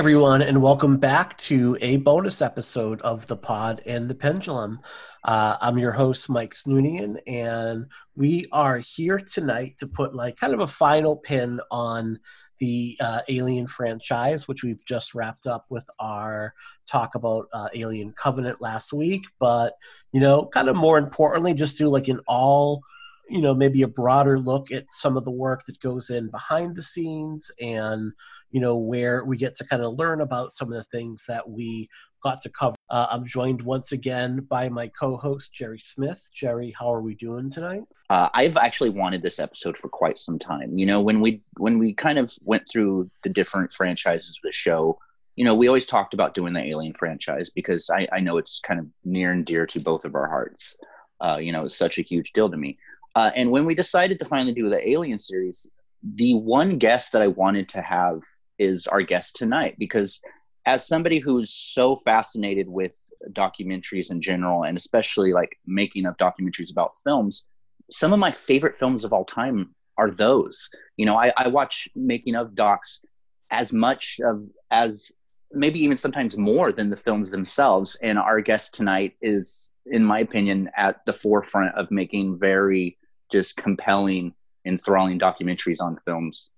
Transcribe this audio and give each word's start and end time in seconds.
Everyone, 0.00 0.40
and 0.40 0.62
welcome 0.62 0.96
back 0.96 1.36
to 1.36 1.76
a 1.82 1.98
bonus 1.98 2.40
episode 2.40 3.02
of 3.02 3.26
the 3.26 3.36
Pod 3.36 3.82
and 3.84 4.08
the 4.08 4.14
Pendulum. 4.14 4.80
Uh, 5.24 5.58
I'm 5.60 5.76
your 5.76 5.92
host, 5.92 6.30
Mike 6.30 6.54
Snoonian, 6.54 7.18
and 7.26 7.84
we 8.16 8.46
are 8.50 8.78
here 8.78 9.18
tonight 9.18 9.76
to 9.76 9.86
put 9.86 10.14
like 10.14 10.36
kind 10.36 10.54
of 10.54 10.60
a 10.60 10.66
final 10.66 11.16
pin 11.16 11.60
on 11.70 12.18
the 12.60 12.96
uh, 12.98 13.20
Alien 13.28 13.66
franchise, 13.66 14.48
which 14.48 14.64
we've 14.64 14.82
just 14.86 15.14
wrapped 15.14 15.46
up 15.46 15.66
with 15.68 15.84
our 15.98 16.54
talk 16.86 17.14
about 17.14 17.48
uh, 17.52 17.68
Alien 17.74 18.12
Covenant 18.12 18.58
last 18.62 18.94
week. 18.94 19.26
But 19.38 19.74
you 20.12 20.20
know, 20.22 20.46
kind 20.46 20.70
of 20.70 20.76
more 20.76 20.96
importantly, 20.96 21.52
just 21.52 21.76
do 21.76 21.90
like 21.90 22.08
an 22.08 22.20
all 22.26 22.80
you 23.28 23.42
know 23.42 23.52
maybe 23.52 23.82
a 23.82 23.88
broader 23.88 24.38
look 24.38 24.72
at 24.72 24.86
some 24.90 25.18
of 25.18 25.24
the 25.24 25.30
work 25.30 25.66
that 25.66 25.78
goes 25.80 26.08
in 26.08 26.30
behind 26.30 26.74
the 26.74 26.82
scenes 26.82 27.50
and 27.60 28.12
you 28.50 28.60
know 28.60 28.76
where 28.76 29.24
we 29.24 29.36
get 29.36 29.54
to 29.56 29.64
kind 29.64 29.82
of 29.82 29.98
learn 29.98 30.20
about 30.20 30.54
some 30.54 30.72
of 30.72 30.76
the 30.76 30.84
things 30.84 31.24
that 31.28 31.48
we 31.48 31.88
got 32.22 32.40
to 32.42 32.50
cover. 32.50 32.76
Uh, 32.90 33.06
i'm 33.10 33.24
joined 33.24 33.62
once 33.62 33.92
again 33.92 34.40
by 34.48 34.68
my 34.68 34.88
co-host 34.88 35.54
jerry 35.54 35.78
smith. 35.78 36.28
Jerry 36.34 36.74
how 36.78 36.92
are 36.92 37.02
we 37.02 37.14
doing 37.14 37.50
tonight? 37.50 37.82
Uh, 38.08 38.28
i've 38.34 38.56
actually 38.56 38.90
wanted 38.90 39.22
this 39.22 39.38
episode 39.38 39.78
for 39.78 39.88
quite 39.88 40.18
some 40.18 40.38
time. 40.38 40.76
You 40.78 40.86
know 40.86 41.00
when 41.00 41.20
we 41.20 41.42
when 41.58 41.78
we 41.78 41.94
kind 41.94 42.18
of 42.18 42.32
went 42.42 42.64
through 42.70 43.10
the 43.24 43.30
different 43.30 43.72
franchises 43.72 44.38
of 44.38 44.48
the 44.48 44.52
show 44.52 44.98
you 45.36 45.44
know 45.44 45.54
we 45.54 45.68
always 45.68 45.86
talked 45.86 46.14
about 46.14 46.34
doing 46.34 46.52
the 46.52 46.64
alien 46.64 46.92
franchise 46.92 47.50
because 47.50 47.88
i, 47.90 48.06
I 48.12 48.20
know 48.20 48.36
it's 48.36 48.60
kind 48.60 48.80
of 48.80 48.86
near 49.04 49.32
and 49.32 49.44
dear 49.44 49.66
to 49.66 49.80
both 49.80 50.04
of 50.04 50.14
our 50.14 50.28
hearts. 50.28 50.76
Uh, 51.22 51.36
you 51.36 51.52
know 51.52 51.64
it's 51.64 51.76
such 51.76 51.98
a 51.98 52.02
huge 52.02 52.32
deal 52.32 52.50
to 52.50 52.56
me. 52.56 52.78
Uh, 53.14 53.30
and 53.34 53.50
when 53.50 53.64
we 53.64 53.74
decided 53.74 54.18
to 54.18 54.24
finally 54.24 54.54
do 54.54 54.68
the 54.68 54.88
Alien 54.88 55.18
series, 55.18 55.66
the 56.02 56.34
one 56.34 56.78
guest 56.78 57.12
that 57.12 57.22
I 57.22 57.26
wanted 57.26 57.68
to 57.70 57.82
have 57.82 58.22
is 58.60 58.86
our 58.86 59.02
guest 59.02 59.34
tonight 59.34 59.74
because 59.78 60.20
as 60.66 60.86
somebody 60.86 61.18
who's 61.18 61.50
so 61.50 61.96
fascinated 61.96 62.68
with 62.68 62.94
documentaries 63.32 64.10
in 64.10 64.20
general 64.20 64.64
and 64.64 64.76
especially 64.76 65.32
like 65.32 65.56
making 65.66 66.06
of 66.06 66.16
documentaries 66.18 66.70
about 66.70 66.94
films 67.02 67.46
some 67.90 68.12
of 68.12 68.18
my 68.18 68.30
favorite 68.30 68.76
films 68.76 69.04
of 69.04 69.12
all 69.12 69.24
time 69.24 69.74
are 69.98 70.10
those 70.10 70.68
you 70.96 71.06
know 71.06 71.16
i, 71.16 71.32
I 71.36 71.48
watch 71.48 71.88
making 71.96 72.36
of 72.36 72.54
docs 72.54 73.02
as 73.50 73.72
much 73.72 74.20
of 74.24 74.46
as 74.70 75.10
maybe 75.52 75.80
even 75.80 75.96
sometimes 75.96 76.36
more 76.36 76.70
than 76.72 76.90
the 76.90 76.96
films 76.96 77.30
themselves 77.30 77.96
and 78.02 78.18
our 78.18 78.40
guest 78.40 78.74
tonight 78.74 79.14
is 79.20 79.72
in 79.86 80.04
my 80.04 80.20
opinion 80.20 80.70
at 80.76 81.04
the 81.06 81.12
forefront 81.12 81.74
of 81.74 81.90
making 81.90 82.38
very 82.38 82.96
just 83.30 83.56
compelling, 83.56 84.34
enthralling 84.66 85.18
documentaries 85.18 85.80
on 85.80 85.96
films. 85.96 86.50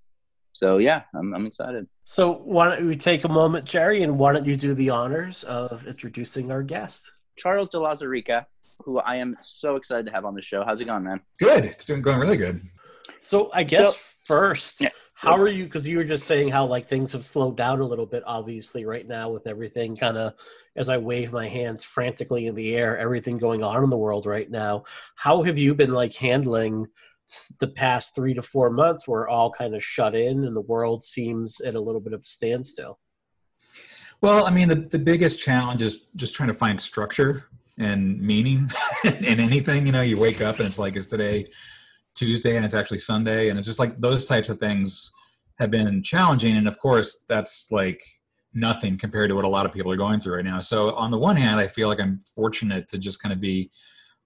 So 0.53 0.79
yeah, 0.79 1.03
I'm, 1.15 1.35
I'm 1.35 1.47
excited. 1.47 1.87
So 2.05 2.33
why 2.33 2.69
don't 2.69 2.87
we 2.87 2.97
take 2.97 3.25
a 3.25 3.29
moment, 3.29 3.65
Jerry, 3.65 4.03
and 4.03 4.19
why 4.19 4.33
don't 4.33 4.47
you 4.47 4.57
do 4.57 4.75
the 4.75 4.91
honors 4.91 5.45
of 5.45 5.87
introducing 5.87 6.51
our 6.51 6.63
guest, 6.63 7.13
Charles 7.37 7.71
de 7.71 7.79
Lauzirika, 7.79 8.47
who 8.85 8.99
I 8.99 9.17
am 9.17 9.37
so 9.41 9.77
excited 9.77 10.07
to 10.07 10.13
have 10.13 10.25
on 10.25 10.35
the 10.35 10.43
show. 10.43 10.65
How's 10.65 10.81
it 10.81 10.87
going, 10.87 11.05
man? 11.05 11.21
Good. 11.39 11.65
It's 11.65 11.85
doing 11.85 12.03
going 12.03 12.19
really 12.19 12.37
good. 12.37 12.61
So 13.21 13.51
I 13.53 13.63
guess 13.63 13.97
so, 13.97 14.03
first, 14.25 14.81
yeah. 14.81 14.91
how 15.15 15.37
are 15.37 15.49
you? 15.49 15.65
Because 15.65 15.87
you 15.87 15.97
were 15.97 16.05
just 16.05 16.27
saying 16.27 16.49
how 16.49 16.67
like 16.67 16.89
things 16.89 17.13
have 17.13 17.25
slowed 17.25 17.57
down 17.57 17.81
a 17.81 17.87
little 17.87 18.07
bit, 18.07 18.23
obviously, 18.27 18.85
right 18.85 19.07
now 19.07 19.31
with 19.31 19.47
everything 19.47 19.97
kind 19.97 20.17
of 20.17 20.35
as 20.77 20.89
I 20.89 20.99
wave 20.99 21.33
my 21.33 21.49
hands 21.49 21.85
frantically 21.85 22.47
in 22.47 22.55
the 22.55 22.77
air, 22.77 22.99
everything 22.99 23.39
going 23.39 23.63
on 23.63 23.85
in 23.85 23.91
the 23.91 23.97
world 23.97 24.27
right 24.27 24.51
now. 24.51 24.85
How 25.17 25.43
have 25.43 25.59
you 25.59 25.75
been 25.75 25.93
like 25.93 26.15
handling 26.15 26.87
the 27.61 27.69
past 27.69 28.15
three 28.15 28.35
to 28.35 28.43
four 28.43 28.71
months? 28.71 29.09
We're 29.09 29.29
all 29.29 29.51
kind 29.51 29.75
of 29.75 29.83
shut 29.83 30.15
in, 30.15 30.45
and 30.45 30.57
the 30.57 30.63
world 30.63 31.03
seems 31.03 31.61
at 31.61 31.75
a 31.75 31.81
little 31.81 32.01
bit 32.01 32.13
of 32.13 32.21
a 32.21 32.27
standstill. 32.27 32.99
Well, 34.21 34.47
I 34.47 34.51
mean, 34.51 34.69
the, 34.69 34.77
the 34.77 35.01
biggest 35.01 35.41
challenge 35.41 35.83
is 35.83 36.07
just 36.15 36.35
trying 36.35 36.49
to 36.49 36.55
find 36.55 36.81
structure 36.81 37.49
and 37.79 38.21
meaning 38.21 38.71
in 39.05 39.41
anything. 39.41 39.87
You 39.87 39.93
know, 39.93 40.03
you 40.03 40.19
wake 40.19 40.41
up 40.41 40.59
and 40.59 40.69
it's 40.69 40.79
like, 40.79 40.95
is 40.95 41.09
today 41.09 41.47
Tuesday 42.15 42.57
and 42.57 42.65
it's 42.65 42.75
actually 42.75 43.01
Sunday? 43.01 43.49
And 43.49 43.59
it's 43.59 43.67
just 43.67 43.81
like 43.81 44.01
those 44.01 44.25
types 44.25 44.49
of 44.49 44.59
things 44.59 45.11
have 45.59 45.73
been 45.73 46.03
challenging. 46.03 46.57
And 46.57 46.69
of 46.69 46.79
course, 46.79 47.25
that's 47.29 47.73
like 47.73 48.01
nothing 48.55 48.97
compared 48.97 49.31
to 49.31 49.35
what 49.35 49.45
a 49.45 49.49
lot 49.49 49.67
of 49.67 49.73
people 49.73 49.91
are 49.91 49.97
going 49.97 50.21
through 50.21 50.37
right 50.37 50.45
now. 50.45 50.61
So 50.61 50.95
on 50.95 51.11
the 51.11 51.19
one 51.19 51.37
hand, 51.37 51.59
I 51.59 51.67
feel 51.67 51.89
like 51.89 52.01
I'm 52.01 52.21
fortunate 52.35 52.87
to 52.89 52.99
just 52.99 53.21
kind 53.21 53.33
of 53.33 53.41
be 53.41 53.71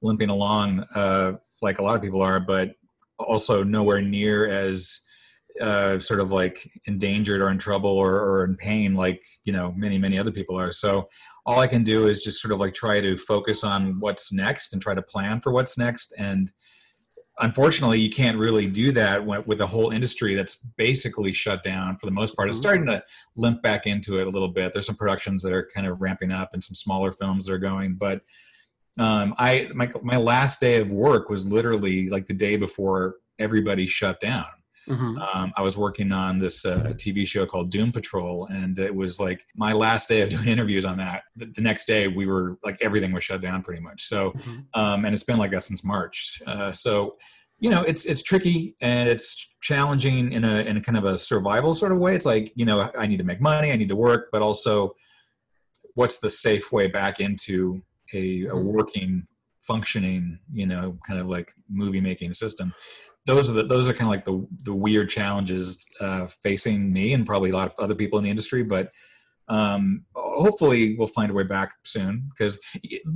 limping 0.02 0.28
along 0.28 0.80
uh, 0.94 1.32
like 1.62 1.78
a 1.78 1.82
lot 1.82 1.96
of 1.96 2.02
people 2.02 2.20
are, 2.20 2.40
but 2.40 2.72
also 3.18 3.62
nowhere 3.62 4.00
near 4.00 4.46
as 4.48 5.00
uh, 5.60 5.98
sort 5.98 6.20
of 6.20 6.30
like 6.32 6.70
endangered 6.86 7.40
or 7.40 7.50
in 7.50 7.58
trouble 7.58 7.90
or, 7.90 8.20
or 8.20 8.44
in 8.44 8.56
pain 8.56 8.94
like 8.94 9.22
you 9.44 9.52
know 9.52 9.72
many 9.76 9.98
many 9.98 10.18
other 10.18 10.30
people 10.30 10.58
are. 10.58 10.72
So 10.72 11.08
all 11.46 11.60
i 11.60 11.66
can 11.66 11.84
do 11.84 12.06
is 12.06 12.22
just 12.22 12.42
sort 12.42 12.52
of 12.52 12.58
like 12.58 12.74
try 12.74 13.00
to 13.00 13.16
focus 13.16 13.62
on 13.62 14.00
what's 14.00 14.32
next 14.32 14.72
and 14.72 14.82
try 14.82 14.94
to 14.94 15.02
plan 15.02 15.40
for 15.40 15.52
what's 15.52 15.78
next. 15.78 16.12
And 16.18 16.52
unfortunately 17.38 18.00
you 18.00 18.10
can't 18.10 18.38
really 18.38 18.66
do 18.66 18.92
that 18.92 19.24
with 19.24 19.60
a 19.60 19.66
whole 19.66 19.90
industry 19.90 20.34
that's 20.34 20.56
basically 20.76 21.32
shut 21.32 21.62
down 21.62 21.96
for 21.96 22.06
the 22.06 22.12
most 22.12 22.34
part. 22.34 22.48
It's 22.48 22.58
mm-hmm. 22.58 22.62
starting 22.62 22.86
to 22.86 23.02
limp 23.36 23.62
back 23.62 23.86
into 23.86 24.18
it 24.18 24.26
a 24.26 24.30
little 24.30 24.48
bit. 24.48 24.72
There's 24.72 24.86
some 24.86 24.96
productions 24.96 25.42
that 25.42 25.52
are 25.52 25.68
kind 25.74 25.86
of 25.86 26.00
ramping 26.00 26.32
up 26.32 26.50
and 26.52 26.64
some 26.64 26.74
smaller 26.74 27.12
films 27.12 27.46
that 27.46 27.52
are 27.52 27.58
going 27.58 27.94
but 27.94 28.22
um, 28.98 29.34
i 29.38 29.68
my, 29.74 29.90
my 30.02 30.16
last 30.16 30.60
day 30.60 30.80
of 30.80 30.90
work 30.90 31.28
was 31.28 31.46
literally 31.46 32.08
like 32.08 32.26
the 32.26 32.34
day 32.34 32.56
before 32.56 33.16
everybody 33.38 33.86
shut 33.86 34.18
down 34.20 34.46
Mm-hmm. 34.88 35.18
Um, 35.18 35.52
I 35.56 35.62
was 35.62 35.76
working 35.76 36.12
on 36.12 36.38
this 36.38 36.64
uh, 36.64 36.92
TV 36.94 37.26
show 37.26 37.44
called 37.46 37.70
Doom 37.70 37.92
Patrol, 37.92 38.46
and 38.46 38.78
it 38.78 38.94
was 38.94 39.18
like 39.18 39.44
my 39.56 39.72
last 39.72 40.08
day 40.08 40.22
of 40.22 40.28
doing 40.30 40.48
interviews 40.48 40.84
on 40.84 40.98
that. 40.98 41.24
The, 41.34 41.46
the 41.46 41.60
next 41.60 41.86
day, 41.86 42.08
we 42.08 42.26
were 42.26 42.58
like 42.64 42.78
everything 42.80 43.12
was 43.12 43.24
shut 43.24 43.40
down 43.40 43.62
pretty 43.62 43.80
much. 43.80 44.04
So, 44.04 44.32
mm-hmm. 44.32 44.80
um, 44.80 45.04
and 45.04 45.14
it's 45.14 45.24
been 45.24 45.38
like 45.38 45.50
that 45.50 45.64
since 45.64 45.84
March. 45.84 46.40
Uh, 46.46 46.72
so, 46.72 47.16
you 47.58 47.70
know, 47.70 47.82
it's 47.82 48.04
it's 48.04 48.22
tricky 48.22 48.76
and 48.80 49.08
it's 49.08 49.54
challenging 49.60 50.32
in 50.32 50.44
a 50.44 50.60
in 50.60 50.76
a 50.76 50.80
kind 50.80 50.98
of 50.98 51.04
a 51.04 51.18
survival 51.18 51.74
sort 51.74 51.92
of 51.92 51.98
way. 51.98 52.14
It's 52.14 52.26
like 52.26 52.52
you 52.54 52.64
know, 52.64 52.90
I 52.96 53.06
need 53.06 53.18
to 53.18 53.24
make 53.24 53.40
money, 53.40 53.72
I 53.72 53.76
need 53.76 53.88
to 53.88 53.96
work, 53.96 54.28
but 54.30 54.42
also, 54.42 54.94
what's 55.94 56.18
the 56.18 56.30
safe 56.30 56.70
way 56.70 56.86
back 56.86 57.18
into 57.18 57.82
a, 58.12 58.16
a 58.16 58.20
mm-hmm. 58.46 58.66
working 58.66 59.26
functioning 59.60 60.38
you 60.52 60.66
know 60.66 60.96
kind 61.06 61.18
of 61.18 61.26
like 61.26 61.52
movie 61.68 62.00
making 62.00 62.32
system 62.32 62.72
those 63.26 63.50
are 63.50 63.54
the, 63.54 63.64
those 63.64 63.88
are 63.88 63.92
kind 63.92 64.04
of 64.04 64.10
like 64.10 64.24
the 64.24 64.46
the 64.62 64.74
weird 64.74 65.10
challenges 65.10 65.84
uh, 66.00 66.26
facing 66.26 66.92
me 66.92 67.12
and 67.12 67.26
probably 67.26 67.50
a 67.50 67.56
lot 67.56 67.66
of 67.68 67.74
other 67.78 67.94
people 67.94 68.18
in 68.18 68.24
the 68.24 68.30
industry. 68.30 68.62
But 68.62 68.90
um, 69.48 70.04
hopefully, 70.14 70.96
we'll 70.96 71.06
find 71.06 71.30
a 71.30 71.34
way 71.34 71.44
back 71.44 71.72
soon. 71.84 72.28
Because 72.30 72.58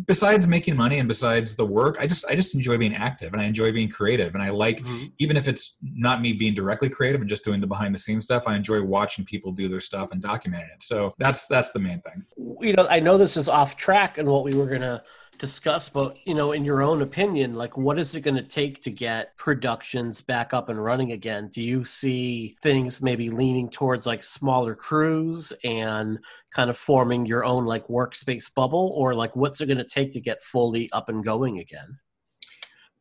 besides 0.07 0.47
making 0.47 0.77
money 0.77 0.99
and 0.99 1.09
besides 1.09 1.57
the 1.57 1.67
work, 1.67 1.97
I 2.01 2.07
just 2.07 2.25
I 2.27 2.37
just 2.37 2.55
enjoy 2.55 2.79
being 2.79 2.95
active 2.95 3.33
and 3.33 3.43
I 3.43 3.45
enjoy 3.45 3.73
being 3.73 3.89
creative. 3.89 4.35
And 4.35 4.43
I 4.43 4.51
like 4.51 4.81
mm-hmm. 4.81 5.07
even 5.19 5.37
if 5.37 5.49
it's 5.49 5.77
not 5.83 6.21
me 6.21 6.33
being 6.33 6.55
directly 6.55 6.89
creative 6.89 7.21
and 7.21 7.29
just 7.29 7.45
doing 7.45 7.61
the 7.61 7.67
behind 7.67 7.95
the 7.95 7.99
scenes 7.99 8.25
stuff, 8.25 8.45
I 8.47 8.55
enjoy 8.55 8.83
watching 8.83 9.25
people 9.25 9.53
do 9.53 9.69
their 9.69 9.81
stuff 9.81 10.13
and 10.13 10.23
documenting 10.23 10.73
it. 10.73 10.83
So 10.83 11.15
that's 11.19 11.47
that's 11.47 11.73
the 11.73 11.81
main 11.81 12.01
thing. 12.03 12.23
You 12.61 12.75
know, 12.75 12.87
I 12.89 13.01
know 13.01 13.19
this 13.19 13.37
is 13.37 13.49
off 13.49 13.77
track 13.77 14.19
and 14.19 14.29
what 14.29 14.45
we 14.45 14.53
were 14.53 14.67
gonna 14.67 15.03
discuss 15.41 15.89
but 15.89 16.19
you 16.27 16.35
know 16.35 16.53
in 16.53 16.67
your 16.67 16.83
own 16.83 17.01
opinion 17.01 17.55
like 17.55 17.79
what 17.79 17.99
is 17.99 18.15
it 18.15 18.21
going 18.21 18.37
to 18.37 18.43
take 18.43 18.83
to 18.83 18.91
get 18.91 19.35
productions 19.39 20.21
back 20.21 20.53
up 20.53 20.69
and 20.69 20.83
running 20.83 21.13
again? 21.13 21.49
Do 21.49 21.63
you 21.63 21.85
see 21.85 22.57
things 22.63 23.03
maybe 23.03 23.31
leaning 23.31 23.71
towards 23.71 24.07
like 24.07 24.23
smaller 24.23 24.75
crews 24.75 25.53
and 25.65 26.19
kind 26.55 26.69
of 26.69 26.77
forming 26.77 27.25
your 27.25 27.45
own 27.45 27.65
like 27.65 27.87
workspace 27.89 28.53
bubble? 28.55 28.93
Or 28.95 29.15
like 29.15 29.35
what's 29.35 29.61
it 29.63 29.67
going 29.67 29.79
to 29.79 29.85
take 29.85 30.13
to 30.13 30.21
get 30.21 30.43
fully 30.43 30.91
up 30.93 31.09
and 31.09 31.25
going 31.25 31.59
again 31.59 31.99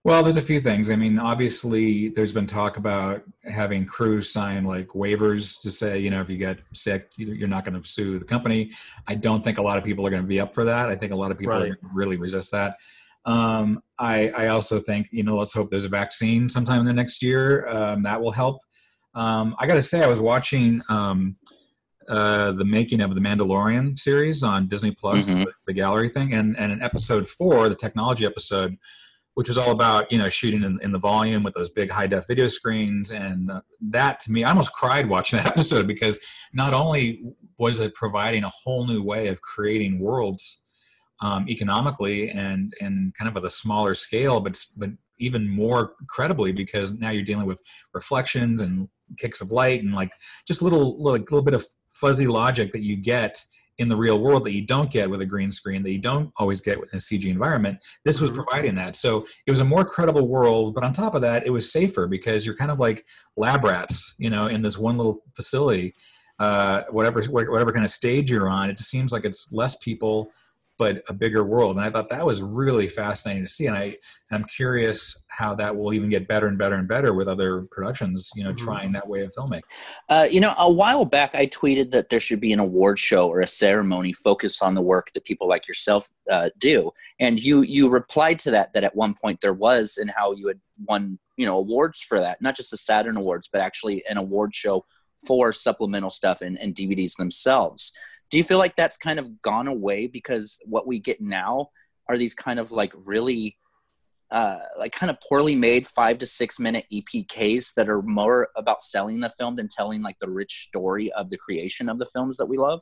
well, 0.04 0.24
there's 0.24 0.38
a 0.38 0.42
few 0.42 0.62
things. 0.62 0.90
I 0.90 0.96
mean, 0.96 1.20
obviously, 1.20 2.08
there's 2.10 2.32
been 2.32 2.46
talk 2.46 2.78
about 2.78 3.24
having 3.44 3.86
crews 3.86 4.32
sign 4.32 4.64
like 4.64 4.88
waivers 4.90 5.62
to 5.62 5.72
say, 5.72 6.00
you 6.00 6.10
know, 6.10 6.22
if 6.22 6.30
you 6.30 6.38
get 6.38 6.60
sick, 6.72 7.10
you're 7.18 7.50
not 7.50 7.66
going 7.66 7.82
to 7.82 7.88
sue 7.88 8.18
the 8.18 8.26
company. 8.26 8.72
I 9.08 9.16
don't 9.16 9.44
think 9.44 9.58
a 9.58 9.62
lot 9.62 9.78
of 9.78 9.84
people 9.84 10.08
are 10.08 10.10
going 10.10 10.22
to 10.22 10.28
be 10.28 10.40
up 10.40 10.54
for 10.54 10.64
that. 10.66 10.90
I 10.90 10.96
think 10.96 11.12
a 11.12 11.18
lot 11.18 11.32
of 11.32 11.38
people 11.38 11.54
right. 11.54 11.64
are 11.64 11.66
going 11.66 11.78
to 11.82 11.90
really 11.94 12.16
resist 12.16 12.52
that. 12.52 12.78
Um, 13.26 13.84
I, 13.98 14.30
I 14.30 14.48
also 14.48 14.80
think, 14.80 15.10
you 15.12 15.24
know, 15.24 15.38
let's 15.38 15.54
hope 15.54 15.70
there's 15.70 15.86
a 15.86 15.90
vaccine 15.90 16.48
sometime 16.48 16.80
in 16.80 16.86
the 16.86 16.94
next 16.94 17.22
year. 17.22 17.68
Um, 17.68 18.04
that 18.04 18.22
will 18.22 18.32
help. 18.32 18.62
Um, 19.14 19.54
I 19.60 19.68
got 19.68 19.74
to 19.74 19.82
say, 19.82 20.02
I 20.02 20.08
was 20.08 20.22
watching 20.22 20.82
um, 20.88 21.36
uh, 22.08 22.54
the 22.54 22.66
making 22.66 23.02
of 23.02 23.16
the 23.16 23.22
Mandalorian 23.22 24.00
series 24.00 24.44
on 24.44 24.68
Disney 24.68 24.92
Plus, 24.92 25.26
mm-hmm. 25.26 25.42
the, 25.42 25.54
the 25.68 25.74
gallery 25.74 26.10
thing, 26.10 26.34
and 26.34 26.58
and 26.58 26.72
in 26.72 26.82
episode 26.82 27.28
four, 27.28 27.70
the 27.70 27.76
technology 27.76 28.26
episode 28.26 28.78
which 29.36 29.48
was 29.48 29.58
all 29.58 29.72
about 29.72 30.12
you 30.12 30.18
know 30.18 30.30
shooting 30.30 30.64
in, 30.64 30.80
in 30.82 30.92
the 30.92 31.00
volume 31.00 31.44
with 31.44 31.54
those 31.54 31.70
big 31.70 31.92
high 31.92 32.08
def 32.08 32.28
video 32.28 32.48
screens. 32.48 33.12
And 33.12 33.52
uh, 33.52 33.62
that 33.82 34.20
to 34.22 34.32
me 34.32 34.44
i 34.44 34.50
almost 34.50 34.74
cried 34.74 35.08
watching 35.08 35.38
that 35.44 35.48
episode 35.48 35.88
because 35.88 36.20
not 36.54 36.74
only 36.74 37.24
was 37.58 37.80
it 37.80 37.94
providing 37.94 38.44
a 38.44 38.50
whole 38.50 38.86
new 38.86 39.04
way 39.04 39.28
of 39.28 39.42
creating 39.42 40.00
worlds 40.00 40.64
um, 41.22 41.48
economically 41.50 42.30
and 42.30 42.74
and 42.82 43.14
kind 43.16 43.30
of 43.30 43.38
at 43.38 43.46
a 43.46 43.50
smaller 43.50 43.94
scale 43.94 44.40
but 44.40 44.58
but 44.78 44.90
even 45.18 45.50
more 45.50 45.94
credibly 46.08 46.52
because 46.52 46.94
now 46.98 47.10
you're 47.10 47.24
dealing 47.24 47.46
with 47.46 47.62
reflections 47.94 48.62
and 48.62 48.88
kicks 49.18 49.42
of 49.42 49.52
light 49.52 49.84
and 49.84 49.94
like 49.94 50.12
just 50.48 50.62
little 50.62 51.02
little, 51.02 51.20
little 51.20 51.42
bit 51.42 51.54
of 51.54 51.66
fuzzy 51.90 52.28
logic 52.28 52.72
that 52.72 52.84
you 52.84 52.96
get 52.96 53.44
in 53.80 53.90
the 53.90 53.96
real 53.96 54.20
world 54.20 54.44
that 54.44 54.52
you 54.52 54.62
don't 54.62 54.92
get 54.92 55.10
with 55.10 55.22
a 55.22 55.26
green 55.26 55.52
screen 55.52 55.82
that 55.82 55.92
you 55.92 56.00
don't 56.00 56.32
always 56.38 56.62
get 56.62 56.78
in 56.78 56.84
a 56.94 56.98
cg 56.98 57.26
environment 57.26 57.80
this 58.06 58.20
was 58.20 58.30
mm-hmm. 58.30 58.42
providing 58.42 58.76
that 58.76 58.96
so 58.96 59.26
it 59.48 59.52
was 59.52 59.62
a 59.62 59.66
more 59.66 59.84
credible 59.84 60.28
world 60.28 60.76
but 60.76 60.84
on 60.84 60.94
top 60.94 61.16
of 61.16 61.22
that 61.22 61.46
it 61.46 61.50
was 61.50 61.72
safer 61.72 62.06
because 62.06 62.46
you're 62.46 62.56
kind 62.56 62.70
of 62.70 62.80
like 62.80 63.06
lab 63.36 63.64
rats 63.64 64.14
you 64.18 64.30
know 64.30 64.46
in 64.48 64.62
this 64.62 64.78
one 64.78 64.98
little 64.98 65.24
facility 65.36 65.96
uh, 66.40 66.84
whatever 66.90 67.22
whatever 67.24 67.74
kind 67.74 67.84
of 67.84 67.92
stage 67.92 68.32
you're 68.32 68.48
on 68.48 68.70
it 68.70 68.78
just 68.78 68.90
seems 68.90 69.12
like 69.12 69.26
it's 69.26 69.52
less 69.52 69.76
people 69.78 70.32
but 70.80 71.04
a 71.10 71.14
bigger 71.14 71.44
world. 71.44 71.76
And 71.76 71.86
I 71.86 71.90
thought 71.90 72.08
that 72.08 72.26
was 72.26 72.42
really 72.42 72.88
fascinating 72.88 73.44
to 73.44 73.52
see. 73.52 73.68
And 73.68 73.76
I, 73.76 73.98
I'm 74.32 74.46
curious 74.46 75.22
how 75.28 75.54
that 75.56 75.76
will 75.76 75.94
even 75.94 76.10
get 76.10 76.26
better 76.26 76.48
and 76.48 76.58
better 76.58 76.76
and 76.76 76.88
better 76.88 77.14
with 77.14 77.28
other 77.28 77.64
productions, 77.64 78.32
you 78.34 78.46
know, 78.46 78.52
mm-hmm. 78.52 78.66
trying 78.66 78.92
that 78.94 79.08
way 79.08 79.22
of 79.24 79.34
filming. 79.34 79.62
Uh, 80.08 80.26
you 80.32 80.40
know, 80.40 80.54
a 80.58 80.72
while 80.72 81.04
back, 81.04 81.36
I 81.36 81.48
tweeted 81.48 81.92
that 81.92 82.10
there 82.10 82.22
should 82.22 82.40
be 82.40 82.54
an 82.54 82.60
award 82.60 82.98
show 82.98 83.28
or 83.28 83.42
a 83.42 83.48
ceremony 83.48 84.14
focused 84.14 84.64
on 84.64 84.74
the 84.74 84.82
work 84.82 85.12
that 85.12 85.26
people 85.26 85.50
like 85.50 85.68
yourself 85.68 86.10
uh, 86.32 86.50
do. 86.60 86.92
And 87.20 87.44
you, 87.44 87.62
you 87.62 87.90
replied 87.90 88.40
to 88.40 88.52
that, 88.52 88.72
that 88.72 88.86
at 88.86 88.96
one 88.96 89.16
point 89.16 89.42
there 89.42 89.54
was, 89.54 89.98
and 89.98 90.10
how 90.16 90.32
you 90.32 90.48
had 90.48 90.62
won, 90.88 91.20
you 91.36 91.46
know, 91.46 91.58
awards 91.58 92.02
for 92.02 92.22
that, 92.22 92.42
not 92.42 92.56
just 92.56 92.72
the 92.72 92.78
Saturn 92.78 93.18
Awards, 93.18 93.50
but 93.52 93.60
actually 93.60 94.02
an 94.10 94.18
award 94.18 94.56
show 94.56 94.86
for 95.28 95.52
supplemental 95.52 96.10
stuff 96.10 96.42
and, 96.42 96.58
and 96.60 96.74
DVDs 96.74 97.18
themselves. 97.18 97.92
Do 98.30 98.38
you 98.38 98.44
feel 98.44 98.58
like 98.58 98.76
that's 98.76 98.98
kind 98.98 99.20
of 99.20 99.42
gone 99.42 99.68
away 99.68 100.08
because 100.08 100.60
what 100.66 100.86
we 100.86 101.00
get 101.00 101.20
now 101.20 101.70
are 102.08 102.18
these 102.18 102.34
kind 102.34 102.60
of 102.60 102.72
like 102.72 102.92
really 102.96 103.58
uh, 104.32 104.60
like 104.78 104.92
kind 104.92 105.10
of 105.10 105.18
poorly 105.28 105.56
made 105.56 105.88
five 105.88 106.20
to 106.20 106.26
six 106.26 106.60
minute 106.60 106.86
EPKs 106.94 107.74
that 107.74 107.90
are 107.90 108.02
more 108.04 108.50
about 108.56 108.84
selling 108.84 109.20
the 109.22 109.30
film 109.30 109.56
than 109.56 109.68
telling 109.68 110.04
like 110.04 110.20
the 110.20 110.30
rich 110.30 110.68
story 110.68 111.12
of 111.14 111.30
the 111.30 111.38
creation 111.38 111.90
of 111.90 111.98
the 111.98 112.06
films 112.06 112.38
that 112.38 112.46
we 112.46 112.58
love? 112.58 112.82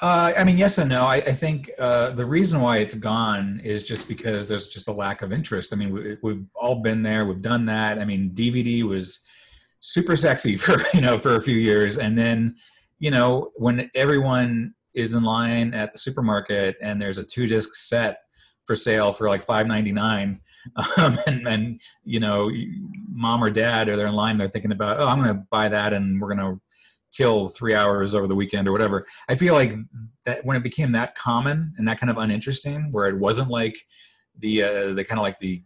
Uh, 0.00 0.32
I 0.36 0.42
mean, 0.42 0.58
yes 0.58 0.78
and 0.78 0.88
no. 0.88 1.02
I, 1.02 1.16
I 1.16 1.32
think 1.32 1.70
uh, 1.78 2.10
the 2.10 2.26
reason 2.26 2.60
why 2.60 2.78
it's 2.78 2.94
gone 2.94 3.60
is 3.62 3.84
just 3.84 4.08
because 4.08 4.48
there's 4.48 4.68
just 4.68 4.88
a 4.88 4.92
lack 4.92 5.22
of 5.22 5.32
interest. 5.32 5.72
I 5.72 5.76
mean, 5.76 5.92
we, 5.92 6.16
we've 6.22 6.44
all 6.54 6.76
been 6.76 7.02
there. 7.02 7.24
We've 7.24 7.42
done 7.42 7.66
that. 7.66 8.00
I 8.00 8.04
mean, 8.04 8.30
DVD 8.30 8.82
was 8.82 9.20
super 9.80 10.16
sexy 10.16 10.56
for 10.64 10.76
you 10.94 11.00
know 11.00 11.18
for 11.18 11.36
a 11.36 11.42
few 11.42 11.56
years, 11.56 11.98
and 11.98 12.16
then 12.18 12.56
you 13.02 13.10
know, 13.10 13.50
when 13.56 13.90
everyone 13.96 14.74
is 14.94 15.12
in 15.12 15.24
line 15.24 15.74
at 15.74 15.90
the 15.92 15.98
supermarket 15.98 16.76
and 16.80 17.02
there's 17.02 17.18
a 17.18 17.24
two 17.24 17.48
disc 17.48 17.74
set 17.74 18.18
for 18.64 18.76
sale 18.76 19.12
for 19.12 19.28
like 19.28 19.42
five 19.42 19.66
ninety 19.66 19.90
nine, 19.90 20.40
um, 20.96 21.18
and, 21.26 21.48
and 21.48 21.80
you 22.04 22.20
know, 22.20 22.48
mom 23.10 23.42
or 23.42 23.50
dad 23.50 23.88
or 23.88 23.96
they're 23.96 24.06
in 24.06 24.14
line, 24.14 24.38
they're 24.38 24.46
thinking 24.46 24.70
about, 24.70 25.00
oh, 25.00 25.08
I'm 25.08 25.20
going 25.20 25.34
to 25.34 25.44
buy 25.50 25.68
that, 25.68 25.92
and 25.92 26.20
we're 26.20 26.32
going 26.32 26.54
to 26.54 26.60
kill 27.12 27.48
three 27.48 27.74
hours 27.74 28.14
over 28.14 28.28
the 28.28 28.36
weekend 28.36 28.68
or 28.68 28.72
whatever. 28.72 29.04
I 29.28 29.34
feel 29.34 29.54
like 29.54 29.74
that 30.24 30.44
when 30.44 30.56
it 30.56 30.62
became 30.62 30.92
that 30.92 31.16
common 31.16 31.74
and 31.76 31.88
that 31.88 31.98
kind 31.98 32.08
of 32.08 32.18
uninteresting, 32.18 32.92
where 32.92 33.08
it 33.08 33.18
wasn't 33.18 33.50
like 33.50 33.84
the 34.38 34.62
uh, 34.62 34.92
the 34.92 35.02
kind 35.02 35.18
of 35.18 35.24
like 35.24 35.40
the 35.40 35.64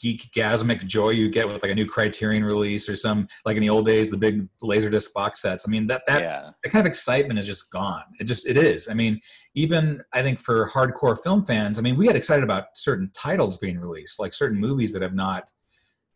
geek 0.00 0.30
gasmic 0.32 0.84
joy 0.86 1.10
you 1.10 1.28
get 1.28 1.46
with 1.46 1.62
like 1.62 1.70
a 1.70 1.74
new 1.74 1.86
criterion 1.86 2.44
release 2.44 2.88
or 2.88 2.96
some 2.96 3.26
like 3.44 3.56
in 3.56 3.60
the 3.60 3.70
old 3.70 3.86
days 3.86 4.10
the 4.10 4.16
big 4.16 4.48
laserdisc 4.62 5.12
box 5.12 5.40
sets 5.40 5.64
i 5.66 5.70
mean 5.70 5.86
that 5.86 6.02
that, 6.06 6.22
yeah. 6.22 6.50
that 6.62 6.70
kind 6.70 6.84
of 6.84 6.86
excitement 6.86 7.38
is 7.38 7.46
just 7.46 7.70
gone 7.70 8.02
it 8.18 8.24
just 8.24 8.46
it 8.46 8.56
is 8.56 8.88
i 8.88 8.94
mean 8.94 9.20
even 9.54 10.02
i 10.12 10.22
think 10.22 10.40
for 10.40 10.68
hardcore 10.68 11.20
film 11.22 11.44
fans 11.44 11.78
i 11.78 11.82
mean 11.82 11.96
we 11.96 12.06
get 12.06 12.16
excited 12.16 12.42
about 12.42 12.64
certain 12.74 13.10
titles 13.14 13.58
being 13.58 13.78
released 13.78 14.18
like 14.18 14.34
certain 14.34 14.58
movies 14.58 14.92
that 14.92 15.02
have 15.02 15.14
not 15.14 15.50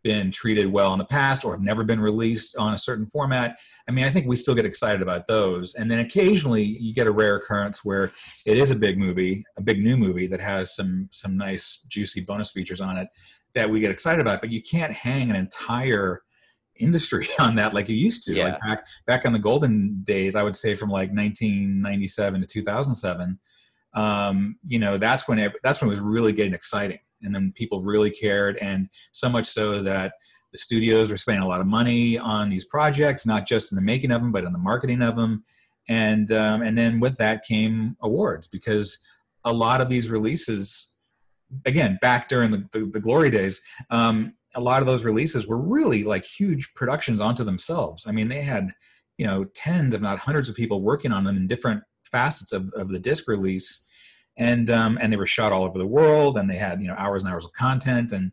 been 0.05 0.31
treated 0.31 0.71
well 0.73 0.93
in 0.93 0.99
the 0.99 1.05
past 1.05 1.45
or 1.45 1.53
have 1.53 1.63
never 1.63 1.85
been 1.85 2.01
released 2.01 2.57
on 2.57 2.73
a 2.73 2.79
certain 2.79 3.07
format. 3.07 3.59
I 3.89 3.93
mean, 3.93 4.05
I 4.05 4.11
think 4.11 4.27
we 4.27 4.37
still 4.37 4.55
get 4.55 4.65
excited 4.65 5.03
about 5.03 5.27
those. 5.27 5.75
And 5.75 5.91
then 5.91 5.99
occasionally 5.99 6.63
you 6.63 6.95
get 6.95 7.07
a 7.07 7.11
rare 7.11 7.37
occurrence 7.37 7.85
where 7.85 8.13
it 8.47 8.57
is 8.57 8.71
a 8.71 8.77
big 8.77 8.97
movie, 8.97 9.45
a 9.57 9.63
big 9.63 9.83
new 9.83 9.97
movie 9.97 10.27
that 10.29 10.41
has 10.41 10.75
some 10.75 11.09
some 11.13 11.37
nice 11.37 11.85
juicy 11.89 12.21
bonus 12.21 12.51
features 12.53 12.81
on 12.81 12.97
it 12.97 13.09
that 13.55 13.71
we 13.71 13.81
get 13.81 13.91
excited 13.91 14.21
about, 14.21 14.41
but 14.41 14.51
you 14.51 14.63
can't 14.63 14.93
hang 14.93 15.31
an 15.31 15.37
entire 15.37 16.23
industry 16.77 17.27
on 17.39 17.57
that 17.57 17.75
like 17.75 17.89
you 17.89 17.97
used 17.97 18.25
to. 18.25 18.35
Yeah. 18.35 18.45
Like 18.45 18.61
back 18.61 18.87
back 19.07 19.25
in 19.25 19.33
the 19.33 19.39
golden 19.39 20.03
days, 20.05 20.37
I 20.37 20.43
would 20.43 20.57
say 20.57 20.75
from 20.75 20.91
like 20.91 21.11
1997 21.11 22.41
to 22.41 22.47
2007. 22.47 23.39
Um, 23.95 24.57
you 24.67 24.79
know, 24.79 24.99
that's 24.99 25.27
when 25.27 25.39
it, 25.39 25.53
that's 25.63 25.81
when 25.81 25.89
it 25.89 25.91
was 25.91 26.01
really 26.01 26.33
getting 26.33 26.55
exciting, 26.55 27.01
and 27.23 27.35
then 27.35 27.53
people 27.57 27.83
really 27.83 28.11
cared, 28.11 28.59
and 28.59 28.89
so 29.13 29.29
much 29.29 29.47
so 29.47 29.83
that 29.83 30.13
the 30.53 30.59
studios 30.59 31.11
were 31.11 31.17
spending 31.17 31.43
a 31.43 31.49
lot 31.49 31.61
of 31.61 31.67
money 31.67 32.19
on 32.19 32.49
these 32.49 32.65
projects, 32.65 33.27
not 33.27 33.47
just 33.47 33.73
in 33.73 33.77
the 33.77 33.83
making 33.83 34.11
of 34.11 34.21
them, 34.21 34.33
but 34.33 34.45
in 34.45 34.53
the 34.53 34.59
marketing 34.59 35.03
of 35.03 35.17
them. 35.17 35.45
And 35.89 36.31
um, 36.33 36.63
and 36.63 36.77
then 36.77 37.01
with 37.01 37.17
that 37.17 37.45
came 37.45 37.97
awards 38.03 38.47
because 38.47 38.99
a 39.45 39.53
lot 39.53 39.81
of 39.81 39.89
these 39.89 40.11
releases 40.11 40.88
again 41.65 41.99
back 42.01 42.29
during 42.29 42.51
the, 42.51 42.69
the, 42.73 42.91
the 42.93 43.01
glory 43.01 43.31
days 43.31 43.61
um, 43.91 44.35
a 44.55 44.61
lot 44.61 44.83
of 44.83 44.87
those 44.87 45.05
releases 45.05 45.47
were 45.47 45.61
really 45.61 46.05
like 46.05 46.25
huge 46.25 46.75
productions 46.75 47.21
onto 47.21 47.45
themselves. 47.45 48.07
I 48.07 48.13
mean 48.13 48.29
they 48.29 48.43
had 48.43 48.73
you 49.17 49.27
know 49.27 49.45
tens 49.55 49.95
if 49.95 50.01
not 50.01 50.19
hundreds 50.19 50.49
of 50.49 50.57
people 50.57 50.83
working 50.83 51.13
on 51.13 51.25
them 51.25 51.37
in 51.37 51.47
different 51.47 51.83
facets 52.05 52.53
of, 52.53 52.73
of 52.75 52.89
the 52.89 52.99
disc 52.99 53.29
release. 53.29 53.87
And 54.37 54.71
um, 54.71 54.99
and 55.01 55.13
they 55.13 55.17
were 55.17 55.27
shot 55.27 55.53
all 55.53 55.65
over 55.65 55.79
the 55.79 55.87
world 55.87 56.39
and 56.39 56.49
they 56.51 56.57
had 56.57 56.81
you 56.81 56.89
know 56.89 56.95
hours 56.97 57.23
and 57.23 57.33
hours 57.33 57.45
of 57.45 57.53
content. 57.53 58.13
And 58.13 58.33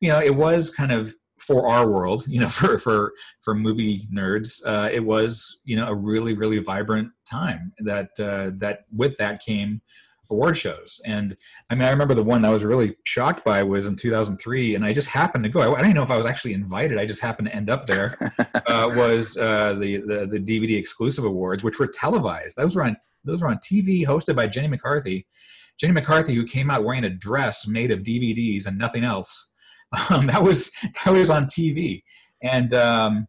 you 0.00 0.08
know 0.08 0.20
it 0.20 0.34
was 0.34 0.70
kind 0.70 0.92
of 0.92 1.14
for 1.38 1.68
our 1.68 1.90
world 1.90 2.24
you 2.26 2.40
know 2.40 2.48
for 2.60 2.78
for 2.78 3.12
for 3.42 3.54
movie 3.54 4.08
nerds 4.12 4.64
uh, 4.64 4.88
it 4.90 5.04
was 5.04 5.60
you 5.64 5.76
know 5.76 5.86
a 5.86 5.94
really 5.94 6.32
really 6.32 6.58
vibrant 6.58 7.10
time 7.30 7.72
that 7.80 8.08
uh, 8.18 8.50
that 8.56 8.84
with 8.90 9.16
that 9.18 9.42
came 9.42 9.82
award 10.30 10.56
shows. 10.56 11.00
And 11.04 11.36
I 11.70 11.74
mean, 11.74 11.86
I 11.86 11.90
remember 11.90 12.14
the 12.14 12.22
one 12.22 12.42
that 12.42 12.48
I 12.48 12.52
was 12.52 12.64
really 12.64 12.96
shocked 13.04 13.44
by 13.44 13.62
was 13.62 13.86
in 13.86 13.96
2003, 13.96 14.74
and 14.74 14.84
I 14.84 14.92
just 14.92 15.08
happened 15.08 15.44
to 15.44 15.50
go. 15.50 15.60
I, 15.60 15.78
I 15.78 15.82
didn't 15.82 15.94
know 15.94 16.02
if 16.02 16.10
I 16.10 16.16
was 16.16 16.26
actually 16.26 16.54
invited. 16.54 16.98
I 16.98 17.06
just 17.06 17.22
happened 17.22 17.48
to 17.48 17.54
end 17.54 17.70
up 17.70 17.86
there. 17.86 18.16
uh, 18.66 18.90
was 18.96 19.36
uh, 19.36 19.74
the, 19.74 19.98
the 19.98 20.26
the 20.26 20.40
DVD 20.40 20.78
exclusive 20.78 21.24
awards, 21.24 21.64
which 21.64 21.78
were 21.78 21.86
televised. 21.86 22.56
Those 22.56 22.76
were 22.76 22.84
on 22.84 22.96
those 23.24 23.42
were 23.42 23.48
on 23.48 23.58
TV, 23.58 24.06
hosted 24.06 24.36
by 24.36 24.46
Jenny 24.46 24.68
McCarthy. 24.68 25.26
Jenny 25.78 25.92
McCarthy, 25.92 26.34
who 26.34 26.46
came 26.46 26.70
out 26.70 26.84
wearing 26.84 27.04
a 27.04 27.10
dress 27.10 27.66
made 27.66 27.90
of 27.90 28.00
DVDs 28.00 28.66
and 28.66 28.78
nothing 28.78 29.04
else. 29.04 29.50
Um, 30.10 30.26
that 30.26 30.42
was 30.42 30.72
that 31.04 31.12
was 31.12 31.30
on 31.30 31.44
TV, 31.46 32.02
and 32.42 32.74
um, 32.74 33.28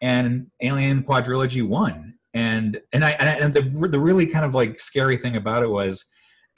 and 0.00 0.46
Alien 0.62 1.02
Quadrilogy 1.02 1.66
won. 1.66 2.14
And 2.32 2.80
and 2.92 3.04
I 3.04 3.10
and 3.10 3.52
the 3.52 3.60
the 3.88 4.00
really 4.00 4.26
kind 4.26 4.44
of 4.44 4.54
like 4.54 4.80
scary 4.80 5.18
thing 5.18 5.36
about 5.36 5.62
it 5.62 5.68
was 5.68 6.06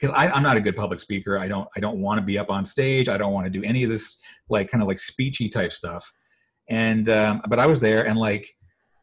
because 0.03 0.15
I'm 0.19 0.43
not 0.43 0.57
a 0.57 0.59
good 0.59 0.75
public 0.75 0.99
speaker. 0.99 1.39
I 1.39 1.47
don't 1.47 1.65
I 1.77 1.79
don't 1.79 2.01
want 2.01 2.19
to 2.19 2.25
be 2.25 2.37
up 2.37 2.49
on 2.49 2.65
stage. 2.65 3.07
I 3.07 3.17
don't 3.17 3.31
want 3.31 3.45
to 3.45 3.49
do 3.49 3.63
any 3.63 3.85
of 3.85 3.89
this 3.89 4.19
like 4.49 4.69
kind 4.69 4.81
of 4.81 4.87
like 4.89 4.97
speechy 4.97 5.49
type 5.49 5.71
stuff. 5.71 6.11
And 6.69 7.07
um, 7.07 7.41
but 7.47 7.57
I 7.57 7.67
was 7.67 7.79
there, 7.79 8.05
and 8.05 8.19
like 8.19 8.53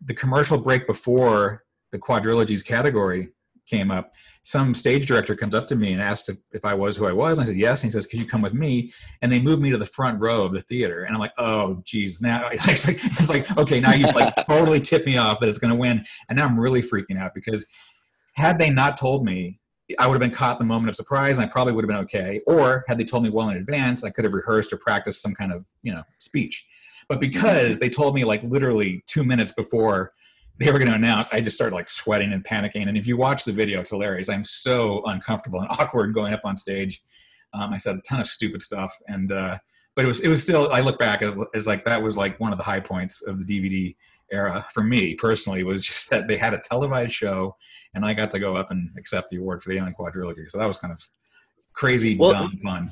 the 0.04 0.12
commercial 0.12 0.58
break 0.58 0.86
before 0.86 1.64
the 1.90 1.98
quadrilogies 1.98 2.62
category 2.62 3.30
came 3.66 3.90
up, 3.90 4.12
some 4.42 4.74
stage 4.74 5.06
director 5.06 5.34
comes 5.34 5.54
up 5.54 5.66
to 5.68 5.76
me 5.76 5.92
and 5.92 6.02
asked 6.02 6.28
if, 6.28 6.36
if 6.52 6.66
I 6.66 6.74
was 6.74 6.98
who 6.98 7.06
I 7.06 7.12
was. 7.12 7.38
And 7.38 7.44
I 7.44 7.48
said 7.48 7.56
yes. 7.56 7.82
And 7.82 7.90
he 7.90 7.92
says, 7.92 8.06
"Could 8.06 8.20
you 8.20 8.26
come 8.26 8.42
with 8.42 8.52
me?" 8.52 8.92
And 9.22 9.32
they 9.32 9.40
moved 9.40 9.62
me 9.62 9.70
to 9.70 9.78
the 9.78 9.86
front 9.86 10.20
row 10.20 10.44
of 10.44 10.52
the 10.52 10.60
theater. 10.60 11.04
And 11.04 11.14
I'm 11.14 11.20
like, 11.20 11.34
"Oh, 11.38 11.80
geez!" 11.86 12.20
Now 12.20 12.48
it's 12.52 12.86
like, 12.86 12.98
it's 13.02 13.30
like 13.30 13.56
okay, 13.56 13.80
now 13.80 13.94
you've 13.94 14.14
like 14.14 14.34
totally 14.46 14.80
tipped 14.80 15.06
me 15.06 15.16
off 15.16 15.40
that 15.40 15.48
it's 15.48 15.58
going 15.58 15.72
to 15.72 15.78
win, 15.78 16.04
and 16.28 16.36
now 16.36 16.44
I'm 16.44 16.60
really 16.60 16.82
freaking 16.82 17.18
out 17.18 17.34
because 17.34 17.64
had 18.34 18.58
they 18.58 18.68
not 18.68 18.98
told 18.98 19.24
me 19.24 19.59
I 19.98 20.06
would 20.06 20.14
have 20.14 20.20
been 20.20 20.36
caught 20.36 20.60
in 20.60 20.66
the 20.66 20.72
moment 20.72 20.88
of 20.88 20.96
surprise 20.96 21.38
and 21.38 21.46
I 21.46 21.50
probably 21.50 21.72
would 21.72 21.84
have 21.84 21.88
been 21.88 22.04
okay. 22.04 22.40
Or 22.46 22.84
had 22.88 22.98
they 22.98 23.04
told 23.04 23.22
me 23.22 23.30
well 23.30 23.48
in 23.48 23.56
advance, 23.56 24.04
I 24.04 24.10
could 24.10 24.24
have 24.24 24.34
rehearsed 24.34 24.72
or 24.72 24.76
practiced 24.76 25.22
some 25.22 25.34
kind 25.34 25.52
of, 25.52 25.64
you 25.82 25.92
know, 25.92 26.02
speech. 26.18 26.66
But 27.08 27.20
because 27.20 27.78
they 27.78 27.88
told 27.88 28.14
me 28.14 28.24
like 28.24 28.42
literally 28.42 29.02
two 29.06 29.24
minutes 29.24 29.52
before 29.52 30.12
they 30.58 30.70
were 30.70 30.78
going 30.78 30.90
to 30.90 30.94
announce, 30.94 31.28
I 31.32 31.40
just 31.40 31.56
started 31.56 31.74
like 31.74 31.88
sweating 31.88 32.32
and 32.32 32.44
panicking. 32.44 32.88
And 32.88 32.96
if 32.96 33.06
you 33.06 33.16
watch 33.16 33.44
the 33.44 33.52
video, 33.52 33.80
it's 33.80 33.90
hilarious. 33.90 34.28
I'm 34.28 34.44
so 34.44 35.02
uncomfortable 35.06 35.60
and 35.60 35.68
awkward 35.78 36.14
going 36.14 36.32
up 36.32 36.42
on 36.44 36.56
stage. 36.56 37.02
Um, 37.52 37.72
I 37.72 37.78
said 37.78 37.96
a 37.96 38.00
ton 38.02 38.20
of 38.20 38.26
stupid 38.26 38.62
stuff. 38.62 38.96
And, 39.08 39.32
uh, 39.32 39.58
but 39.96 40.04
it 40.04 40.08
was, 40.08 40.20
it 40.20 40.28
was 40.28 40.42
still, 40.42 40.70
I 40.72 40.80
look 40.80 40.98
back 40.98 41.20
as, 41.22 41.36
as 41.54 41.66
like, 41.66 41.84
that 41.84 42.02
was 42.02 42.16
like 42.16 42.38
one 42.38 42.52
of 42.52 42.58
the 42.58 42.64
high 42.64 42.80
points 42.80 43.22
of 43.22 43.44
the 43.44 43.44
DVD 43.44 43.96
era 44.32 44.66
for 44.72 44.82
me 44.82 45.14
personally 45.14 45.64
was 45.64 45.84
just 45.84 46.10
that 46.10 46.28
they 46.28 46.36
had 46.36 46.54
a 46.54 46.58
televised 46.58 47.12
show 47.12 47.56
and 47.94 48.04
I 48.04 48.14
got 48.14 48.30
to 48.32 48.38
go 48.38 48.56
up 48.56 48.70
and 48.70 48.90
accept 48.96 49.30
the 49.30 49.38
award 49.38 49.62
for 49.62 49.70
the 49.70 49.76
Alien 49.76 49.94
Quadrilogy. 49.98 50.50
So 50.50 50.58
that 50.58 50.66
was 50.66 50.78
kind 50.78 50.92
of 50.92 51.02
crazy, 51.72 52.16
well, 52.16 52.32
dumb 52.32 52.52
fun. 52.62 52.90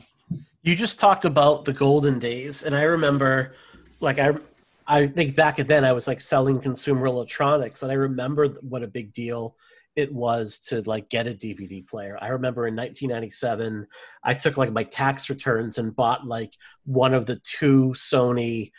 You 0.62 0.74
just 0.74 0.98
talked 0.98 1.24
about 1.24 1.64
the 1.64 1.72
golden 1.72 2.18
days, 2.18 2.64
and 2.64 2.74
I 2.74 2.82
remember, 2.82 3.54
like 4.00 4.18
I, 4.18 4.32
I 4.86 5.06
think 5.06 5.36
back 5.36 5.56
then 5.56 5.84
I 5.84 5.92
was 5.92 6.06
like 6.06 6.20
selling 6.20 6.60
consumer 6.60 7.06
electronics, 7.06 7.82
and 7.82 7.92
I 7.92 7.94
remember 7.94 8.48
what 8.62 8.82
a 8.82 8.88
big 8.88 9.12
deal 9.12 9.56
it 9.96 10.12
was 10.12 10.58
to 10.60 10.80
like 10.82 11.08
get 11.08 11.26
a 11.26 11.34
DVD 11.34 11.86
player. 11.86 12.16
I 12.20 12.28
remember 12.28 12.68
in 12.68 12.76
1997, 12.76 13.86
I 14.22 14.34
took 14.34 14.56
like 14.56 14.72
my 14.72 14.84
tax 14.84 15.28
returns 15.28 15.78
and 15.78 15.94
bought 15.94 16.24
like 16.24 16.54
one 16.84 17.14
of 17.14 17.26
the 17.26 17.36
two 17.36 17.92
Sony 17.96 18.70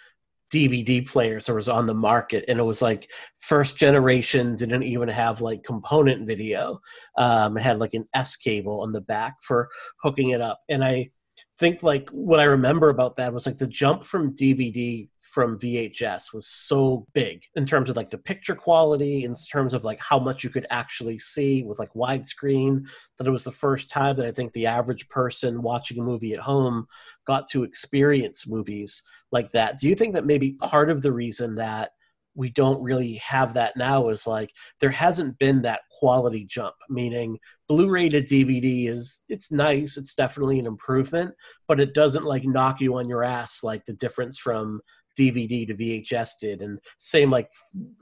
DVD 0.52 1.08
players 1.08 1.46
that 1.46 1.54
was 1.54 1.70
on 1.70 1.86
the 1.86 1.94
market, 1.94 2.46
and 2.48 2.60
it 2.60 2.64
was 2.64 2.82
like 2.82 3.12
first 3.38 3.78
generation 3.78 4.56
didn't 4.56 4.84
even 4.84 5.10
have 5.10 5.42
like 5.42 5.64
component 5.64 6.26
video. 6.26 6.80
Um, 7.18 7.58
it 7.58 7.64
had 7.64 7.80
like 7.80 7.94
an 7.94 8.08
S 8.14 8.36
cable 8.36 8.82
on 8.82 8.92
the 8.92 9.02
back 9.02 9.36
for 9.42 9.70
hooking 10.02 10.30
it 10.30 10.42
up, 10.42 10.62
and 10.70 10.84
I 10.84 11.12
think 11.60 11.84
like 11.84 12.10
what 12.10 12.40
I 12.40 12.46
remember 12.46 12.90
about 12.90 13.18
that 13.18 13.34
was 13.34 13.46
like 13.46 13.58
the 13.58 13.68
jump 13.68 14.06
from 14.06 14.34
DVD 14.34 15.10
from 15.20 15.60
VHS 15.60 16.34
was 16.34 16.48
so 16.48 17.06
big 17.14 17.44
in 17.56 17.66
terms 17.66 17.90
of 17.90 17.98
like 17.98 18.10
the 18.10 18.18
picture 18.18 18.56
quality, 18.56 19.26
in 19.26 19.36
terms 19.36 19.74
of 19.74 19.84
like 19.84 20.00
how 20.00 20.18
much 20.18 20.44
you 20.44 20.50
could 20.50 20.66
actually 20.72 21.20
see 21.20 21.64
with 21.64 21.78
like 21.78 21.94
widescreen. 21.94 22.84
That 23.18 23.28
it 23.28 23.32
was 23.32 23.44
the 23.44 23.52
first 23.52 23.90
time 23.90 24.16
that 24.16 24.26
I 24.26 24.32
think 24.32 24.54
the 24.54 24.68
average 24.68 25.08
person 25.10 25.62
watching 25.62 26.00
a 26.00 26.04
movie 26.04 26.34
at 26.34 26.40
home 26.40 26.88
got 27.28 27.48
to 27.50 27.64
experience 27.64 28.50
movies 28.50 29.04
like 29.32 29.52
that. 29.52 29.78
Do 29.78 29.90
you 29.90 29.96
think 29.96 30.14
that 30.16 30.26
maybe 30.26 30.54
part 30.54 30.90
of 30.90 31.02
the 31.02 31.12
reason 31.12 31.56
that 31.56 31.92
we 32.40 32.50
don't 32.50 32.82
really 32.82 33.16
have 33.16 33.54
that 33.54 33.76
now 33.76 34.08
is 34.08 34.26
like 34.26 34.50
there 34.80 34.90
hasn't 34.90 35.38
been 35.40 35.62
that 35.62 35.82
quality 35.92 36.46
jump 36.46 36.74
meaning 36.90 37.38
blu-ray 37.68 38.08
to 38.08 38.22
dvd 38.22 38.88
is 38.90 39.24
it's 39.28 39.52
nice 39.52 39.98
it's 39.98 40.16
definitely 40.16 40.58
an 40.58 40.66
improvement 40.66 41.32
but 41.68 41.80
it 41.80 41.94
doesn't 41.94 42.24
like 42.24 42.46
knock 42.46 42.80
you 42.80 42.98
on 42.98 43.10
your 43.10 43.24
ass 43.24 43.62
like 43.62 43.84
the 43.84 43.94
difference 43.94 44.40
from 44.40 44.80
dvd 45.20 45.68
to 45.68 45.76
vhs 45.76 46.32
did. 46.40 46.62
And 46.62 46.80
same 47.00 47.30
like 47.30 47.50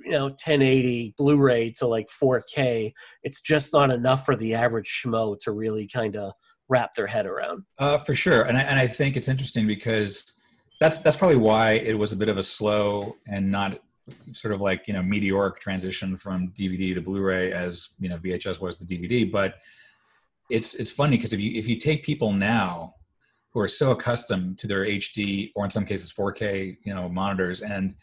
you 0.03 0.11
know 0.11 0.25
1080 0.25 1.15
blu-ray 1.17 1.71
to 1.77 1.87
like 1.87 2.07
4k 2.09 2.91
it's 3.23 3.41
just 3.41 3.73
not 3.73 3.89
enough 3.89 4.23
for 4.23 4.35
the 4.35 4.53
average 4.53 5.01
schmo 5.03 5.37
to 5.39 5.51
really 5.51 5.87
kind 5.87 6.15
of 6.15 6.33
wrap 6.69 6.93
their 6.95 7.07
head 7.07 7.25
around. 7.25 7.63
Uh, 7.79 7.97
for 7.97 8.13
sure. 8.13 8.41
And 8.41 8.57
I, 8.57 8.61
and 8.61 8.77
I 8.77 8.87
think 8.87 9.15
it's 9.15 9.29
interesting 9.29 9.67
because 9.67 10.33
that's 10.79 10.99
that's 10.99 11.15
probably 11.15 11.37
why 11.37 11.71
it 11.71 11.97
was 11.97 12.11
a 12.11 12.15
bit 12.15 12.29
of 12.29 12.37
a 12.37 12.43
slow 12.43 13.15
and 13.27 13.51
not 13.51 13.79
sort 14.33 14.53
of 14.53 14.61
like 14.61 14.87
you 14.87 14.93
know 14.93 15.03
meteoric 15.03 15.59
transition 15.59 16.15
from 16.17 16.49
DVD 16.49 16.93
to 16.93 17.01
Blu-ray 17.01 17.51
as 17.51 17.89
you 17.99 18.09
know 18.09 18.17
VHS 18.17 18.61
was 18.61 18.77
the 18.77 18.85
DVD. 18.85 19.29
But 19.29 19.55
it's 20.49 20.75
it's 20.75 20.91
funny 20.91 21.17
because 21.17 21.33
if 21.33 21.39
you 21.39 21.57
if 21.57 21.67
you 21.67 21.77
take 21.77 22.03
people 22.03 22.31
now 22.31 22.95
who 23.51 23.59
are 23.59 23.67
so 23.67 23.91
accustomed 23.91 24.57
to 24.59 24.67
their 24.67 24.85
HD 24.85 25.51
or 25.55 25.65
in 25.65 25.71
some 25.71 25.85
cases 25.85 26.13
4K 26.13 26.77
you 26.83 26.93
know 26.93 27.09
monitors 27.09 27.61
and 27.61 27.95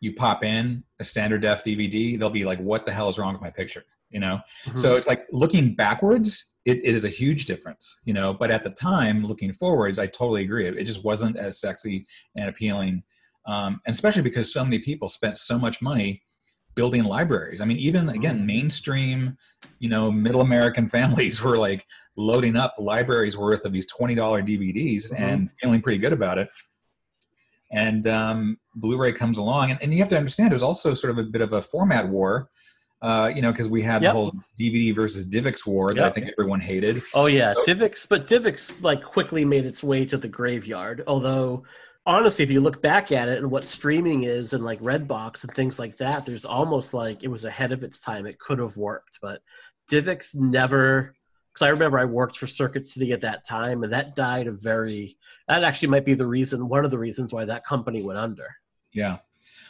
you 0.00 0.14
pop 0.14 0.44
in 0.44 0.84
a 1.00 1.04
standard 1.04 1.42
def 1.42 1.64
DVD, 1.64 2.18
they'll 2.18 2.30
be 2.30 2.44
like, 2.44 2.58
"What 2.58 2.86
the 2.86 2.92
hell 2.92 3.08
is 3.08 3.18
wrong 3.18 3.32
with 3.32 3.42
my 3.42 3.50
picture?" 3.50 3.84
You 4.10 4.20
know. 4.20 4.40
Mm-hmm. 4.64 4.76
So 4.76 4.96
it's 4.96 5.08
like 5.08 5.26
looking 5.32 5.74
backwards. 5.74 6.52
It, 6.64 6.78
it 6.78 6.96
is 6.96 7.04
a 7.04 7.08
huge 7.08 7.44
difference, 7.44 8.00
you 8.04 8.12
know. 8.12 8.34
But 8.34 8.50
at 8.50 8.64
the 8.64 8.70
time, 8.70 9.24
looking 9.24 9.52
forwards, 9.52 9.98
I 9.98 10.06
totally 10.06 10.42
agree. 10.42 10.66
It, 10.66 10.76
it 10.76 10.84
just 10.84 11.04
wasn't 11.04 11.36
as 11.36 11.60
sexy 11.60 12.06
and 12.36 12.48
appealing 12.48 13.04
um, 13.46 13.80
and 13.86 13.94
especially 13.94 14.22
because 14.22 14.52
so 14.52 14.64
many 14.64 14.78
people 14.78 15.08
spent 15.08 15.38
so 15.38 15.58
much 15.58 15.80
money 15.80 16.22
building 16.76 17.04
libraries. 17.04 17.60
I 17.60 17.64
mean, 17.64 17.78
even 17.78 18.08
again, 18.10 18.36
mm-hmm. 18.36 18.46
mainstream, 18.46 19.36
you 19.80 19.88
know, 19.88 20.12
middle 20.12 20.42
American 20.42 20.88
families 20.96 21.42
were 21.42 21.58
like 21.58 21.84
loading 22.16 22.56
up 22.56 22.74
libraries 22.78 23.36
worth 23.36 23.64
of 23.64 23.72
these 23.72 23.86
twenty 23.86 24.14
dollar 24.14 24.42
DVDs 24.42 25.10
mm-hmm. 25.10 25.22
and 25.22 25.50
feeling 25.60 25.82
pretty 25.82 25.98
good 25.98 26.12
about 26.12 26.38
it. 26.38 26.48
And 27.72 28.06
um, 28.06 28.58
Blu-ray 28.76 29.12
comes 29.12 29.38
along, 29.38 29.72
and, 29.72 29.82
and 29.82 29.92
you 29.92 29.98
have 29.98 30.08
to 30.10 30.16
understand, 30.16 30.52
it 30.52 30.54
was 30.54 30.62
also 30.62 30.94
sort 30.94 31.10
of 31.10 31.18
a 31.18 31.24
bit 31.24 31.40
of 31.40 31.52
a 31.52 31.60
format 31.60 32.08
war. 32.08 32.48
Uh, 33.02 33.30
you 33.34 33.42
know, 33.42 33.52
because 33.52 33.68
we 33.68 33.82
had 33.82 34.02
yep. 34.02 34.10
the 34.10 34.12
whole 34.12 34.32
DVD 34.58 34.94
versus 34.94 35.28
DivX 35.28 35.66
war 35.66 35.92
that 35.92 36.00
yep. 36.00 36.10
I 36.10 36.14
think 36.14 36.30
everyone 36.32 36.60
hated. 36.60 37.02
Oh 37.14 37.26
yeah, 37.26 37.52
so, 37.52 37.62
DivX, 37.64 38.08
but 38.08 38.26
DivX 38.26 38.82
like 38.82 39.02
quickly 39.02 39.44
made 39.44 39.66
its 39.66 39.84
way 39.84 40.06
to 40.06 40.16
the 40.16 40.28
graveyard. 40.28 41.04
Although 41.06 41.64
honestly, 42.06 42.44
if 42.44 42.50
you 42.50 42.60
look 42.60 42.80
back 42.80 43.10
at 43.12 43.28
it 43.28 43.38
and 43.38 43.50
what 43.50 43.64
streaming 43.64 44.22
is 44.22 44.52
and 44.52 44.64
like 44.64 44.80
Redbox 44.80 45.42
and 45.42 45.52
things 45.52 45.78
like 45.78 45.96
that, 45.96 46.24
there's 46.24 46.44
almost 46.44 46.94
like 46.94 47.22
it 47.22 47.28
was 47.28 47.44
ahead 47.44 47.72
of 47.72 47.82
its 47.82 48.00
time. 48.00 48.26
It 48.26 48.38
could 48.38 48.58
have 48.60 48.76
worked, 48.76 49.18
but 49.20 49.42
DivX 49.90 50.34
never. 50.36 51.14
Because 51.52 51.66
I 51.66 51.70
remember 51.70 51.98
I 51.98 52.04
worked 52.04 52.36
for 52.36 52.46
Circuit 52.46 52.86
City 52.86 53.12
at 53.12 53.22
that 53.22 53.46
time, 53.46 53.82
and 53.82 53.92
that 53.92 54.14
died 54.14 54.46
a 54.46 54.52
very. 54.52 55.16
That 55.48 55.64
actually 55.64 55.88
might 55.88 56.04
be 56.04 56.14
the 56.14 56.26
reason, 56.26 56.68
one 56.68 56.84
of 56.84 56.90
the 56.90 56.98
reasons 56.98 57.32
why 57.32 57.46
that 57.46 57.64
company 57.64 58.02
went 58.02 58.18
under. 58.18 58.54
Yeah, 58.92 59.18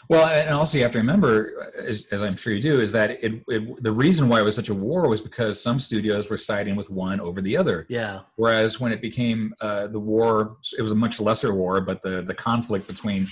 well, 0.09 0.27
and 0.27 0.55
also 0.55 0.79
you 0.79 0.85
have 0.85 0.93
to 0.93 0.99
remember, 0.99 1.71
as, 1.79 2.07
as 2.13 2.23
I'm 2.23 2.37
sure 2.37 2.53
you 2.53 2.63
do, 2.63 2.81
is 2.81 2.93
that 2.93 3.23
it, 3.25 3.43
it, 3.49 3.83
the 3.83 3.93
reason 3.93 4.29
why 4.29 4.41
it 4.41 4.45
was 4.45 4.55
such 4.55 4.69
a 4.69 4.75
war 4.75 5.09
was 5.09 5.21
because 5.21 5.61
some 5.61 5.79
studios 5.79 6.31
were 6.31 6.39
siding 6.39 6.77
with 6.77 6.91
one 6.91 7.21
over 7.21 7.41
the 7.41 7.57
other. 7.57 7.87
Yeah. 7.89 8.21
Whereas 8.37 8.81
when 8.81 8.93
it 8.93 9.01
became 9.01 9.55
uh, 9.61 9.89
the 9.89 10.01
war, 10.01 10.57
it 10.79 10.83
was 10.83 10.93
a 10.93 10.97
much 10.97 11.21
lesser 11.21 11.55
war, 11.55 11.81
but 11.81 12.03
the 12.03 12.23
the 12.23 12.35
conflict 12.35 12.87
between 12.87 13.27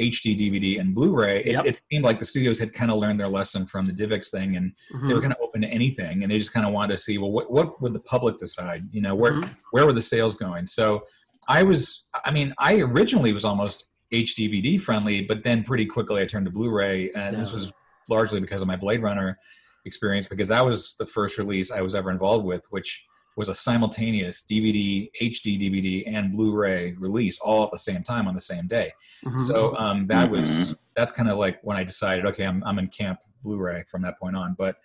HD 0.00 0.38
DVD 0.38 0.80
and 0.80 0.94
Blu-ray, 0.94 1.40
it, 1.44 1.52
yep. 1.52 1.66
it 1.66 1.82
seemed 1.90 2.04
like 2.04 2.18
the 2.18 2.24
studios 2.24 2.58
had 2.58 2.72
kind 2.72 2.90
of 2.90 2.98
learned 2.98 3.20
their 3.20 3.28
lesson 3.28 3.66
from 3.66 3.86
the 3.86 3.92
DivX 3.92 4.30
thing, 4.30 4.56
and 4.56 4.72
mm-hmm. 4.92 5.08
they 5.08 5.14
were 5.14 5.20
kind 5.20 5.32
of 5.32 5.38
open 5.42 5.60
to 5.62 5.68
anything, 5.68 6.22
and 6.22 6.32
they 6.32 6.38
just 6.38 6.52
kind 6.52 6.66
of 6.66 6.72
wanted 6.72 6.94
to 6.94 6.98
see, 6.98 7.18
well, 7.18 7.32
what 7.32 7.50
what 7.50 7.80
would 7.82 7.92
the 7.92 8.00
public 8.00 8.38
decide? 8.38 8.88
You 8.92 9.02
know, 9.02 9.14
where 9.14 9.34
mm-hmm. 9.34 9.52
where 9.72 9.86
were 9.86 9.92
the 9.92 10.02
sales 10.02 10.36
going? 10.36 10.66
So 10.66 11.04
I 11.48 11.62
was, 11.62 12.06
I 12.24 12.30
mean, 12.30 12.54
I 12.58 12.80
originally 12.80 13.32
was 13.32 13.44
almost 13.44 13.86
HD 14.12 14.50
DVD 14.50 14.80
friendly, 14.80 15.22
but 15.22 15.44
then 15.44 15.62
pretty 15.62 15.86
quickly 15.86 16.22
I 16.22 16.26
turned 16.26 16.46
to 16.46 16.52
Blu-ray, 16.52 17.10
and 17.12 17.34
yeah. 17.34 17.38
this 17.38 17.52
was 17.52 17.72
largely 18.08 18.40
because 18.40 18.62
of 18.62 18.68
my 18.68 18.76
Blade 18.76 19.02
Runner 19.02 19.38
experience, 19.84 20.28
because 20.28 20.48
that 20.48 20.64
was 20.64 20.96
the 20.98 21.06
first 21.06 21.38
release 21.38 21.70
I 21.70 21.80
was 21.80 21.94
ever 21.94 22.10
involved 22.10 22.44
with, 22.44 22.66
which 22.70 23.06
was 23.36 23.48
a 23.48 23.54
simultaneous 23.54 24.42
DVD, 24.42 25.08
HD 25.20 25.58
DVD, 25.58 26.02
and 26.06 26.32
Blu-ray 26.32 26.94
release 26.98 27.38
all 27.40 27.64
at 27.64 27.70
the 27.70 27.78
same 27.78 28.02
time 28.02 28.26
on 28.26 28.34
the 28.34 28.40
same 28.40 28.66
day. 28.66 28.92
Mm-hmm. 29.24 29.38
So 29.38 29.76
um, 29.76 30.06
that 30.08 30.30
mm-hmm. 30.30 30.40
was 30.40 30.76
that's 30.94 31.12
kind 31.12 31.30
of 31.30 31.38
like 31.38 31.60
when 31.62 31.76
I 31.76 31.84
decided, 31.84 32.26
okay, 32.26 32.44
I'm 32.44 32.62
I'm 32.64 32.78
in 32.78 32.88
camp 32.88 33.20
Blu-ray 33.42 33.84
from 33.88 34.02
that 34.02 34.18
point 34.18 34.36
on. 34.36 34.54
But 34.58 34.76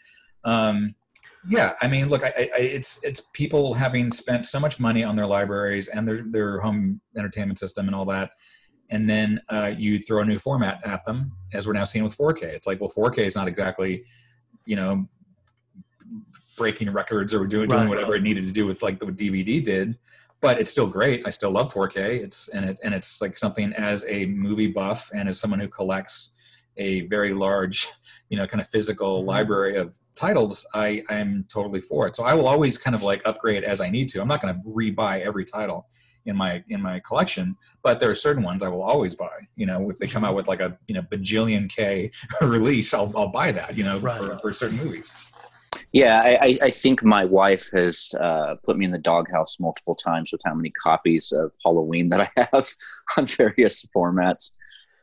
um, 0.44 0.96
yeah, 1.50 1.74
I 1.82 1.88
mean, 1.88 2.08
look, 2.08 2.24
I, 2.24 2.28
I, 2.38 2.50
it's 2.60 3.04
it's 3.04 3.22
people 3.34 3.74
having 3.74 4.12
spent 4.12 4.46
so 4.46 4.60
much 4.60 4.80
money 4.80 5.04
on 5.04 5.16
their 5.16 5.28
libraries 5.28 5.88
and 5.88 6.08
their 6.08 6.24
their 6.24 6.60
home 6.60 7.02
entertainment 7.18 7.60
system 7.60 7.88
and 7.88 7.96
all 7.96 8.06
that 8.06 8.32
and 8.90 9.10
then 9.10 9.42
uh, 9.50 9.72
you 9.76 10.00
throw 10.00 10.22
a 10.22 10.26
new 10.26 10.38
format 10.38 10.86
at 10.86 11.06
them, 11.06 11.32
as 11.54 11.66
we're 11.66 11.74
now 11.74 11.86
seeing 11.86 12.04
with 12.04 12.18
4K. 12.18 12.44
It's 12.44 12.68
like, 12.68 12.80
well, 12.80 12.92
4K 12.96 13.20
is 13.20 13.36
not 13.36 13.48
exactly, 13.48 14.04
you 14.66 14.76
know, 14.76 15.08
breaking 16.58 16.92
records 16.92 17.34
or 17.34 17.46
doing, 17.48 17.68
doing 17.68 17.90
whatever 17.90 18.16
it 18.16 18.24
needed 18.24 18.46
to 18.46 18.52
do 18.52 18.66
with 18.66 18.82
like 18.82 19.00
the 19.00 19.08
DVD 19.08 19.64
did, 19.64 19.98
but 20.42 20.60
it's 20.60 20.72
still 20.72 20.88
great. 20.88 21.26
I 21.26 21.32
still 21.32 21.52
love 21.52 21.74
4K. 21.74 22.24
It's 22.24 22.48
and 22.50 22.66
it 22.66 22.80
and 22.84 22.94
it's 22.94 23.22
like 23.22 23.38
something 23.38 23.74
as 23.74 24.06
a 24.08 24.28
movie 24.28 24.68
buff 24.68 25.10
and 25.14 25.28
as 25.28 25.40
someone 25.40 25.60
who 25.60 25.68
collects 25.68 26.34
a 26.78 27.02
very 27.08 27.34
large, 27.34 27.88
you 28.30 28.38
know, 28.38 28.48
kind 28.48 28.62
of 28.62 28.68
physical 28.68 29.20
mm-hmm. 29.20 29.30
library 29.30 29.78
of 29.78 29.98
titles, 30.16 30.66
I 30.74 31.04
I 31.10 31.16
am 31.16 31.46
totally 31.50 31.82
for 31.82 32.08
it. 32.08 32.16
So 32.16 32.24
I 32.24 32.34
will 32.34 32.48
always 32.48 32.78
kind 32.78 32.96
of 32.96 33.04
like 33.04 33.22
upgrade 33.26 33.64
as 33.64 33.82
I 33.82 33.90
need 33.90 34.10
to. 34.10 34.22
I'm 34.22 34.28
not 34.28 34.42
going 34.42 34.54
to 34.54 34.62
rebuy 34.62 35.22
every 35.22 35.46
title 35.46 35.88
in 36.26 36.36
my 36.36 36.64
in 36.70 36.82
my 36.82 37.00
collection 37.00 37.56
but 37.84 38.00
there 38.00 38.10
are 38.10 38.16
certain 38.16 38.44
ones 38.44 38.64
i 38.64 38.68
will 38.68 38.82
always 38.82 39.16
buy 39.16 39.38
you 39.56 39.66
know 39.66 39.90
if 39.90 39.98
they 39.98 40.08
come 40.08 40.24
out 40.24 40.36
with 40.36 40.48
like 40.48 40.60
a 40.60 40.78
you 40.88 40.96
know 40.96 41.02
bajillion 41.04 41.70
k 41.70 42.12
release 42.42 42.94
i'll, 42.94 43.12
I'll 43.18 43.28
buy 43.28 43.52
that 43.52 43.78
you 43.78 43.84
know 43.84 44.00
right. 44.00 44.18
for, 44.18 44.38
for 44.40 44.54
certain 44.54 44.78
movies. 44.78 45.32
Yeah 45.92 46.22
i 46.24 46.58
i 46.62 46.70
think 46.70 47.04
my 47.04 47.26
wife 47.26 47.70
has 47.74 48.14
uh, 48.20 48.56
put 48.64 48.78
me 48.78 48.86
in 48.86 48.92
the 48.92 49.00
doghouse 49.00 49.60
multiple 49.60 49.96
times 49.96 50.32
with 50.32 50.42
how 50.46 50.54
many 50.54 50.72
copies 50.72 51.32
of 51.32 51.54
halloween 51.64 52.10
that 52.10 52.22
i 52.22 52.48
have 52.52 52.68
on 53.18 53.26
various 53.28 53.86
formats. 53.96 54.52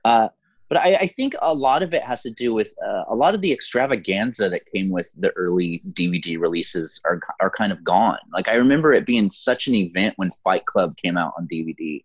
Uh, 0.05 0.29
but 0.73 0.81
I, 0.81 0.95
I, 1.03 1.07
think 1.07 1.35
a 1.43 1.53
lot 1.53 1.83
of 1.83 1.93
it 1.93 2.03
has 2.03 2.23
to 2.23 2.31
do 2.31 2.55
with 2.55 2.73
uh, 2.83 3.05
a 3.07 3.15
lot 3.15 3.35
of 3.35 3.43
the 3.43 3.53
extravaganza 3.53 4.49
that 4.49 4.63
came 4.75 4.89
with 4.89 5.15
the 5.19 5.29
early 5.33 5.83
DVD 5.93 6.41
releases 6.41 6.99
are 7.05 7.21
are 7.41 7.51
kind 7.51 7.73
of 7.73 7.85
gone. 7.85 8.17
Like 8.33 8.49
I 8.49 8.55
remember 8.55 8.91
it 8.95 9.05
being 9.05 9.29
such 9.29 9.67
an 9.67 9.75
event 9.75 10.15
when 10.17 10.31
Fight 10.43 10.65
Club 10.65 10.97
came 10.97 11.19
out 11.19 11.35
on 11.37 11.47
DVD. 11.47 12.03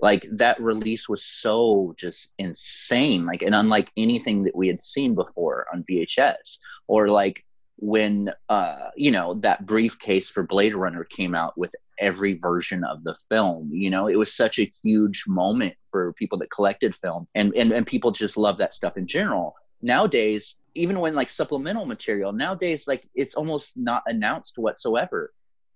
Like 0.00 0.26
that 0.32 0.60
release 0.60 1.08
was 1.08 1.24
so 1.24 1.94
just 1.96 2.32
insane, 2.36 3.26
like 3.26 3.42
and 3.42 3.54
unlike 3.54 3.92
anything 3.96 4.42
that 4.42 4.56
we 4.56 4.66
had 4.66 4.82
seen 4.82 5.14
before 5.14 5.66
on 5.72 5.84
VHS, 5.88 6.58
or 6.88 7.06
like 7.06 7.44
when 7.84 8.32
uh 8.48 8.88
you 8.96 9.10
know 9.10 9.34
that 9.34 9.66
briefcase 9.66 10.30
for 10.30 10.42
blade 10.42 10.74
runner 10.74 11.04
came 11.04 11.34
out 11.34 11.56
with 11.58 11.74
every 11.98 12.32
version 12.32 12.82
of 12.82 13.04
the 13.04 13.14
film 13.28 13.68
you 13.70 13.90
know? 13.90 14.08
It 14.08 14.18
was 14.18 14.34
such 14.34 14.58
a 14.58 14.72
huge 14.82 15.24
moment 15.28 15.74
for 15.90 16.14
people 16.14 16.38
that 16.38 16.50
collected 16.50 16.96
film 16.96 17.28
and 17.34 17.54
and, 17.54 17.72
and 17.72 17.86
people 17.86 18.10
just 18.10 18.38
love 18.38 18.56
that 18.58 18.72
stuff 18.72 18.96
in 18.96 19.06
general. 19.06 19.54
Nowadays 19.82 20.56
even 20.74 20.98
when 20.98 21.14
like 21.14 21.28
supplemental 21.28 21.84
material 21.84 22.32
nowadays 22.32 22.88
like 22.88 23.06
it's 23.14 23.34
almost 23.34 23.76
not 23.76 24.02
announced 24.06 24.56
whatsoever. 24.56 25.34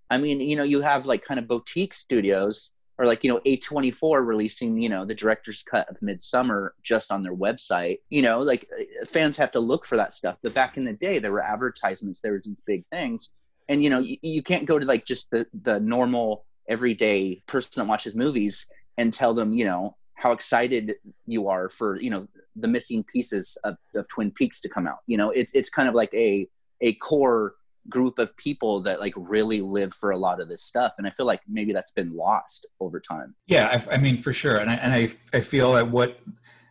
I 0.09 0.17
mean 0.17 0.41
you 0.41 0.55
know 0.55 0.63
you 0.63 0.81
have 0.81 1.05
like 1.05 1.23
kind 1.23 1.39
of 1.39 1.47
boutique 1.47 1.93
studios 1.93 2.71
or 2.99 3.05
like 3.05 3.23
you 3.23 3.31
know 3.31 3.39
a24 3.45 4.25
releasing 4.25 4.79
you 4.79 4.89
know 4.89 5.05
the 5.05 5.15
director's 5.15 5.63
cut 5.63 5.89
of 5.89 5.99
Midsommar 6.01 6.69
just 6.83 7.11
on 7.11 7.23
their 7.23 7.35
website 7.35 7.99
you 8.09 8.21
know 8.21 8.39
like 8.39 8.69
uh, 8.79 9.05
fans 9.05 9.37
have 9.37 9.51
to 9.53 9.59
look 9.59 9.85
for 9.85 9.97
that 9.97 10.13
stuff 10.13 10.37
but 10.43 10.53
back 10.53 10.77
in 10.77 10.85
the 10.85 10.93
day 10.93 11.17
there 11.17 11.31
were 11.31 11.43
advertisements 11.43 12.21
there 12.21 12.33
was 12.33 12.45
these 12.45 12.61
big 12.67 12.85
things 12.91 13.31
and 13.69 13.83
you 13.83 13.89
know 13.89 13.99
you, 13.99 14.17
you 14.21 14.43
can't 14.43 14.65
go 14.65 14.77
to 14.77 14.85
like 14.85 15.05
just 15.05 15.31
the 15.31 15.47
the 15.63 15.79
normal 15.79 16.45
everyday 16.67 17.41
person 17.47 17.71
that 17.75 17.89
watches 17.89 18.15
movies 18.15 18.67
and 18.97 19.13
tell 19.13 19.33
them 19.33 19.53
you 19.53 19.65
know 19.65 19.95
how 20.17 20.33
excited 20.33 20.95
you 21.25 21.47
are 21.47 21.69
for 21.69 21.99
you 21.99 22.09
know 22.09 22.27
the 22.55 22.67
missing 22.67 23.03
pieces 23.03 23.57
of, 23.63 23.77
of 23.95 24.07
Twin 24.07 24.31
Peaks 24.31 24.61
to 24.61 24.69
come 24.69 24.87
out. 24.87 24.99
You 25.07 25.17
know, 25.17 25.29
it's 25.31 25.53
it's 25.53 25.69
kind 25.69 25.87
of 25.87 25.95
like 25.95 26.13
a 26.13 26.47
a 26.81 26.93
core 26.95 27.55
group 27.87 28.19
of 28.19 28.35
people 28.37 28.81
that 28.81 28.99
like 28.99 29.13
really 29.15 29.61
live 29.61 29.93
for 29.93 30.11
a 30.11 30.17
lot 30.17 30.41
of 30.41 30.49
this 30.49 30.61
stuff 30.61 30.93
and 30.97 31.07
i 31.07 31.09
feel 31.09 31.25
like 31.25 31.41
maybe 31.47 31.71
that's 31.71 31.91
been 31.91 32.15
lost 32.15 32.67
over 32.79 32.99
time 32.99 33.35
yeah 33.47 33.81
i, 33.89 33.95
I 33.95 33.97
mean 33.97 34.21
for 34.21 34.33
sure 34.33 34.57
and 34.57 34.69
I, 34.69 34.75
and 34.75 34.93
I 34.93 35.09
i 35.33 35.41
feel 35.41 35.73
that 35.73 35.89
what 35.89 36.19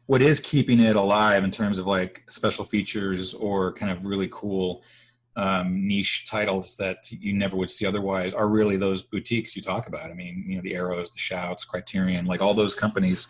what 0.06 0.22
is 0.22 0.40
keeping 0.40 0.80
it 0.80 0.96
alive 0.96 1.44
in 1.44 1.50
terms 1.50 1.78
of 1.78 1.86
like 1.86 2.24
special 2.30 2.64
features 2.64 3.34
or 3.34 3.72
kind 3.72 3.92
of 3.92 4.04
really 4.04 4.28
cool 4.30 4.82
um, 5.38 5.86
niche 5.86 6.24
titles 6.28 6.76
that 6.78 7.10
you 7.12 7.32
never 7.32 7.56
would 7.56 7.70
see 7.70 7.86
otherwise 7.86 8.34
are 8.34 8.48
really 8.48 8.76
those 8.76 9.02
boutiques 9.02 9.54
you 9.54 9.62
talk 9.62 9.86
about. 9.86 10.10
I 10.10 10.14
mean, 10.14 10.44
you 10.48 10.56
know, 10.56 10.62
the 10.62 10.74
Arrows, 10.74 11.12
the 11.12 11.18
Shouts, 11.18 11.64
Criterion, 11.64 12.26
like 12.26 12.42
all 12.42 12.54
those 12.54 12.74
companies 12.74 13.28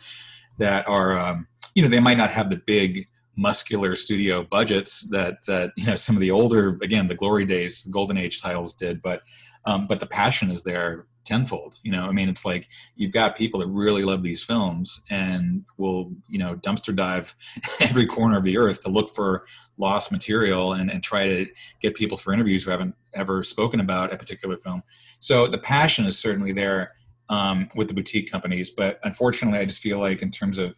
that 0.57 0.89
are, 0.89 1.19
um, 1.19 1.49
you 1.75 1.83
know, 1.83 1.89
they 1.89 2.01
might 2.01 2.17
not 2.17 2.31
have 2.31 2.49
the 2.49 2.63
big 2.65 3.09
muscular 3.39 3.95
studio 3.95 4.43
budgets 4.43 5.09
that 5.11 5.39
that 5.47 5.71
you 5.77 5.87
know 5.87 5.97
some 5.97 6.17
of 6.17 6.21
the 6.21 6.31
older, 6.31 6.77
again, 6.83 7.09
the 7.09 7.15
glory 7.15 7.47
days, 7.47 7.85
the 7.85 7.93
golden 7.93 8.19
age 8.19 8.43
titles 8.43 8.75
did, 8.75 9.01
but 9.01 9.23
um, 9.65 9.87
but 9.87 10.01
the 10.01 10.07
passion 10.07 10.51
is 10.51 10.65
there 10.65 11.07
tenfold 11.25 11.77
you 11.83 11.93
know? 11.93 12.07
I 12.07 12.13
mean 12.13 12.29
it's 12.31 12.47
like 12.47 12.69
you've 12.97 13.13
got 13.13 13.37
people 13.37 13.61
that 13.61 13.67
really 13.67 14.03
love 14.03 14.23
these 14.23 14.43
films 14.43 15.03
and 15.11 15.63
will 15.77 16.13
you 16.27 16.39
know 16.39 16.57
dumpster 16.57 16.97
dive 16.97 17.37
every 17.81 18.07
corner 18.07 18.39
of 18.39 18.45
the 18.45 18.57
earth 18.57 18.83
to 18.85 18.89
look 18.89 19.11
for 19.11 19.45
lost 19.77 20.11
material 20.11 20.73
and, 20.73 20.91
and 20.91 21.03
try 21.03 21.27
to 21.27 21.47
get 21.83 21.95
people 21.95 22.17
for 22.17 22.33
interviews 22.33 22.65
who 22.65 22.71
haven't 22.71 22.95
ever 23.13 23.43
spoken 23.43 23.79
about 23.79 24.13
a 24.13 24.17
particular 24.17 24.57
film. 24.57 24.83
So 25.19 25.47
the 25.47 25.59
passion 25.59 26.07
is 26.07 26.19
certainly 26.19 26.53
there 26.53 26.95
um, 27.29 27.69
with 27.77 27.89
the 27.89 27.95
boutique 27.95 28.31
companies 28.31 28.71
but 28.71 28.99
unfortunately 29.05 29.59
i 29.59 29.67
just 29.67 29.83
feel 29.83 29.99
like 29.99 30.23
in 30.23 30.31
terms 30.31 30.57
of 30.57 30.75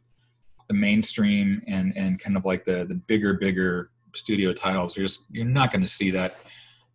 the 0.70 0.74
mainstream 0.74 1.60
and 1.66 1.92
and 1.96 2.20
kind 2.20 2.36
of 2.36 2.44
like 2.44 2.64
the 2.64 2.84
the 2.84 2.94
bigger 2.94 3.34
bigger 3.34 3.90
studio 4.14 4.52
titles 4.52 4.96
you're 4.96 5.06
just 5.06 5.26
you're 5.32 5.44
not 5.44 5.72
going 5.72 5.82
to 5.82 5.88
see 5.88 6.10
that 6.12 6.36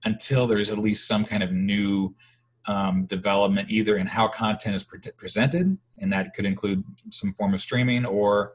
until 0.05 0.47
there's 0.47 0.69
at 0.69 0.77
least 0.77 1.07
some 1.07 1.25
kind 1.25 1.43
of 1.43 1.51
new 1.51 2.15
um, 2.67 3.05
development 3.05 3.69
either 3.69 3.97
in 3.97 4.07
how 4.07 4.27
content 4.27 4.75
is 4.75 4.83
pre- 4.83 4.99
presented, 5.17 5.77
and 5.99 6.13
that 6.13 6.33
could 6.33 6.45
include 6.45 6.83
some 7.11 7.33
form 7.33 7.53
of 7.53 7.61
streaming, 7.61 8.05
or 8.05 8.53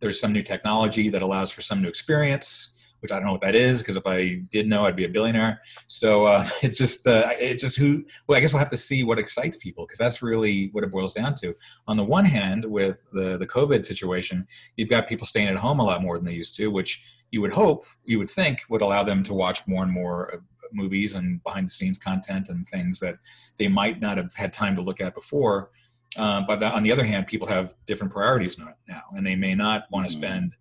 there's 0.00 0.20
some 0.20 0.32
new 0.32 0.42
technology 0.42 1.08
that 1.10 1.22
allows 1.22 1.50
for 1.50 1.62
some 1.62 1.82
new 1.82 1.88
experience, 1.88 2.75
which 3.00 3.12
I 3.12 3.16
don't 3.16 3.26
know 3.26 3.32
what 3.32 3.40
that 3.42 3.54
is 3.54 3.82
because 3.82 3.96
if 3.96 4.06
I 4.06 4.40
did 4.50 4.68
know, 4.68 4.86
I'd 4.86 4.96
be 4.96 5.04
a 5.04 5.08
billionaire. 5.08 5.60
So 5.86 6.26
uh, 6.26 6.46
it's 6.62 6.78
just 6.78 7.06
uh, 7.06 7.28
it's 7.38 7.62
just 7.62 7.76
who. 7.76 8.04
Well, 8.26 8.36
I 8.36 8.40
guess 8.40 8.52
we'll 8.52 8.60
have 8.60 8.70
to 8.70 8.76
see 8.76 9.04
what 9.04 9.18
excites 9.18 9.56
people 9.56 9.84
because 9.84 9.98
that's 9.98 10.22
really 10.22 10.70
what 10.72 10.84
it 10.84 10.90
boils 10.90 11.14
down 11.14 11.34
to. 11.36 11.54
On 11.86 11.96
the 11.96 12.04
one 12.04 12.24
hand, 12.24 12.64
with 12.64 13.02
the 13.12 13.36
the 13.38 13.46
COVID 13.46 13.84
situation, 13.84 14.46
you've 14.76 14.88
got 14.88 15.08
people 15.08 15.26
staying 15.26 15.48
at 15.48 15.56
home 15.56 15.80
a 15.80 15.84
lot 15.84 16.02
more 16.02 16.16
than 16.16 16.24
they 16.24 16.34
used 16.34 16.56
to, 16.56 16.68
which 16.68 17.04
you 17.30 17.40
would 17.40 17.52
hope, 17.52 17.82
you 18.04 18.18
would 18.18 18.30
think, 18.30 18.60
would 18.68 18.82
allow 18.82 19.02
them 19.02 19.22
to 19.24 19.34
watch 19.34 19.66
more 19.66 19.82
and 19.82 19.92
more 19.92 20.42
movies 20.72 21.14
and 21.14 21.42
behind 21.42 21.66
the 21.66 21.70
scenes 21.70 21.98
content 21.98 22.48
and 22.48 22.68
things 22.68 22.98
that 23.00 23.16
they 23.58 23.68
might 23.68 24.00
not 24.00 24.16
have 24.16 24.34
had 24.34 24.52
time 24.52 24.76
to 24.76 24.82
look 24.82 25.00
at 25.00 25.14
before. 25.14 25.70
Uh, 26.16 26.40
but 26.46 26.62
on 26.62 26.82
the 26.82 26.92
other 26.92 27.04
hand, 27.04 27.26
people 27.26 27.46
have 27.46 27.74
different 27.84 28.12
priorities 28.12 28.58
now, 28.58 29.02
and 29.14 29.26
they 29.26 29.36
may 29.36 29.54
not 29.54 29.84
want 29.90 30.08
to 30.08 30.14
mm-hmm. 30.14 30.24
spend 30.24 30.56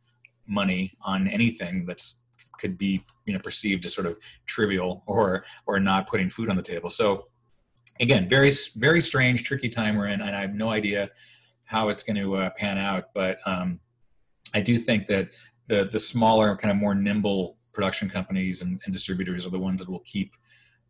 money 0.48 0.94
on 1.02 1.28
anything 1.28 1.86
that's 1.86 2.22
could 2.60 2.78
be 2.78 3.04
you 3.26 3.34
know 3.34 3.40
perceived 3.40 3.86
as 3.86 3.94
sort 3.94 4.08
of 4.08 4.18
trivial 4.46 5.04
or 5.08 5.46
or 5.66 5.80
not 5.80 6.08
putting 6.08 6.30
food 6.30 6.50
on 6.50 6.56
the 6.56 6.62
table. 6.62 6.90
So 6.90 7.28
again, 8.00 8.28
very 8.30 8.52
very 8.76 9.02
strange, 9.02 9.44
tricky 9.44 9.70
time 9.70 9.96
we're 9.96 10.08
in, 10.08 10.22
and 10.22 10.36
I 10.36 10.42
have 10.42 10.54
no 10.54 10.70
idea 10.70 11.10
how 11.66 11.90
it's 11.90 12.04
going 12.04 12.18
to 12.18 12.36
uh, 12.36 12.50
pan 12.58 12.78
out. 12.78 13.06
But 13.14 13.40
um, 13.46 13.80
I 14.54 14.62
do 14.62 14.78
think 14.78 15.08
that 15.08 15.30
the 15.68 15.90
the 15.92 16.00
smaller, 16.00 16.56
kind 16.56 16.72
of 16.72 16.78
more 16.78 16.96
nimble 16.96 17.58
production 17.74 18.10
companies 18.10 18.62
and, 18.62 18.82
and 18.86 18.94
distributors 18.94 19.46
are 19.46 19.50
the 19.50 19.60
ones 19.60 19.82
that 19.82 19.90
will 19.90 20.00
keep 20.00 20.32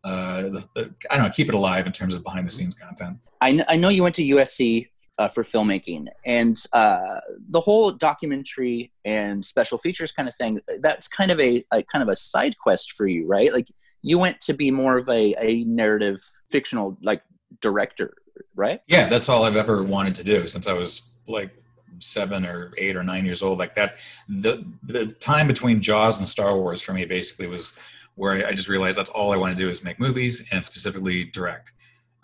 uh, 0.06 0.42
the, 0.42 0.68
the, 0.74 0.94
I 1.10 1.16
don't 1.16 1.26
know, 1.26 1.32
keep 1.32 1.48
it 1.48 1.54
alive 1.54 1.84
in 1.84 1.92
terms 1.92 2.14
of 2.14 2.22
behind 2.22 2.46
the 2.46 2.50
scenes 2.50 2.74
content. 2.74 3.18
I, 3.40 3.52
kn- 3.52 3.66
I 3.68 3.76
know 3.76 3.88
you 3.88 4.04
went 4.04 4.14
to 4.14 4.22
USC 4.22 4.88
uh, 5.18 5.26
for 5.26 5.42
filmmaking, 5.42 6.06
and 6.24 6.56
uh, 6.72 7.20
the 7.50 7.60
whole 7.60 7.90
documentary 7.90 8.92
and 9.04 9.44
special 9.44 9.78
features 9.78 10.12
kind 10.12 10.28
of 10.28 10.34
thing. 10.36 10.60
That's 10.80 11.08
kind 11.08 11.32
of 11.32 11.40
a, 11.40 11.64
a, 11.72 11.82
kind 11.82 12.04
of 12.04 12.08
a 12.08 12.14
side 12.14 12.56
quest 12.56 12.92
for 12.92 13.08
you, 13.08 13.26
right? 13.26 13.52
Like 13.52 13.66
you 14.02 14.16
went 14.18 14.38
to 14.40 14.52
be 14.52 14.70
more 14.70 14.96
of 14.96 15.08
a, 15.08 15.34
a 15.40 15.64
narrative 15.64 16.20
fictional 16.52 16.96
like 17.02 17.22
director, 17.60 18.14
right? 18.54 18.82
Yeah, 18.86 19.08
that's 19.08 19.28
all 19.28 19.42
I've 19.42 19.56
ever 19.56 19.82
wanted 19.82 20.14
to 20.16 20.24
do 20.24 20.46
since 20.46 20.68
I 20.68 20.72
was 20.74 21.02
like 21.26 21.50
seven 21.98 22.46
or 22.46 22.72
eight 22.78 22.94
or 22.94 23.02
nine 23.02 23.24
years 23.24 23.42
old 23.42 23.58
like 23.58 23.74
that 23.74 23.96
the 24.28 24.62
the 24.82 25.06
time 25.06 25.46
between 25.46 25.80
jaws 25.80 26.18
and 26.18 26.28
star 26.28 26.54
wars 26.54 26.82
for 26.82 26.92
me 26.92 27.06
basically 27.06 27.46
was 27.46 27.72
where 28.16 28.46
i 28.46 28.52
just 28.52 28.68
realized 28.68 28.98
that's 28.98 29.10
all 29.10 29.32
i 29.32 29.36
want 29.36 29.56
to 29.56 29.62
do 29.62 29.68
is 29.68 29.82
make 29.82 29.98
movies 30.00 30.46
and 30.52 30.64
specifically 30.64 31.24
direct 31.24 31.72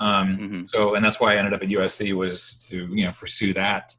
um, 0.00 0.36
mm-hmm. 0.36 0.62
so 0.66 0.94
and 0.94 1.04
that's 1.04 1.20
why 1.20 1.32
i 1.32 1.36
ended 1.36 1.54
up 1.54 1.62
at 1.62 1.68
usc 1.68 2.12
was 2.14 2.66
to 2.68 2.86
you 2.88 3.04
know 3.04 3.12
pursue 3.12 3.52
that 3.52 3.94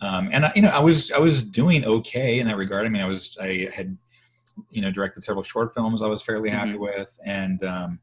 um, 0.00 0.28
and 0.32 0.46
I, 0.46 0.52
you 0.56 0.62
know 0.62 0.70
i 0.70 0.80
was 0.80 1.12
i 1.12 1.18
was 1.18 1.44
doing 1.44 1.84
okay 1.84 2.40
in 2.40 2.48
that 2.48 2.56
regard 2.56 2.86
i 2.86 2.88
mean 2.88 3.02
i 3.02 3.06
was 3.06 3.36
i 3.40 3.68
had 3.74 3.96
you 4.70 4.82
know 4.82 4.90
directed 4.90 5.22
several 5.22 5.42
short 5.42 5.72
films 5.74 6.02
i 6.02 6.08
was 6.08 6.22
fairly 6.22 6.50
happy 6.50 6.72
mm-hmm. 6.72 6.82
with 6.82 7.18
and 7.24 7.62
um, 7.62 8.00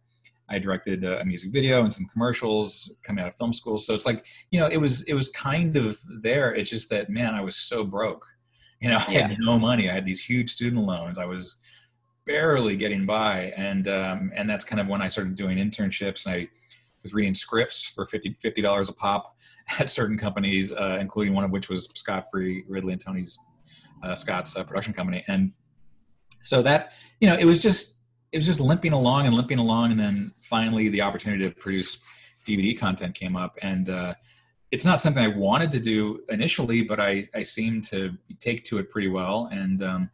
I 0.49 0.60
directed 0.60 1.04
a 1.04 1.23
music 1.25 1.52
video 1.52 1.84
and 1.84 1.93
some 1.93 2.08
commercials 2.08 2.95
coming 3.04 3.23
out 3.23 3.30
of 3.30 3.36
film 3.36 3.54
school. 3.54 3.78
So 3.78 3.93
it's 3.93 4.06
like, 4.06 4.25
you 4.49 4.60
know, 4.60 4.67
it 4.67 4.78
was 4.78 5.04
it 5.04 5.13
was 5.13 5.30
kind 5.30 5.75
of 5.75 5.99
there. 6.21 6.54
It's 6.54 6.69
just 6.69 6.89
that 6.89 7.10
man, 7.10 7.36
I 7.36 7.41
was 7.41 7.56
so 7.56 7.84
broke. 7.84 8.25
You 8.82 8.89
know, 8.89 8.97
I 9.08 9.12
yeah. 9.12 9.28
had 9.28 9.38
no 9.39 9.60
money. 9.60 9.89
I 9.89 9.93
had 9.93 10.06
these 10.06 10.23
huge 10.23 10.49
student 10.49 10.84
loans. 10.84 11.17
I 11.17 11.25
was 11.25 11.60
barely 12.30 12.76
getting 12.76 13.08
by, 13.08 13.52
and 13.58 13.88
um, 13.88 14.32
and 14.36 14.48
that's 14.48 14.63
kind 14.63 14.80
of 14.80 14.88
when 14.88 15.02
I 15.02 15.08
started 15.08 15.34
doing 15.34 15.58
internships. 15.58 16.28
I 16.28 16.48
was 17.02 17.12
reading 17.12 17.34
scripts 17.34 17.88
for 17.88 18.06
50 18.06 18.62
dollars 18.62 18.88
a 18.88 18.94
pop 18.94 19.36
at 19.80 19.89
certain 19.89 20.18
companies, 20.18 20.72
uh, 20.72 21.00
including 21.02 21.34
one 21.34 21.44
of 21.44 21.50
which 21.50 21.70
was 21.70 21.89
Scott 21.96 22.26
Free, 22.32 22.63
Ridley 22.68 22.94
and 22.94 23.02
Tony's 23.04 23.39
uh, 24.04 24.13
Scott's 24.15 24.56
uh, 24.56 24.63
production 24.63 24.94
company, 24.94 25.24
and 25.28 25.52
so 26.42 26.62
that 26.62 26.94
you 27.20 27.28
know, 27.28 27.36
it 27.36 27.46
was 27.46 27.60
just 27.60 27.98
it 28.32 28.38
was 28.38 28.46
just 28.46 28.60
limping 28.60 28.94
along 28.94 29.26
and 29.26 29.34
limping 29.34 29.58
along, 29.58 29.92
and 29.92 30.00
then 30.00 30.32
finally 30.48 30.88
the 30.88 31.02
opportunity 31.02 31.50
to 31.50 31.56
produce 31.56 31.98
DVD 32.48 32.78
content 32.78 33.15
came 33.15 33.36
up, 33.36 33.58
and 33.63 33.89
uh, 33.89 34.13
it's 34.70 34.86
not 34.86 35.02
something 35.02 35.24
I 35.24 35.36
wanted 35.36 35.72
to 35.72 35.80
do 35.80 36.22
initially, 36.30 36.84
but 36.84 37.00
I 37.00 37.28
I 37.34 37.42
seemed 37.42 37.86
to 37.86 38.15
take 38.39 38.65
to 38.65 38.78
it 38.78 38.92
pretty 38.92 39.08
well, 39.08 39.50
and 39.52 39.82
um, 39.82 40.12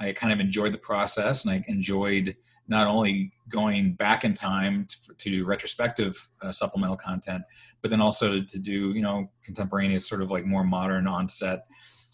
I 0.00 0.12
kind 0.12 0.32
of 0.32 0.40
enjoyed 0.40 0.72
the 0.72 0.78
process, 0.78 1.44
and 1.44 1.52
I 1.52 1.64
enjoyed 1.68 2.36
not 2.68 2.86
only 2.86 3.32
going 3.48 3.94
back 3.94 4.24
in 4.24 4.32
time 4.32 4.86
to, 4.86 5.14
to 5.14 5.30
do 5.30 5.44
retrospective 5.44 6.28
uh, 6.40 6.52
supplemental 6.52 6.96
content, 6.96 7.42
but 7.82 7.90
then 7.90 8.00
also 8.00 8.40
to 8.40 8.58
do 8.58 8.92
you 8.92 9.02
know 9.02 9.30
contemporaneous 9.44 10.08
sort 10.08 10.22
of 10.22 10.30
like 10.30 10.46
more 10.46 10.64
modern 10.64 11.06
onset 11.06 11.66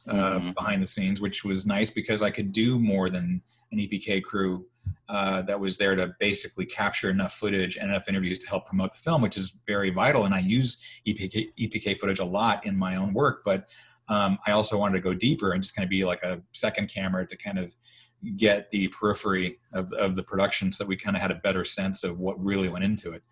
uh, 0.09 0.13
mm-hmm. 0.13 0.53
behind 0.53 0.83
the 0.83 0.87
scenes, 0.87 1.21
which 1.21 1.45
was 1.45 1.67
nice 1.67 1.91
because 1.91 2.23
I 2.23 2.31
could 2.31 2.53
do 2.53 2.79
more 2.79 3.11
than 3.11 3.43
an 3.73 3.79
EPK 3.79 4.23
crew 4.23 4.67
uh, 5.09 5.43
that 5.43 5.59
was 5.59 5.77
there 5.77 5.95
to 5.95 6.15
basically 6.19 6.67
capture 6.67 7.11
enough 7.11 7.35
footage 7.35 7.77
and 7.77 7.91
enough 7.91 8.09
interviews 8.09 8.39
to 8.41 8.49
help 8.49 8.67
promote 8.67 8.93
the 8.93 8.99
film, 8.99 9.23
which 9.23 9.37
is 9.37 9.57
very 9.67 9.91
vital. 9.91 10.25
And 10.25 10.35
I 10.35 10.41
use 10.41 10.79
EPK, 11.07 11.49
EPK 11.61 11.99
footage 11.99 12.19
a 12.19 12.25
lot 12.25 12.65
in 12.67 12.77
my 12.77 12.97
own 12.97 13.13
work, 13.13 13.43
but 13.45 13.69
um, 14.09 14.39
I 14.47 14.53
also 14.53 14.79
wanted 14.79 14.95
to 14.95 15.01
go 15.01 15.15
deeper 15.15 15.53
and 15.53 15.63
just 15.63 15.75
kind 15.75 15.85
of 15.85 15.91
be 15.91 16.05
like 16.05 16.23
a 16.23 16.41
second 16.53 16.89
camera 16.89 17.27
to 17.27 17.37
kind 17.37 17.59
of 17.59 17.75
get 18.37 18.71
the 18.71 18.89
periphery 18.89 19.59
of, 19.73 19.93
of 19.93 20.17
the 20.17 20.23
production 20.23 20.73
so 20.73 20.85
that 20.85 20.89
we 20.89 20.97
kind 20.97 21.17
of 21.17 21.23
had 21.23 21.31
a 21.31 21.37
better 21.37 21.65
sense 21.65 22.05
of 22.05 22.19
what 22.19 22.43
really 22.43 22.69
went 22.69 22.85
into 22.85 23.13
it. 23.13 23.23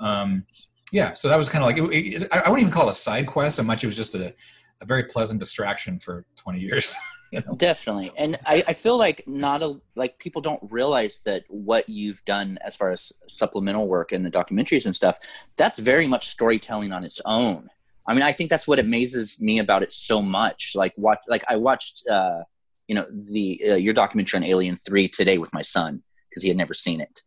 Um, 0.00 0.46
yeah, 0.92 1.14
so 1.14 1.28
that 1.28 1.38
was 1.38 1.48
kind 1.48 1.64
of 1.64 1.66
like, 1.66 1.94
it, 1.94 2.22
it, 2.22 2.28
I 2.32 2.48
wouldn't 2.50 2.60
even 2.60 2.72
call 2.72 2.88
it 2.88 2.90
a 2.90 2.94
side 2.94 3.26
quest 3.26 3.56
so 3.56 3.62
much. 3.62 3.82
It 3.82 3.86
was 3.86 3.96
just 3.96 4.14
a, 4.14 4.34
a 4.80 4.84
very 4.84 5.04
pleasant 5.04 5.40
distraction 5.40 5.98
for 5.98 6.26
20 6.36 6.60
years. 6.60 6.94
you 7.32 7.42
know? 7.46 7.56
Definitely. 7.56 8.12
And 8.16 8.38
I, 8.46 8.62
I 8.68 8.72
feel 8.74 8.96
like 8.96 9.24
not 9.26 9.62
a, 9.62 9.80
like 9.96 10.18
people 10.18 10.40
don't 10.40 10.62
realize 10.70 11.20
that 11.24 11.44
what 11.48 11.88
you've 11.88 12.24
done 12.24 12.58
as 12.64 12.76
far 12.76 12.90
as 12.90 13.12
supplemental 13.28 13.88
work 13.88 14.12
and 14.12 14.24
the 14.24 14.30
documentaries 14.30 14.86
and 14.86 14.94
stuff, 14.94 15.18
that's 15.56 15.78
very 15.78 16.06
much 16.06 16.28
storytelling 16.28 16.92
on 16.92 17.02
its 17.02 17.20
own. 17.24 17.70
I 18.06 18.14
mean, 18.14 18.22
I 18.22 18.32
think 18.32 18.50
that's 18.50 18.68
what 18.68 18.78
amazes 18.78 19.40
me 19.40 19.58
about 19.58 19.82
it 19.82 19.92
so 19.92 20.20
much. 20.20 20.72
Like 20.74 20.92
watch, 20.96 21.20
like 21.28 21.44
I 21.48 21.56
watched, 21.56 22.06
uh, 22.08 22.42
you 22.86 22.94
know, 22.94 23.06
the 23.10 23.60
uh, 23.70 23.74
your 23.76 23.94
documentary 23.94 24.38
on 24.38 24.44
Alien 24.44 24.76
Three 24.76 25.08
today 25.08 25.38
with 25.38 25.52
my 25.54 25.62
son 25.62 26.02
because 26.28 26.42
he 26.42 26.48
had 26.48 26.58
never 26.58 26.74
seen 26.74 27.00
it, 27.00 27.20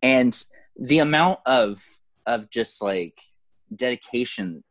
and 0.00 0.42
the 0.78 1.00
amount 1.00 1.40
of 1.46 1.82
of 2.26 2.50
just 2.50 2.80
like 2.80 3.20
dedication 3.74 4.62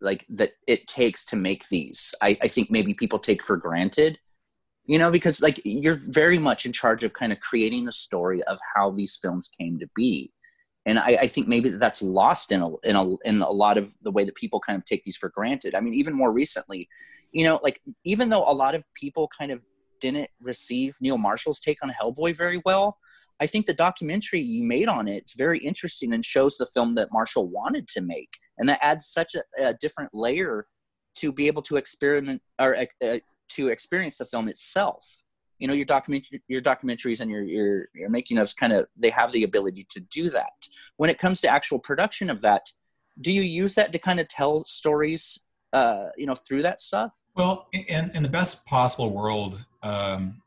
like 0.00 0.26
that 0.28 0.52
it 0.66 0.86
takes 0.86 1.24
to 1.24 1.36
make 1.36 1.68
these 1.68 2.14
I, 2.20 2.36
I 2.42 2.48
think 2.48 2.70
maybe 2.70 2.94
people 2.94 3.18
take 3.18 3.42
for 3.42 3.56
granted 3.56 4.18
you 4.84 4.98
know 4.98 5.10
because 5.10 5.40
like 5.40 5.60
you're 5.64 6.00
very 6.08 6.38
much 6.38 6.66
in 6.66 6.72
charge 6.72 7.04
of 7.04 7.12
kind 7.12 7.32
of 7.32 7.40
creating 7.40 7.84
the 7.84 7.92
story 7.92 8.42
of 8.44 8.58
how 8.74 8.90
these 8.90 9.16
films 9.16 9.48
came 9.48 9.78
to 9.78 9.88
be 9.94 10.32
and 10.86 11.00
I, 11.00 11.18
I, 11.22 11.26
think 11.26 11.48
maybe 11.48 11.68
that's 11.70 12.00
lost 12.00 12.52
in 12.52 12.62
a, 12.62 12.76
in 12.78 12.94
a 12.94 13.16
in 13.24 13.42
a 13.42 13.50
lot 13.50 13.76
of 13.76 13.94
the 14.02 14.12
way 14.12 14.24
that 14.24 14.36
people 14.36 14.60
kind 14.60 14.78
of 14.78 14.84
take 14.84 15.02
these 15.02 15.16
for 15.16 15.28
granted. 15.28 15.74
I 15.74 15.80
mean, 15.80 15.94
even 15.94 16.14
more 16.14 16.32
recently, 16.32 16.88
you 17.32 17.44
know, 17.44 17.58
like 17.62 17.82
even 18.04 18.28
though 18.28 18.44
a 18.48 18.54
lot 18.54 18.76
of 18.76 18.84
people 18.94 19.28
kind 19.36 19.50
of 19.50 19.64
didn't 20.00 20.30
receive 20.40 20.96
Neil 21.00 21.18
Marshall's 21.18 21.58
take 21.58 21.78
on 21.82 21.90
Hellboy 21.90 22.36
very 22.36 22.62
well, 22.64 22.98
I 23.40 23.46
think 23.48 23.66
the 23.66 23.74
documentary 23.74 24.40
you 24.40 24.62
made 24.62 24.88
on 24.88 25.08
it 25.08 25.24
is 25.26 25.34
very 25.36 25.58
interesting 25.58 26.12
and 26.12 26.24
shows 26.24 26.56
the 26.56 26.66
film 26.66 26.94
that 26.94 27.12
Marshall 27.12 27.48
wanted 27.48 27.88
to 27.88 28.00
make, 28.00 28.38
and 28.56 28.68
that 28.68 28.78
adds 28.80 29.06
such 29.06 29.34
a, 29.34 29.42
a 29.58 29.74
different 29.74 30.10
layer 30.14 30.68
to 31.16 31.32
be 31.32 31.48
able 31.48 31.62
to 31.62 31.76
experiment 31.76 32.42
or 32.60 32.76
uh, 33.04 33.16
to 33.48 33.68
experience 33.68 34.18
the 34.18 34.24
film 34.24 34.48
itself 34.48 35.24
you 35.58 35.68
know 35.68 35.74
your 35.74 35.84
document 35.84 36.26
your 36.48 36.60
documentaries 36.60 37.20
and 37.20 37.30
your 37.30 37.42
your, 37.42 37.88
your 37.94 38.08
making 38.08 38.36
ofs 38.36 38.56
kind 38.56 38.72
of 38.72 38.86
they 38.96 39.10
have 39.10 39.32
the 39.32 39.44
ability 39.44 39.86
to 39.90 40.00
do 40.00 40.30
that. 40.30 40.68
When 40.96 41.10
it 41.10 41.18
comes 41.18 41.40
to 41.42 41.48
actual 41.48 41.78
production 41.78 42.30
of 42.30 42.42
that 42.42 42.72
do 43.20 43.32
you 43.32 43.42
use 43.42 43.74
that 43.74 43.92
to 43.92 43.98
kind 43.98 44.20
of 44.20 44.28
tell 44.28 44.64
stories 44.64 45.38
uh 45.72 46.06
you 46.16 46.26
know 46.26 46.34
through 46.34 46.62
that 46.62 46.80
stuff? 46.80 47.12
Well 47.34 47.68
in, 47.72 48.10
in 48.14 48.22
the 48.22 48.28
best 48.28 48.66
possible 48.66 49.10
world 49.10 49.64
um 49.82 50.42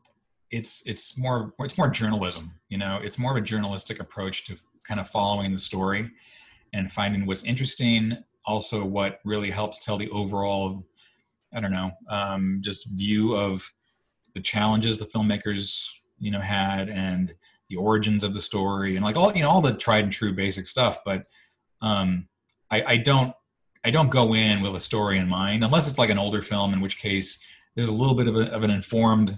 it's 0.52 0.86
it's 0.88 1.18
more 1.18 1.54
it's 1.60 1.78
more 1.78 1.90
journalism 1.90 2.54
you 2.70 2.78
know? 2.78 3.00
It's 3.02 3.18
more 3.18 3.32
of 3.32 3.38
a 3.38 3.42
journalistic 3.42 4.00
approach 4.00 4.46
to 4.46 4.56
kind 4.84 5.00
of 5.00 5.10
following 5.10 5.52
the 5.52 5.58
story 5.58 6.12
and 6.72 6.92
finding 6.92 7.26
what's 7.26 7.44
interesting 7.44 8.18
also 8.46 8.86
what 8.86 9.20
really 9.24 9.50
helps 9.52 9.84
tell 9.84 9.98
the 9.98 10.10
overall 10.10 10.84
i 11.54 11.60
don't 11.60 11.72
know 11.72 11.92
um, 12.10 12.60
just 12.62 12.90
view 12.92 13.36
of 13.36 13.72
the 14.40 14.44
challenges 14.44 14.98
the 14.98 15.06
filmmakers 15.06 15.90
you 16.18 16.32
know 16.32 16.40
had 16.40 16.88
and 16.88 17.34
the 17.70 17.76
origins 17.76 18.24
of 18.24 18.34
the 18.34 18.40
story 18.40 18.96
and 18.96 19.04
like 19.04 19.18
all 19.18 19.36
you 19.36 19.42
know 19.42 19.50
all 19.50 19.60
the 19.60 19.74
tried 19.74 20.06
and 20.06 20.14
true 20.14 20.32
basic 20.32 20.66
stuff 20.66 21.00
but 21.04 21.26
um 21.82 22.26
i 22.72 22.82
i 22.88 22.96
don't 22.96 23.34
i 23.84 23.92
don't 23.92 24.10
go 24.10 24.34
in 24.34 24.62
with 24.62 24.74
a 24.74 24.80
story 24.80 25.18
in 25.18 25.28
mind 25.28 25.62
unless 25.62 25.90
it's 25.90 26.00
like 26.00 26.10
an 26.10 26.18
older 26.18 26.42
film 26.42 26.72
in 26.72 26.80
which 26.80 27.00
case 27.00 27.44
there's 27.76 27.90
a 27.90 27.94
little 27.94 28.16
bit 28.16 28.28
of, 28.30 28.36
a, 28.38 28.50
of 28.54 28.64
an 28.64 28.72
informed 28.72 29.38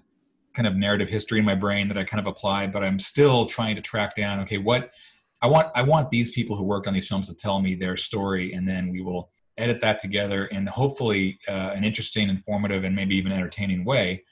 kind 0.54 0.68
of 0.68 0.76
narrative 0.76 1.10
history 1.10 1.40
in 1.40 1.46
my 1.46 1.56
brain 1.56 1.88
that 1.88 1.98
i 1.98 2.04
kind 2.04 2.22
of 2.22 2.28
applied 2.28 2.72
but 2.72 2.84
i'm 2.84 3.00
still 3.00 3.48
trying 3.48 3.76
to 3.76 3.82
track 3.82 4.16
down 4.16 4.40
okay 4.40 4.60
what 4.60 4.94
i 5.42 5.48
want 5.48 5.68
i 5.74 5.82
want 5.82 6.12
these 6.12 6.30
people 6.30 6.56
who 6.56 6.64
worked 6.64 6.86
on 6.86 6.94
these 6.94 7.08
films 7.08 7.28
to 7.28 7.36
tell 7.36 7.60
me 7.60 7.74
their 7.74 7.98
story 7.98 8.54
and 8.54 8.70
then 8.70 8.92
we 8.92 9.02
will 9.02 9.32
edit 9.58 9.82
that 9.82 9.98
together 9.98 10.46
in 10.46 10.68
hopefully 10.68 11.40
uh, 11.50 11.72
an 11.76 11.84
interesting 11.84 12.30
informative 12.30 12.84
and 12.84 12.96
maybe 12.96 13.16
even 13.16 13.32
entertaining 13.32 13.84
way 13.84 14.24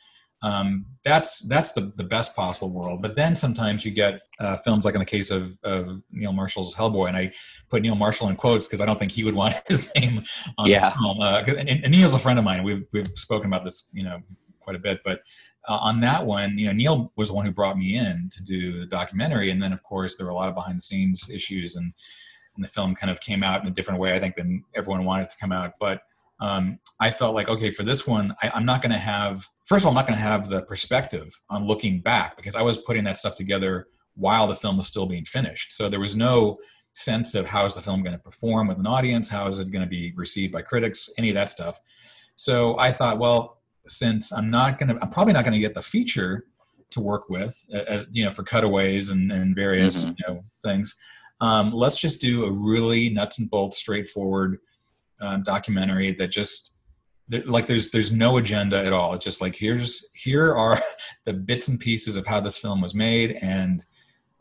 um, 0.41 0.85
that's 1.03 1.41
that's 1.47 1.73
the, 1.73 1.91
the 1.95 2.03
best 2.03 2.35
possible 2.35 2.69
world. 2.69 3.01
But 3.01 3.15
then 3.15 3.35
sometimes 3.35 3.85
you 3.85 3.91
get 3.91 4.21
uh, 4.39 4.57
films 4.57 4.85
like 4.85 4.95
in 4.95 4.99
the 4.99 5.05
case 5.05 5.31
of, 5.31 5.57
of, 5.63 6.01
Neil 6.11 6.31
Marshall's 6.31 6.75
Hellboy, 6.75 7.09
and 7.09 7.17
I 7.17 7.31
put 7.69 7.81
Neil 7.81 7.95
Marshall 7.95 8.29
in 8.29 8.35
quotes 8.35 8.67
because 8.67 8.79
I 8.79 8.85
don't 8.85 8.97
think 8.97 9.11
he 9.11 9.23
would 9.23 9.35
want 9.35 9.55
his 9.67 9.91
name 9.95 10.23
on 10.57 10.69
yeah. 10.69 10.89
the 10.89 10.95
film. 10.95 11.21
Uh, 11.21 11.43
and, 11.59 11.69
and, 11.83 11.91
Neil's 11.91 12.13
a 12.13 12.19
friend 12.19 12.39
of 12.39 12.45
mine. 12.45 12.63
We've 12.63 12.85
we've 12.93 13.09
spoken 13.15 13.47
about 13.47 13.65
this, 13.65 13.89
you 13.91 14.03
know, 14.03 14.21
quite 14.59 14.75
a 14.75 14.79
bit. 14.79 15.01
But 15.03 15.21
uh, 15.67 15.77
on 15.77 15.99
that 16.01 16.25
one, 16.25 16.57
you 16.57 16.67
know, 16.67 16.73
Neil 16.73 17.11
was 17.17 17.29
the 17.29 17.33
one 17.33 17.45
who 17.45 17.51
brought 17.51 17.77
me 17.77 17.97
in 17.97 18.29
to 18.31 18.43
do 18.43 18.79
the 18.79 18.85
documentary, 18.85 19.51
and 19.51 19.61
then 19.61 19.73
of 19.73 19.83
course 19.83 20.15
there 20.15 20.25
were 20.25 20.31
a 20.31 20.35
lot 20.35 20.49
of 20.49 20.55
behind 20.55 20.77
the 20.77 20.81
scenes 20.81 21.29
issues, 21.29 21.75
and, 21.75 21.93
and 22.55 22.63
the 22.63 22.69
film 22.69 22.95
kind 22.95 23.11
of 23.11 23.19
came 23.19 23.43
out 23.43 23.61
in 23.61 23.67
a 23.67 23.71
different 23.73 23.99
way, 23.99 24.15
I 24.15 24.19
think, 24.19 24.35
than 24.35 24.63
everyone 24.73 25.03
wanted 25.03 25.23
it 25.23 25.29
to 25.31 25.37
come 25.37 25.51
out. 25.51 25.73
But 25.79 26.03
um, 26.39 26.79
I 26.99 27.11
felt 27.11 27.35
like, 27.35 27.49
okay, 27.49 27.71
for 27.71 27.83
this 27.83 28.05
one, 28.05 28.35
I, 28.41 28.51
I'm 28.53 28.65
not 28.65 28.81
going 28.81 28.91
to 28.91 28.97
have 28.97 29.47
first 29.69 29.83
of 29.83 29.85
all, 29.85 29.91
I'm 29.91 29.95
not 29.95 30.07
going 30.07 30.17
to 30.17 30.25
have 30.25 30.49
the 30.49 30.63
perspective 30.63 31.39
on 31.47 31.67
looking 31.67 32.01
back 32.01 32.35
because 32.35 32.55
I 32.55 32.63
was 32.63 32.79
putting 32.79 33.03
that 33.03 33.17
stuff 33.17 33.35
together 33.35 33.85
while 34.15 34.47
the 34.47 34.55
film 34.55 34.77
was 34.77 34.87
still 34.87 35.05
being 35.05 35.25
finished. 35.25 35.71
So 35.71 35.87
there 35.89 35.99
was 35.99 36.15
no 36.15 36.57
sense 36.93 37.35
of 37.35 37.45
how 37.45 37.65
is 37.65 37.75
the 37.75 37.81
film 37.81 38.01
going 38.01 38.15
to 38.15 38.21
perform 38.21 38.67
with 38.67 38.79
an 38.79 38.87
audience, 38.87 39.29
how 39.29 39.47
is 39.47 39.59
it 39.59 39.71
going 39.71 39.83
to 39.83 39.89
be 39.89 40.11
received 40.15 40.51
by 40.51 40.63
critics, 40.63 41.07
any 41.19 41.29
of 41.29 41.35
that 41.35 41.51
stuff. 41.51 41.79
So 42.35 42.79
I 42.79 42.91
thought, 42.91 43.19
well, 43.19 43.61
since 43.87 44.33
I'm 44.33 44.49
not 44.49 44.79
going 44.79 44.89
to, 44.89 45.01
I'm 45.03 45.11
probably 45.11 45.33
not 45.33 45.43
going 45.43 45.53
to 45.53 45.59
get 45.59 45.75
the 45.75 45.83
feature 45.83 46.45
to 46.89 46.99
work 46.99 47.29
with, 47.29 47.63
as 47.71 48.07
you 48.11 48.25
know, 48.25 48.31
for 48.31 48.41
cutaways 48.41 49.11
and, 49.11 49.31
and 49.31 49.55
various 49.55 50.03
mm-hmm. 50.03 50.13
you 50.17 50.25
know 50.27 50.41
things. 50.63 50.95
Um, 51.41 51.71
let's 51.71 52.01
just 52.01 52.19
do 52.19 52.45
a 52.45 52.51
really 52.51 53.11
nuts 53.11 53.37
and 53.37 53.49
bolts, 53.49 53.77
straightforward 53.77 54.57
um, 55.21 55.43
documentary 55.43 56.13
that 56.13 56.31
just 56.31 56.75
like 57.45 57.67
there's 57.67 57.91
there's 57.91 58.11
no 58.11 58.37
agenda 58.37 58.83
at 58.83 58.93
all. 58.93 59.13
It's 59.13 59.25
just 59.25 59.41
like 59.41 59.55
here's 59.55 60.09
here 60.13 60.53
are 60.55 60.81
the 61.25 61.33
bits 61.33 61.67
and 61.67 61.79
pieces 61.79 62.15
of 62.15 62.25
how 62.25 62.39
this 62.39 62.57
film 62.57 62.81
was 62.81 62.95
made 62.95 63.37
and 63.41 63.85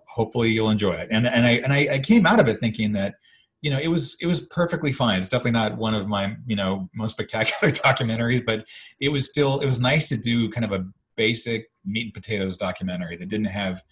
hopefully 0.07 0.51
you'll 0.51 0.71
enjoy 0.71 0.95
it. 0.95 1.09
And 1.11 1.27
and 1.27 1.47
i 1.47 1.51
and 1.51 1.73
I, 1.73 1.89
I, 1.93 1.99
came 1.99 2.27
out 2.27 2.41
of 2.41 2.49
it 2.49 2.59
thinking 2.61 2.93
that 2.93 3.17
you 3.61 3.71
know 3.71 3.79
it 3.79 3.89
was 3.89 4.17
it 4.21 4.27
was 4.27 4.43
perfectly 4.47 4.93
fine. 4.93 5.19
It's 5.19 5.29
definitely 5.29 5.53
not 5.53 5.77
one 5.77 5.95
of 5.95 6.09
my 6.09 6.37
you 6.47 6.57
know 6.57 6.89
most 6.95 7.13
spectacular 7.19 7.73
documentaries 7.73 8.45
but 8.45 8.67
it 9.01 9.11
was 9.11 9.29
still 9.29 9.61
it 9.61 9.67
was 9.67 9.79
nice 9.79 10.09
to 10.09 10.17
do 10.17 10.49
kind 10.51 10.65
of 10.65 10.73
a 10.73 10.87
basic 11.17 11.71
meat 11.85 12.07
and 12.07 12.15
potatoes 12.15 12.57
documentary 12.57 13.17
that 13.17 13.29
didn't 13.29 13.47
have 13.47 13.83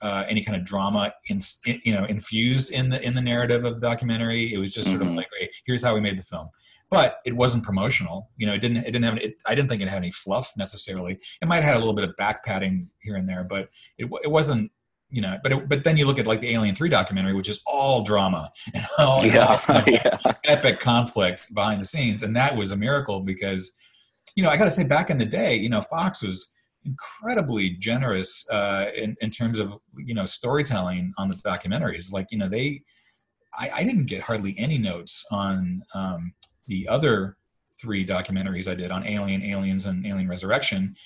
uh, 0.00 0.24
any 0.28 0.42
kind 0.44 0.56
of 0.56 0.64
drama 0.64 1.12
in, 1.28 1.40
you 1.64 1.92
know 1.92 2.04
infused 2.04 2.70
in 2.72 2.88
the 2.88 3.04
in 3.04 3.14
the 3.14 3.20
narrative 3.20 3.64
of 3.64 3.80
the 3.80 3.86
documentary 3.86 4.52
it 4.52 4.58
was 4.58 4.70
just 4.70 4.88
sort 4.88 5.00
mm-hmm. 5.00 5.10
of 5.10 5.16
like 5.16 5.28
hey, 5.38 5.48
here's 5.64 5.82
how 5.82 5.94
we 5.94 6.00
made 6.00 6.18
the 6.18 6.22
film 6.22 6.48
but 6.90 7.20
it 7.24 7.36
wasn't 7.36 7.64
promotional. 7.64 8.30
You 8.36 8.46
know, 8.46 8.54
it 8.54 8.60
didn't 8.60 8.78
it 8.78 8.92
didn't 8.92 9.04
have 9.04 9.16
it, 9.18 9.42
I 9.46 9.54
didn't 9.54 9.68
think 9.68 9.82
it 9.82 9.88
had 9.88 9.98
any 9.98 10.10
fluff 10.10 10.52
necessarily. 10.56 11.18
It 11.42 11.48
might 11.48 11.56
have 11.56 11.64
had 11.64 11.76
a 11.76 11.78
little 11.78 11.94
bit 11.94 12.08
of 12.08 12.16
back 12.16 12.44
padding 12.44 12.88
here 13.00 13.16
and 13.16 13.28
there, 13.28 13.44
but 13.44 13.68
it 13.98 14.10
it 14.22 14.30
wasn't. 14.30 14.70
You 15.10 15.22
know, 15.22 15.38
but 15.42 15.52
it, 15.52 15.68
but 15.70 15.84
then 15.84 15.96
you 15.96 16.04
look 16.04 16.18
at 16.18 16.26
like 16.26 16.42
the 16.42 16.50
Alien 16.50 16.74
Three 16.74 16.90
documentary, 16.90 17.32
which 17.32 17.48
is 17.48 17.62
all 17.66 18.02
drama 18.02 18.52
and 18.74 18.84
all 18.98 19.24
yeah, 19.24 19.58
yeah. 19.86 20.18
epic 20.44 20.80
conflict 20.80 21.52
behind 21.54 21.80
the 21.80 21.86
scenes, 21.86 22.22
and 22.22 22.36
that 22.36 22.54
was 22.54 22.72
a 22.72 22.76
miracle 22.76 23.20
because, 23.20 23.72
you 24.36 24.42
know, 24.42 24.50
I 24.50 24.58
got 24.58 24.64
to 24.64 24.70
say, 24.70 24.84
back 24.84 25.08
in 25.08 25.16
the 25.16 25.24
day, 25.24 25.56
you 25.56 25.70
know, 25.70 25.80
Fox 25.80 26.22
was 26.22 26.52
incredibly 26.88 27.70
generous 27.70 28.48
uh, 28.50 28.86
in, 28.96 29.16
in 29.20 29.30
terms 29.30 29.58
of 29.58 29.74
you 29.96 30.14
know 30.14 30.24
storytelling 30.24 31.12
on 31.18 31.28
the 31.28 31.34
documentaries. 31.36 32.12
Like 32.12 32.28
you 32.30 32.38
know 32.38 32.48
they, 32.48 32.82
I, 33.56 33.70
I 33.76 33.84
didn't 33.84 34.06
get 34.06 34.22
hardly 34.22 34.54
any 34.58 34.78
notes 34.78 35.24
on 35.30 35.82
um, 35.94 36.32
the 36.66 36.88
other 36.88 37.36
three 37.80 38.04
documentaries 38.04 38.70
I 38.70 38.74
did 38.74 38.90
on 38.90 39.06
Alien, 39.06 39.42
Aliens, 39.42 39.86
and 39.86 40.06
Alien 40.06 40.28
Resurrection, 40.28 40.96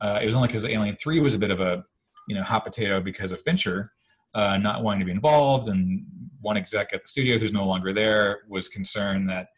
uh, 0.00 0.20
it 0.22 0.26
was 0.26 0.34
only 0.34 0.48
because 0.48 0.64
Alien 0.64 0.96
Three 0.96 1.20
was 1.20 1.34
a 1.34 1.38
bit 1.38 1.50
of 1.50 1.60
a 1.60 1.84
you 2.28 2.34
know 2.34 2.42
hot 2.42 2.64
potato 2.64 3.00
because 3.00 3.32
of 3.32 3.42
Fincher 3.42 3.92
uh, 4.34 4.56
not 4.58 4.82
wanting 4.82 5.00
to 5.00 5.06
be 5.06 5.12
involved, 5.12 5.68
and 5.68 6.04
one 6.40 6.56
exec 6.56 6.92
at 6.92 7.02
the 7.02 7.08
studio 7.08 7.38
who's 7.38 7.52
no 7.52 7.66
longer 7.66 7.92
there 7.92 8.40
was 8.48 8.68
concerned 8.68 9.28
that 9.28 9.48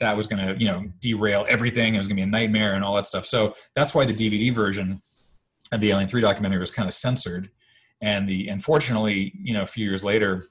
that 0.00 0.16
was 0.16 0.26
going 0.26 0.44
to 0.44 0.60
you 0.60 0.66
know 0.66 0.84
derail 1.00 1.46
everything. 1.48 1.94
It 1.94 1.98
was 1.98 2.06
going 2.06 2.16
to 2.16 2.22
be 2.22 2.28
a 2.28 2.30
nightmare 2.30 2.74
and 2.74 2.84
all 2.84 2.94
that 2.96 3.06
stuff. 3.06 3.26
So 3.26 3.54
that's 3.74 3.94
why 3.94 4.04
the 4.04 4.14
DVD 4.14 4.52
version 4.52 5.00
of 5.72 5.80
the 5.80 5.90
Alien 5.90 6.08
Three 6.08 6.20
documentary 6.20 6.60
was 6.60 6.70
kind 6.70 6.88
of 6.88 6.94
censored. 6.94 7.50
And 8.00 8.28
the 8.28 8.48
unfortunately, 8.48 9.34
you 9.40 9.54
know, 9.54 9.62
a 9.62 9.66
few 9.66 9.86
years 9.86 10.02
later, 10.02 10.44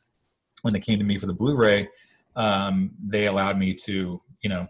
when 0.61 0.73
they 0.73 0.79
came 0.79 0.99
to 0.99 1.05
me 1.05 1.17
for 1.17 1.25
the 1.25 1.33
Blu-ray, 1.33 1.89
um, 2.35 2.91
they 3.03 3.25
allowed 3.25 3.57
me 3.57 3.73
to 3.73 4.21
you 4.41 4.49
know 4.49 4.67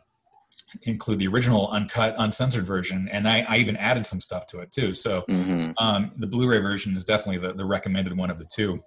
include 0.84 1.20
the 1.20 1.28
original 1.28 1.68
uncut 1.70 2.14
uncensored 2.18 2.66
version 2.66 3.08
and 3.12 3.28
i, 3.28 3.46
I 3.48 3.58
even 3.58 3.76
added 3.78 4.06
some 4.06 4.22
stuff 4.22 4.46
to 4.48 4.60
it 4.60 4.72
too 4.72 4.94
so 4.94 5.24
mm-hmm. 5.30 5.72
um, 5.84 6.12
the 6.18 6.28
blu-ray 6.28 6.60
version 6.60 6.96
is 6.96 7.06
definitely 7.06 7.48
the, 7.48 7.54
the 7.54 7.66
recommended 7.66 8.16
one 8.16 8.30
of 8.30 8.38
the 8.38 8.46
two 8.46 8.84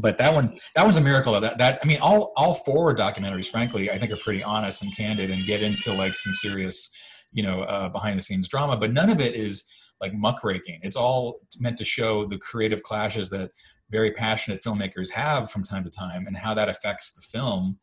but 0.00 0.18
that 0.18 0.34
one 0.34 0.58
that 0.74 0.86
was 0.86 0.96
a 0.96 1.00
miracle. 1.00 1.40
That 1.40 1.58
that 1.58 1.80
i 1.82 1.86
mean 1.86 1.98
all 2.00 2.32
all 2.36 2.54
forward 2.54 2.98
documentaries 2.98 3.50
frankly 3.50 3.90
i 3.90 3.98
think 3.98 4.12
are 4.12 4.16
pretty 4.16 4.42
honest 4.42 4.82
and 4.82 4.94
candid 4.96 5.30
and 5.30 5.46
get 5.46 5.62
into 5.62 5.92
like 5.92 6.16
some 6.16 6.34
serious 6.34 6.90
you 7.32 7.42
know 7.42 7.62
uh, 7.62 7.88
behind 7.88 8.18
the 8.18 8.22
scenes 8.22 8.48
drama 8.48 8.76
but 8.76 8.92
none 8.92 9.10
of 9.10 9.20
it 9.20 9.34
is 9.34 9.64
like 10.00 10.14
muckraking. 10.14 10.80
It's 10.82 10.96
all 10.96 11.40
meant 11.58 11.76
to 11.78 11.84
show 11.84 12.24
the 12.24 12.38
creative 12.38 12.82
clashes 12.82 13.28
that 13.30 13.50
very 13.90 14.12
passionate 14.12 14.62
filmmakers 14.62 15.10
have 15.12 15.50
from 15.50 15.62
time 15.62 15.84
to 15.84 15.90
time 15.90 16.26
and 16.26 16.36
how 16.36 16.54
that 16.54 16.68
affects 16.68 17.12
the 17.12 17.20
film 17.20 17.78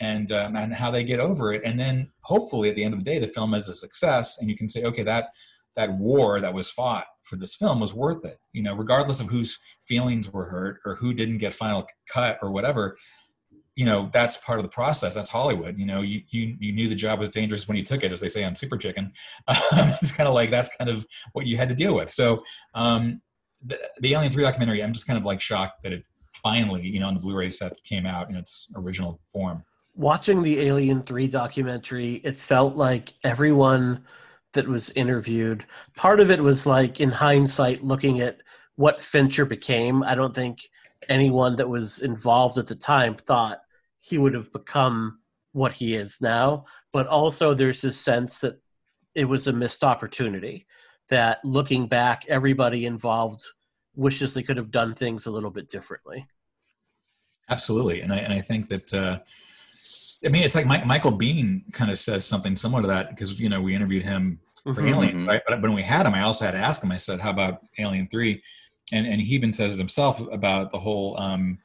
and 0.00 0.30
um, 0.32 0.56
and 0.56 0.74
how 0.74 0.90
they 0.90 1.04
get 1.04 1.20
over 1.20 1.52
it. 1.52 1.62
And 1.64 1.78
then 1.80 2.10
hopefully 2.22 2.68
at 2.68 2.76
the 2.76 2.84
end 2.84 2.94
of 2.94 3.00
the 3.00 3.10
day 3.10 3.18
the 3.18 3.26
film 3.26 3.54
is 3.54 3.68
a 3.68 3.74
success 3.74 4.38
and 4.38 4.50
you 4.50 4.56
can 4.56 4.68
say 4.68 4.84
okay 4.84 5.02
that 5.04 5.30
that 5.76 5.92
war 5.94 6.40
that 6.40 6.52
was 6.52 6.70
fought 6.70 7.06
for 7.24 7.36
this 7.36 7.54
film 7.54 7.80
was 7.80 7.94
worth 7.94 8.24
it. 8.24 8.38
You 8.52 8.62
know 8.62 8.74
regardless 8.74 9.20
of 9.20 9.30
whose 9.30 9.58
feelings 9.86 10.30
were 10.32 10.46
hurt 10.46 10.78
or 10.84 10.96
who 10.96 11.14
didn't 11.14 11.38
get 11.38 11.54
final 11.54 11.86
cut 12.12 12.38
or 12.42 12.50
whatever 12.50 12.96
you 13.74 13.86
know 13.86 14.10
that's 14.12 14.36
part 14.36 14.58
of 14.58 14.64
the 14.64 14.68
process. 14.68 15.14
That's 15.14 15.30
hollywood. 15.30 15.78
You 15.78 15.86
know 15.86 16.02
you 16.02 16.22
you, 16.30 16.56
you 16.60 16.72
knew 16.72 16.88
the 16.88 16.94
job 16.94 17.18
was 17.18 17.30
dangerous 17.30 17.66
when 17.66 17.76
you 17.76 17.82
took 17.82 18.04
it 18.04 18.12
as 18.12 18.20
they 18.20 18.28
say 18.28 18.44
on 18.44 18.56
super 18.56 18.76
chicken. 18.76 19.12
Um, 19.48 19.88
it's 20.02 20.12
kind 20.12 20.28
of 20.28 20.34
like 20.34 20.50
that's 20.50 20.74
kind 20.76 20.90
of 20.90 21.06
what 21.32 21.46
you 21.46 21.56
had 21.56 21.68
to 21.70 21.74
deal 21.74 21.94
with. 21.94 22.10
So 22.10 22.44
um, 22.74 23.22
the, 23.64 23.78
the 24.00 24.12
alien 24.12 24.32
3 24.32 24.42
documentary 24.42 24.82
i'm 24.82 24.92
just 24.92 25.06
kind 25.06 25.18
of 25.18 25.24
like 25.24 25.40
shocked 25.40 25.82
that 25.82 25.92
it 25.92 26.06
finally 26.34 26.82
you 26.82 27.00
know 27.00 27.06
on 27.06 27.14
the 27.14 27.20
blu-ray 27.20 27.50
set 27.50 27.72
came 27.84 28.06
out 28.06 28.28
in 28.30 28.36
its 28.36 28.68
original 28.76 29.20
form. 29.30 29.64
Watching 29.94 30.42
the 30.42 30.60
Alien 30.60 31.02
3 31.02 31.26
documentary, 31.28 32.14
it 32.24 32.34
felt 32.34 32.76
like 32.76 33.12
everyone 33.24 34.04
that 34.52 34.68
was 34.68 34.90
interviewed, 34.90 35.64
part 35.96 36.20
of 36.20 36.30
it 36.30 36.42
was 36.42 36.66
like 36.66 37.00
in 37.00 37.10
hindsight 37.10 37.82
looking 37.82 38.20
at 38.20 38.38
what 38.76 38.96
Fincher 38.96 39.44
became. 39.44 40.02
I 40.02 40.14
don't 40.14 40.34
think 40.34 40.68
anyone 41.08 41.56
that 41.56 41.68
was 41.68 42.02
involved 42.02 42.58
at 42.58 42.66
the 42.66 42.74
time 42.74 43.16
thought 43.16 43.60
he 44.00 44.18
would 44.18 44.34
have 44.34 44.52
become 44.52 45.18
what 45.52 45.72
he 45.72 45.94
is 45.94 46.20
now. 46.20 46.64
But 46.92 47.06
also, 47.06 47.54
there's 47.54 47.82
this 47.82 47.98
sense 47.98 48.38
that 48.40 48.60
it 49.14 49.24
was 49.24 49.46
a 49.46 49.52
missed 49.52 49.84
opportunity. 49.84 50.66
That 51.08 51.44
looking 51.44 51.88
back, 51.88 52.24
everybody 52.28 52.86
involved 52.86 53.44
wishes 53.94 54.32
they 54.32 54.42
could 54.42 54.56
have 54.56 54.70
done 54.70 54.94
things 54.94 55.26
a 55.26 55.30
little 55.30 55.50
bit 55.50 55.68
differently. 55.68 56.26
Absolutely, 57.50 58.00
and 58.00 58.12
I 58.12 58.18
and 58.18 58.32
I 58.32 58.40
think 58.40 58.68
that. 58.68 58.94
Uh, 58.94 59.18
I 60.24 60.28
mean, 60.28 60.42
it's 60.42 60.54
like 60.54 60.66
Mike, 60.66 60.86
Michael 60.86 61.12
Biehn 61.12 61.72
kind 61.72 61.90
of 61.90 61.98
says 61.98 62.24
something 62.24 62.56
similar 62.56 62.82
to 62.82 62.88
that 62.88 63.10
because 63.10 63.40
you 63.40 63.48
know 63.48 63.60
we 63.60 63.74
interviewed 63.74 64.04
him 64.04 64.38
for 64.62 64.74
mm-hmm. 64.74 64.86
Alien, 64.88 65.26
right? 65.26 65.42
But 65.46 65.60
when 65.60 65.74
we 65.74 65.82
had 65.82 66.06
him, 66.06 66.14
I 66.14 66.22
also 66.22 66.44
had 66.44 66.52
to 66.52 66.58
ask 66.58 66.82
him. 66.82 66.92
I 66.92 66.96
said, 66.96 67.20
"How 67.20 67.30
about 67.30 67.62
Alien 67.78 68.08
3? 68.08 68.42
And 68.92 69.06
and 69.06 69.20
he 69.20 69.34
even 69.34 69.52
says 69.52 69.74
it 69.74 69.78
himself 69.78 70.20
about 70.32 70.70
the 70.70 70.78
whole 70.78 71.18
um, 71.18 71.58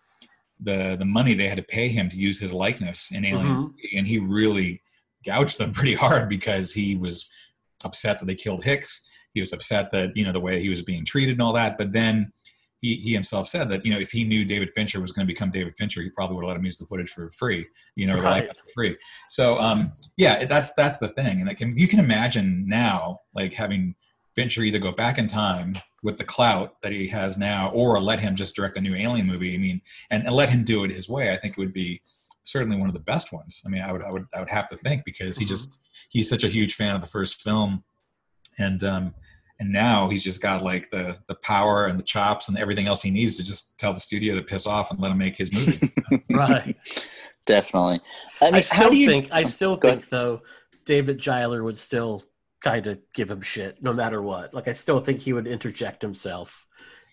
the 0.60 0.96
the 0.98 1.06
money 1.06 1.34
they 1.34 1.48
had 1.48 1.58
to 1.58 1.64
pay 1.64 1.90
him 1.90 2.10
to 2.10 2.18
use 2.18 2.40
his 2.40 2.54
likeness 2.54 3.12
in 3.12 3.26
Alien, 3.26 3.48
mm-hmm. 3.48 3.98
and 3.98 4.08
he 4.08 4.18
really 4.18 4.82
gouged 5.26 5.60
them 5.60 5.72
pretty 5.74 5.94
hard 5.94 6.30
because 6.30 6.74
he 6.74 6.96
was 6.96 7.30
upset 7.86 8.20
that 8.20 8.26
they 8.26 8.36
killed 8.36 8.64
Hicks. 8.64 9.08
He 9.34 9.42
was 9.42 9.54
upset 9.54 9.92
that 9.92 10.18
you 10.18 10.26
know 10.26 10.32
the 10.32 10.40
way 10.40 10.62
he 10.62 10.70
was 10.70 10.82
being 10.82 11.06
treated 11.06 11.34
and 11.34 11.42
all 11.42 11.54
that. 11.54 11.78
But 11.78 11.94
then 11.94 12.32
he, 12.82 12.96
he 12.98 13.14
himself 13.14 13.48
said 13.48 13.70
that 13.70 13.86
you 13.86 13.92
know 13.92 14.00
if 14.00 14.12
he 14.12 14.24
knew 14.24 14.46
David 14.46 14.72
Fincher 14.76 15.02
was 15.02 15.12
going 15.12 15.28
to 15.28 15.34
become 15.34 15.52
David 15.52 15.76
Fincher, 15.78 16.02
he 16.02 16.10
probably 16.10 16.36
would 16.36 16.44
have 16.44 16.50
let 16.50 16.58
him 16.58 16.66
use 16.66 16.78
the 16.78 16.86
footage 16.86 17.10
for 17.10 17.30
free, 17.32 17.68
you 17.96 18.06
know, 18.06 18.20
right. 18.20 18.48
for 18.48 18.70
free. 18.74 18.98
So 19.30 19.60
um, 19.60 19.94
yeah, 20.16 20.46
that's 20.46 20.74
that's 20.74 20.98
the 20.98 21.10
thing, 21.10 21.42
and 21.42 21.58
can, 21.58 21.78
you 21.78 21.88
can 21.88 22.00
imagine 22.00 22.66
now 22.68 23.20
like 23.34 23.54
having 23.54 23.96
Fincher 24.36 24.62
either 24.62 24.80
go 24.80 24.92
back 24.92 25.18
in 25.18 25.28
time 25.28 25.76
with 26.04 26.18
the 26.18 26.24
clout 26.24 26.80
that 26.84 26.92
he 26.92 27.08
has 27.08 27.38
now, 27.38 27.72
or 27.72 28.00
let 28.00 28.20
him 28.20 28.36
just 28.36 28.56
direct 28.56 28.78
a 28.78 28.82
new 28.82 28.96
Alien 28.96 29.26
movie. 29.26 29.56
I 29.56 29.58
mean, 29.58 29.82
and, 30.12 30.26
and 30.26 30.36
let 30.36 30.50
him 30.50 30.64
do 30.64 30.84
it 30.84 30.92
his 30.92 31.10
way. 31.10 31.34
I 31.34 31.38
think 31.38 31.58
it 31.58 31.60
would 31.60 31.74
be 31.74 32.02
certainly 32.44 32.78
one 32.78 32.88
of 32.88 32.94
the 32.94 33.02
best 33.02 33.34
ones. 33.34 33.62
I 33.66 33.70
mean, 33.70 33.82
I 33.82 33.92
would 33.92 34.04
I 34.04 34.12
would 34.12 34.26
I 34.34 34.40
would 34.40 34.50
have 34.50 34.70
to 34.70 34.78
think 34.78 35.04
because 35.06 35.38
he 35.38 35.46
mm-hmm. 35.46 35.50
just 35.50 35.70
he's 36.10 36.30
such 36.30 36.44
a 36.44 36.50
huge 36.50 36.76
fan 36.76 36.96
of 36.96 37.02
the 37.02 37.08
first 37.08 37.42
film, 37.42 37.84
and 38.58 38.84
um, 38.84 39.16
and 39.60 39.72
now 39.72 40.10
he's 40.10 40.24
just 40.24 40.42
got 40.42 40.64
like 40.64 40.90
the 40.92 41.18
the 41.28 41.36
power 41.36 41.86
and 41.86 41.98
the 41.98 42.04
chops 42.04 42.48
and 42.48 42.58
everything 42.58 42.88
else 42.88 43.02
he 43.02 43.12
needs 43.12 43.38
to 43.38 43.44
just 43.44 43.78
tell 43.78 43.94
the 43.94 44.00
studio 44.00 44.36
to 44.36 44.42
piss 44.42 44.66
off 44.66 44.92
and 44.92 45.00
let 45.00 45.12
him 45.12 45.18
make 45.18 45.38
his 45.38 45.52
movie. 45.54 45.94
right. 46.30 46.76
Definitely. 47.46 48.02
I, 48.42 48.46
mean, 48.46 48.56
I 48.56 48.62
still 48.62 48.94
you, 48.94 49.08
think 49.08 49.30
I 49.32 49.44
still 49.44 49.76
think 49.78 50.02
ahead. 50.02 50.10
though 50.12 50.42
David 50.86 51.18
Giler 51.18 51.64
would 51.64 51.78
still 51.78 52.24
kind 52.62 52.88
of 52.88 53.00
give 53.14 53.30
him 53.30 53.42
shit 53.42 53.82
no 53.82 53.94
matter 53.94 54.22
what. 54.22 54.54
Like 54.54 54.68
I 54.68 54.74
still 54.74 55.00
think 55.00 55.22
he 55.22 55.34
would 55.34 55.48
interject 55.48 56.02
himself 56.02 56.68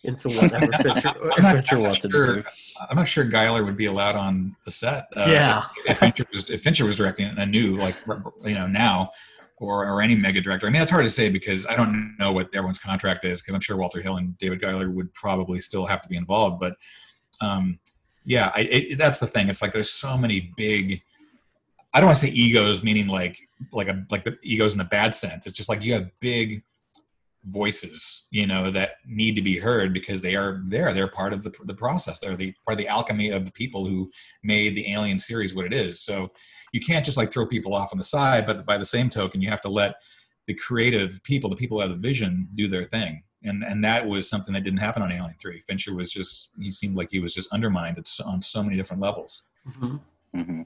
into 0.05 0.29
whatever 0.29 0.67
Fincher, 0.83 1.15
Fincher 1.41 1.79
wanted 1.79 2.11
sure, 2.11 2.43
to. 2.43 2.45
I'm 2.91 2.97
not 2.97 3.09
sure 3.09 3.25
Giler 3.25 3.65
would 3.65 3.77
be 3.77 3.87
allowed 3.87 4.17
on 4.17 4.55
the 4.65 4.71
set. 4.71 5.07
Uh, 5.17 5.27
yeah. 5.29 5.63
If, 5.87 5.99
Fincher 5.99 6.27
was, 6.33 6.51
if 6.51 6.63
Fincher 6.63 6.85
was 6.85 6.97
directing 6.97 7.27
a 7.39 7.47
new, 7.47 7.77
like 7.77 7.97
you 8.45 8.55
know 8.55 8.67
now, 8.67 9.13
or, 9.59 9.87
or 9.87 10.03
any 10.03 10.15
mega 10.15 10.41
director. 10.41 10.67
I 10.67 10.71
mean, 10.71 10.81
that's 10.81 10.91
hard 10.91 11.05
to 11.05 11.11
say 11.11 11.29
because 11.29 11.67
I 11.67 11.77
don't 11.77 12.17
know 12.19 12.33
what 12.33 12.49
everyone's 12.55 12.79
contract 12.79 13.25
is 13.25 13.41
because 13.41 13.55
I'm 13.55 13.61
sure 13.61 13.77
Walter 13.77 14.03
Hill 14.03 14.17
and 14.17 14.37
David 14.39 14.61
Giler 14.61 14.91
would 14.91 15.13
probably 15.15 15.61
still 15.61 15.87
have 15.87 16.03
to 16.03 16.09
be 16.09 16.17
involved. 16.17 16.61
But 16.61 16.77
um, 17.41 17.79
yeah, 18.25 18.51
I, 18.55 18.61
it, 18.61 18.99
that's 18.99 19.19
the 19.19 19.27
thing. 19.27 19.49
It's 19.49 19.63
like 19.63 19.73
there's 19.73 19.91
so 19.91 20.17
many 20.17 20.53
big. 20.57 21.03
I 21.93 22.01
don't 22.01 22.09
want 22.09 22.19
to 22.19 22.27
say 22.27 22.33
egos, 22.33 22.83
meaning 22.83 23.07
like 23.07 23.39
like 23.73 23.89
a 23.89 24.05
like 24.11 24.25
the 24.25 24.37
egos 24.43 24.73
in 24.73 24.79
the 24.79 24.85
bad 24.85 25.15
sense. 25.15 25.47
It's 25.47 25.57
just 25.57 25.69
like 25.69 25.83
you 25.83 25.93
have 25.93 26.11
big 26.21 26.63
voices, 27.47 28.27
you 28.31 28.47
know, 28.47 28.71
that 28.71 28.97
need 29.07 29.37
to 29.37 29.43
be 29.43 29.59
heard 29.59 29.93
because 29.93 30.23
they 30.23 30.35
are 30.35 30.63
there. 30.67 30.93
They're 30.93 31.09
part 31.09 31.33
of 31.33 31.43
the 31.43 31.55
the 31.65 31.75
process. 31.75 32.19
They're 32.19 32.37
the 32.37 32.55
part 32.65 32.75
of 32.75 32.79
the 32.79 32.89
alchemy 32.89 33.31
of 33.31 33.45
the 33.45 33.53
people 33.53 33.87
who 33.87 34.11
made 34.43 34.77
the 34.77 34.91
Alien 34.93 35.19
series 35.19 35.55
what 35.55 35.67
it 35.67 35.75
is. 35.75 36.01
So 36.01 36.33
you 36.73 36.81
can't 36.81 37.05
just 37.05 37.17
like 37.17 37.33
throw 37.33 37.47
people 37.47 37.75
off 37.75 37.93
on 37.93 37.99
the 37.99 38.05
side, 38.05 38.47
but 38.47 38.67
by 38.67 38.79
the 38.79 38.87
same 38.87 39.11
token, 39.11 39.41
you 39.41 39.49
have 39.49 39.61
to 39.63 39.69
let 39.69 39.97
the 40.47 40.55
creative 40.55 41.23
people, 41.23 41.51
the 41.51 41.57
people 41.57 41.79
who 41.79 41.83
have 41.83 41.91
the 41.91 42.09
vision, 42.09 42.49
do 42.55 42.69
their 42.69 42.85
thing. 42.85 43.23
And 43.43 43.63
and 43.63 43.85
that 43.85 44.07
was 44.07 44.29
something 44.29 44.55
that 44.55 44.65
didn't 44.65 44.81
happen 44.81 45.03
on 45.03 45.13
Alien 45.13 45.37
Three. 45.41 45.61
Fincher 45.61 45.95
was 45.95 46.11
just 46.11 46.51
he 46.59 46.71
seemed 46.71 46.97
like 46.97 47.11
he 47.11 47.21
was 47.21 47.35
just 47.35 47.53
undermined 47.53 47.99
on 48.25 48.43
so 48.43 48.63
many 48.63 48.77
different 48.77 49.03
levels. 49.03 49.45
Mm-hmm. 49.69 49.97
Mm-hmm. 50.35 50.63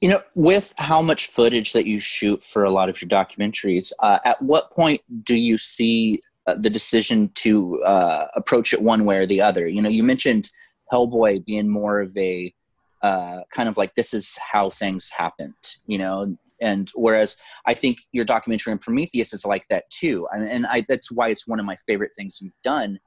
You 0.00 0.08
know, 0.08 0.22
with 0.34 0.72
how 0.78 1.02
much 1.02 1.26
footage 1.26 1.72
that 1.72 1.86
you 1.86 1.98
shoot 1.98 2.42
for 2.42 2.64
a 2.64 2.70
lot 2.70 2.88
of 2.88 3.00
your 3.00 3.08
documentaries, 3.08 3.92
uh, 4.00 4.18
at 4.24 4.40
what 4.40 4.70
point 4.70 5.02
do 5.24 5.36
you 5.36 5.58
see 5.58 6.22
uh, 6.46 6.54
the 6.54 6.70
decision 6.70 7.30
to 7.34 7.82
uh, 7.84 8.26
approach 8.34 8.72
it 8.72 8.82
one 8.82 9.04
way 9.04 9.18
or 9.18 9.26
the 9.26 9.40
other? 9.40 9.66
You 9.68 9.82
know, 9.82 9.88
you 9.90 10.02
mentioned 10.02 10.50
Hellboy 10.92 11.44
being 11.44 11.68
more 11.68 12.00
of 12.00 12.16
a 12.16 12.52
uh, 13.02 13.40
kind 13.50 13.68
of 13.68 13.76
like 13.76 13.94
this 13.94 14.14
is 14.14 14.38
how 14.38 14.70
things 14.70 15.10
happened, 15.10 15.54
you 15.86 15.98
know. 15.98 16.36
And 16.60 16.90
whereas 16.94 17.36
I 17.66 17.74
think 17.74 17.98
your 18.12 18.24
documentary 18.24 18.72
on 18.72 18.78
Prometheus 18.78 19.34
is 19.34 19.44
like 19.44 19.66
that 19.68 19.90
too, 19.90 20.26
and, 20.32 20.48
and 20.48 20.66
I, 20.66 20.84
that's 20.88 21.10
why 21.10 21.28
it's 21.28 21.46
one 21.46 21.60
of 21.60 21.66
my 21.66 21.76
favorite 21.86 22.12
things 22.16 22.40
you've 22.40 22.52
done, 22.62 23.00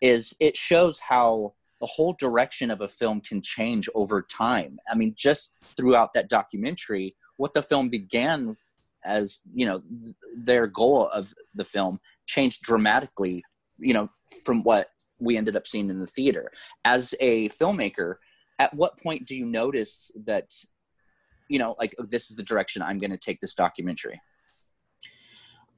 is 0.00 0.34
it 0.40 0.56
shows 0.56 1.00
how 1.00 1.52
the 1.84 1.90
whole 1.96 2.14
direction 2.14 2.70
of 2.70 2.80
a 2.80 2.88
film 2.88 3.20
can 3.20 3.42
change 3.42 3.90
over 3.94 4.22
time. 4.22 4.78
I 4.90 4.94
mean, 4.94 5.12
just 5.14 5.58
throughout 5.76 6.14
that 6.14 6.30
documentary, 6.30 7.14
what 7.36 7.52
the 7.52 7.60
film 7.60 7.90
began 7.90 8.56
as 9.04 9.40
you 9.52 9.66
know 9.66 9.82
th- 10.00 10.14
their 10.34 10.66
goal 10.66 11.08
of 11.08 11.34
the 11.54 11.64
film 11.64 11.98
changed 12.24 12.62
dramatically 12.62 13.44
you 13.78 13.92
know 13.92 14.08
from 14.46 14.62
what 14.62 14.86
we 15.20 15.36
ended 15.36 15.56
up 15.56 15.66
seeing 15.66 15.90
in 15.90 15.98
the 15.98 16.06
theater 16.06 16.50
as 16.86 17.14
a 17.20 17.50
filmmaker 17.50 18.14
at 18.58 18.72
what 18.72 18.98
point 18.98 19.26
do 19.26 19.36
you 19.36 19.44
notice 19.44 20.10
that 20.24 20.48
you 21.50 21.58
know 21.58 21.76
like 21.78 21.94
this 21.98 22.30
is 22.30 22.36
the 22.36 22.42
direction 22.42 22.80
i'm 22.80 22.96
going 22.96 23.10
to 23.10 23.18
take 23.18 23.42
this 23.42 23.52
documentary 23.52 24.18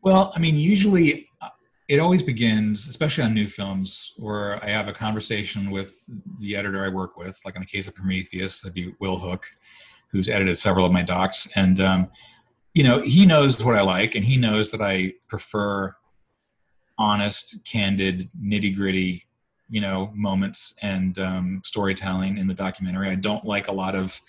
well 0.03 0.33
i 0.37 0.39
mean 0.39 0.55
usually 0.55 1.29
uh, 1.43 1.49
it 1.89 2.01
always 2.01 2.23
begins 2.23 2.89
especially 2.89 3.25
on 3.25 3.35
new 3.35 3.47
films 3.47 4.13
where 4.17 4.63
i 4.65 4.69
have 4.69 4.89
a 4.89 4.93
conversation 4.93 5.71
with 5.71 6.05
the 6.41 6.57
editor 6.57 6.85
i 6.85 6.89
work 6.89 7.17
with 7.17 7.39
like 7.45 7.55
in 7.55 7.61
the 7.61 7.67
case 7.67 7.87
of 7.87 7.95
prometheus 7.95 8.61
that'd 8.61 8.75
be 8.75 8.93
will 9.01 9.19
hook 9.19 9.47
who's 10.11 10.29
edited 10.29 10.57
several 10.57 10.87
of 10.87 10.93
my 10.93 11.03
docs 11.03 11.49
and 11.57 11.81
um, 11.81 12.09
you 12.75 12.83
know 12.83 13.01
he 13.03 13.27
knows 13.27 13.65
what 13.65 13.77
i 13.77 13.81
like 13.81 14.15
and 14.15 14.25
he 14.25 14.37
knows 14.37 14.71
that 14.71 14.81
i 14.81 15.13
prefer 15.29 15.95
honest 16.99 17.59
candid 17.65 18.25
nitty 18.43 18.75
gritty 18.75 19.27
you 19.69 19.81
know 19.81 20.13
moments 20.15 20.77
and 20.83 21.19
um, 21.19 21.63
storytelling 21.65 22.39
in 22.39 22.47
the 22.47 22.55
documentary. 22.55 23.11
I 23.11 23.17
don't 23.17 23.45
like 23.45 23.69
a 23.69 23.73
lot 23.73 23.95
of 23.95 24.21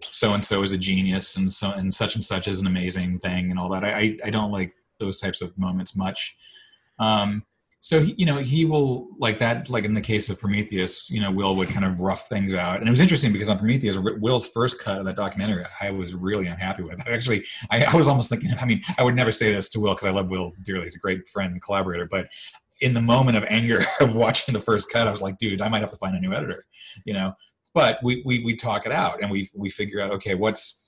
so 0.00 0.32
and 0.34 0.44
so 0.44 0.62
is 0.62 0.72
a 0.72 0.78
genius 0.78 1.36
and 1.36 1.52
so 1.52 1.72
and 1.72 1.92
such 1.92 2.14
and 2.14 2.24
such 2.24 2.48
is 2.48 2.60
an 2.60 2.66
amazing 2.66 3.18
thing 3.18 3.50
and 3.50 3.58
all 3.58 3.68
that. 3.70 3.84
I 3.84 4.16
I 4.24 4.30
don't 4.30 4.52
like 4.52 4.74
those 4.98 5.20
types 5.20 5.42
of 5.42 5.56
moments 5.58 5.94
much. 5.94 6.36
Um, 6.98 7.44
so 7.80 8.02
he, 8.02 8.14
you 8.18 8.26
know 8.26 8.38
he 8.38 8.64
will 8.64 9.06
like 9.18 9.38
that 9.38 9.70
like 9.70 9.84
in 9.84 9.94
the 9.94 10.00
case 10.00 10.28
of 10.28 10.40
prometheus 10.40 11.08
you 11.10 11.20
know 11.20 11.30
will 11.30 11.54
would 11.54 11.68
kind 11.68 11.84
of 11.84 12.00
rough 12.00 12.28
things 12.28 12.54
out. 12.54 12.78
And 12.78 12.88
it 12.88 12.90
was 12.90 13.00
interesting 13.00 13.32
because 13.32 13.48
on 13.48 13.56
prometheus 13.56 13.96
will's 13.96 14.48
first 14.48 14.80
cut 14.80 14.98
of 14.98 15.04
that 15.04 15.14
documentary 15.14 15.64
i 15.80 15.90
was 15.90 16.14
really 16.14 16.48
unhappy 16.48 16.82
with. 16.82 17.00
Actually 17.08 17.44
I, 17.70 17.84
I 17.84 17.94
was 17.94 18.08
almost 18.08 18.30
thinking 18.30 18.52
i 18.60 18.64
mean 18.64 18.82
i 18.98 19.04
would 19.04 19.14
never 19.14 19.30
say 19.30 19.52
this 19.52 19.68
to 19.70 19.80
will 19.80 19.94
because 19.94 20.08
i 20.08 20.10
love 20.10 20.28
will 20.28 20.54
dearly. 20.62 20.84
He's 20.84 20.96
a 20.96 20.98
great 20.98 21.28
friend 21.28 21.52
and 21.52 21.62
collaborator. 21.62 22.06
But 22.10 22.28
in 22.80 22.94
the 22.94 23.02
moment 23.02 23.36
of 23.36 23.44
anger 23.48 23.82
of 24.00 24.14
watching 24.14 24.54
the 24.54 24.60
first 24.60 24.90
cut, 24.90 25.06
I 25.06 25.10
was 25.10 25.22
like, 25.22 25.38
dude, 25.38 25.62
I 25.62 25.68
might 25.68 25.80
have 25.80 25.90
to 25.90 25.96
find 25.96 26.16
a 26.16 26.20
new 26.20 26.32
editor, 26.32 26.64
you 27.04 27.14
know. 27.14 27.34
But 27.74 27.98
we 28.02 28.22
we 28.24 28.44
we 28.44 28.56
talk 28.56 28.86
it 28.86 28.92
out 28.92 29.20
and 29.22 29.30
we 29.30 29.50
we 29.54 29.70
figure 29.70 30.00
out 30.00 30.10
okay, 30.12 30.34
what's 30.34 30.82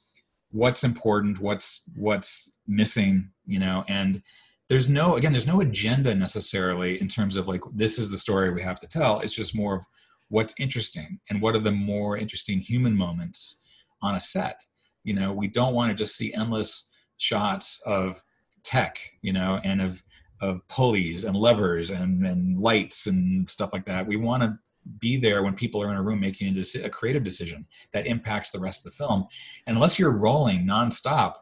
what's 0.51 0.83
important, 0.83 1.38
what's 1.38 1.88
what's 1.94 2.57
missing, 2.66 3.31
you 3.46 3.59
know, 3.59 3.85
and 3.87 4.23
there's 4.70 4.88
no 4.88 5.16
again, 5.16 5.33
there's 5.33 5.48
no 5.48 5.61
agenda 5.61 6.14
necessarily 6.14 6.98
in 7.00 7.09
terms 7.09 7.37
of 7.37 7.48
like 7.48 7.62
this 7.74 7.98
is 7.98 8.11
the 8.11 8.16
story 8.16 8.50
we 8.50 8.62
have 8.62 8.80
to 8.80 8.87
tell. 8.87 9.18
It's 9.18 9.35
just 9.35 9.54
more 9.54 9.74
of 9.74 9.85
what's 10.28 10.54
interesting 10.61 11.18
and 11.28 11.42
what 11.42 11.56
are 11.56 11.61
the 11.61 11.72
more 11.72 12.16
interesting 12.16 12.61
human 12.61 12.96
moments 12.96 13.61
on 14.00 14.14
a 14.14 14.20
set. 14.20 14.61
You 15.02 15.14
know, 15.14 15.33
we 15.33 15.48
don't 15.48 15.74
want 15.74 15.90
to 15.90 15.96
just 15.96 16.16
see 16.16 16.33
endless 16.33 16.88
shots 17.16 17.83
of 17.85 18.22
tech, 18.62 19.00
you 19.22 19.33
know, 19.33 19.61
and 19.64 19.83
of 19.83 20.04
of 20.40 20.66
pulleys 20.68 21.24
and 21.24 21.37
levers 21.37 21.90
and, 21.90 22.24
and 22.24 22.59
lights 22.59 23.09
and 23.09 23.50
stuff 23.50 23.72
like 23.72 23.85
that. 23.87 24.06
We 24.06 24.16
want 24.16 24.44
to 24.44 24.56
be 24.98 25.16
there 25.16 25.42
when 25.42 25.54
people 25.54 25.83
are 25.83 25.90
in 25.90 25.96
a 25.96 26.02
room 26.02 26.20
making 26.20 26.48
a, 26.48 26.59
deci- 26.59 26.83
a, 26.83 26.88
creative 26.88 27.22
decision 27.22 27.66
that 27.92 28.06
impacts 28.06 28.50
the 28.50 28.59
rest 28.59 28.87
of 28.87 28.90
the 28.90 28.96
film. 28.96 29.26
And 29.66 29.76
unless 29.76 29.98
you're 29.98 30.16
rolling 30.16 30.64
nonstop, 30.64 31.35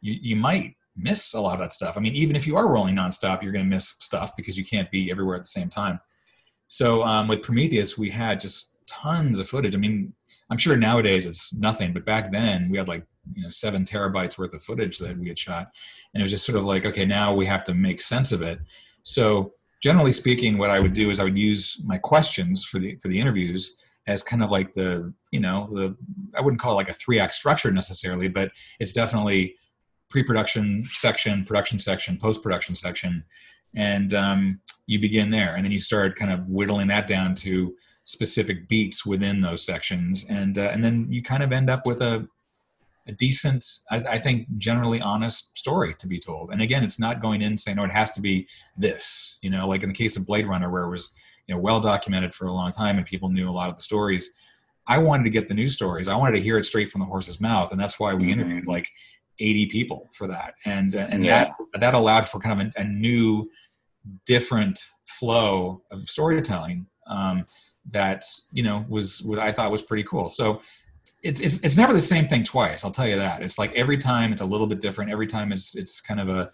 you, 0.00 0.16
you 0.22 0.36
might 0.36 0.75
miss 0.96 1.34
a 1.34 1.40
lot 1.40 1.54
of 1.54 1.60
that 1.60 1.72
stuff. 1.72 1.96
I 1.96 2.00
mean, 2.00 2.14
even 2.14 2.36
if 2.36 2.46
you 2.46 2.56
are 2.56 2.68
rolling 2.68 2.96
nonstop, 2.96 3.42
you're 3.42 3.52
going 3.52 3.64
to 3.64 3.70
miss 3.70 3.88
stuff 3.88 4.32
because 4.36 4.56
you 4.56 4.64
can't 4.64 4.90
be 4.90 5.10
everywhere 5.10 5.36
at 5.36 5.42
the 5.42 5.48
same 5.48 5.68
time. 5.68 6.00
So 6.68 7.04
um, 7.04 7.28
with 7.28 7.42
Prometheus, 7.42 7.96
we 7.96 8.10
had 8.10 8.40
just 8.40 8.78
tons 8.86 9.38
of 9.38 9.48
footage. 9.48 9.74
I 9.74 9.78
mean, 9.78 10.14
I'm 10.50 10.58
sure 10.58 10.76
nowadays 10.76 11.26
it's 11.26 11.54
nothing, 11.54 11.92
but 11.92 12.04
back 12.04 12.32
then 12.32 12.68
we 12.70 12.78
had 12.78 12.88
like 12.88 13.04
you 13.34 13.42
know 13.42 13.50
seven 13.50 13.84
terabytes 13.84 14.38
worth 14.38 14.54
of 14.54 14.62
footage 14.62 14.98
that 14.98 15.18
we 15.18 15.26
had 15.26 15.36
shot 15.36 15.72
and 16.14 16.20
it 16.20 16.22
was 16.22 16.30
just 16.30 16.46
sort 16.46 16.56
of 16.56 16.64
like 16.64 16.86
okay 16.86 17.04
now 17.04 17.34
we 17.34 17.44
have 17.44 17.64
to 17.64 17.74
make 17.74 18.00
sense 18.00 18.30
of 18.30 18.40
it 18.40 18.60
so 19.02 19.52
generally 19.82 20.12
speaking 20.12 20.58
what 20.58 20.70
i 20.70 20.78
would 20.78 20.92
do 20.92 21.10
is 21.10 21.18
i 21.18 21.24
would 21.24 21.36
use 21.36 21.82
my 21.84 21.98
questions 21.98 22.64
for 22.64 22.78
the 22.78 22.94
for 23.02 23.08
the 23.08 23.18
interviews 23.18 23.74
as 24.06 24.22
kind 24.22 24.42
of 24.42 24.50
like 24.50 24.74
the 24.74 25.12
you 25.32 25.40
know 25.40 25.68
the 25.72 25.96
I 26.36 26.40
wouldn't 26.40 26.60
call 26.60 26.72
it 26.72 26.76
like 26.76 26.88
a 26.88 26.94
three 26.94 27.18
act 27.18 27.34
structure 27.34 27.70
necessarily, 27.70 28.28
but 28.28 28.52
it's 28.78 28.92
definitely 28.92 29.56
pre-production 30.08 30.84
section, 30.84 31.44
production 31.44 31.78
section, 31.78 32.16
post-production 32.18 32.74
section, 32.74 33.24
and 33.74 34.14
um, 34.14 34.60
you 34.86 34.98
begin 34.98 35.30
there, 35.30 35.54
and 35.54 35.64
then 35.64 35.72
you 35.72 35.80
start 35.80 36.16
kind 36.16 36.32
of 36.32 36.48
whittling 36.48 36.88
that 36.88 37.06
down 37.06 37.34
to 37.36 37.74
specific 38.04 38.68
beats 38.68 39.04
within 39.04 39.40
those 39.40 39.64
sections, 39.64 40.24
and 40.28 40.58
uh, 40.58 40.70
and 40.72 40.84
then 40.84 41.06
you 41.10 41.22
kind 41.22 41.42
of 41.42 41.52
end 41.52 41.68
up 41.68 41.86
with 41.86 42.00
a 42.00 42.28
a 43.08 43.12
decent, 43.12 43.64
I, 43.90 43.98
I, 43.98 44.18
think, 44.18 44.48
generally 44.58 45.00
honest 45.00 45.56
story 45.56 45.94
to 46.00 46.08
be 46.08 46.18
told. 46.18 46.50
And 46.50 46.60
again, 46.60 46.82
it's 46.82 46.98
not 46.98 47.20
going 47.20 47.40
in 47.40 47.56
saying, 47.56 47.76
"No, 47.76 47.84
it 47.84 47.92
has 47.92 48.12
to 48.12 48.20
be 48.20 48.48
this." 48.76 49.38
You 49.42 49.50
know, 49.50 49.68
like 49.68 49.82
in 49.82 49.88
the 49.88 49.94
case 49.94 50.16
of 50.16 50.26
Blade 50.26 50.46
Runner, 50.46 50.70
where 50.70 50.84
it 50.84 50.90
was 50.90 51.10
you 51.46 51.54
know 51.54 51.60
well 51.60 51.80
documented 51.80 52.34
for 52.34 52.46
a 52.46 52.52
long 52.52 52.72
time 52.72 52.96
and 52.96 53.06
people 53.06 53.28
knew 53.28 53.48
a 53.48 53.52
lot 53.52 53.68
of 53.68 53.76
the 53.76 53.82
stories. 53.82 54.30
I 54.88 54.98
wanted 54.98 55.24
to 55.24 55.30
get 55.30 55.48
the 55.48 55.54
news 55.54 55.74
stories. 55.74 56.06
I 56.06 56.16
wanted 56.16 56.36
to 56.36 56.42
hear 56.42 56.58
it 56.58 56.64
straight 56.64 56.90
from 56.90 57.00
the 57.00 57.06
horse's 57.06 57.40
mouth, 57.40 57.72
and 57.72 57.80
that's 57.80 57.98
why 57.98 58.14
we 58.14 58.24
mm-hmm. 58.24 58.32
interviewed 58.40 58.66
like 58.66 58.88
80 59.38 59.66
people 59.66 60.08
for 60.12 60.26
that, 60.28 60.54
and 60.64 60.94
uh, 60.94 61.06
and 61.10 61.24
yeah. 61.24 61.52
that 61.72 61.80
that 61.80 61.94
allowed 61.94 62.26
for 62.26 62.38
kind 62.40 62.60
of 62.60 62.66
a, 62.66 62.80
a 62.80 62.84
new, 62.84 63.50
different 64.24 64.80
flow 65.04 65.82
of 65.90 66.08
storytelling 66.08 66.86
um, 67.06 67.44
that 67.90 68.24
you 68.52 68.62
know 68.62 68.84
was 68.88 69.22
what 69.22 69.38
I 69.38 69.52
thought 69.52 69.70
was 69.70 69.82
pretty 69.82 70.04
cool. 70.04 70.30
So 70.30 70.60
it's, 71.22 71.40
it's 71.40 71.58
it's 71.64 71.76
never 71.76 71.92
the 71.92 72.00
same 72.00 72.28
thing 72.28 72.44
twice. 72.44 72.84
I'll 72.84 72.90
tell 72.90 73.08
you 73.08 73.16
that. 73.16 73.42
It's 73.42 73.58
like 73.58 73.72
every 73.72 73.98
time 73.98 74.32
it's 74.32 74.42
a 74.42 74.46
little 74.46 74.66
bit 74.66 74.80
different. 74.80 75.10
Every 75.10 75.26
time 75.26 75.52
it's 75.52 75.74
it's 75.74 76.00
kind 76.00 76.20
of 76.20 76.28
a 76.28 76.50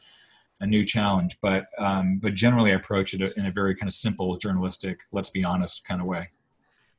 a 0.62 0.66
new 0.66 0.85
challenge. 0.85 1.37
But 1.42 1.66
um, 1.77 2.18
but 2.18 2.35
generally, 2.35 2.71
I 2.71 2.77
approach 2.77 3.12
it 3.12 3.37
in 3.37 3.45
a 3.45 3.51
very 3.51 3.75
kind 3.75 3.88
of 3.88 3.95
simple 3.95 4.38
journalistic, 4.38 5.01
let's 5.12 5.29
be 5.29 5.45
honest, 5.45 5.85
kind 5.85 6.01
of 6.01 6.07
way. 6.07 6.31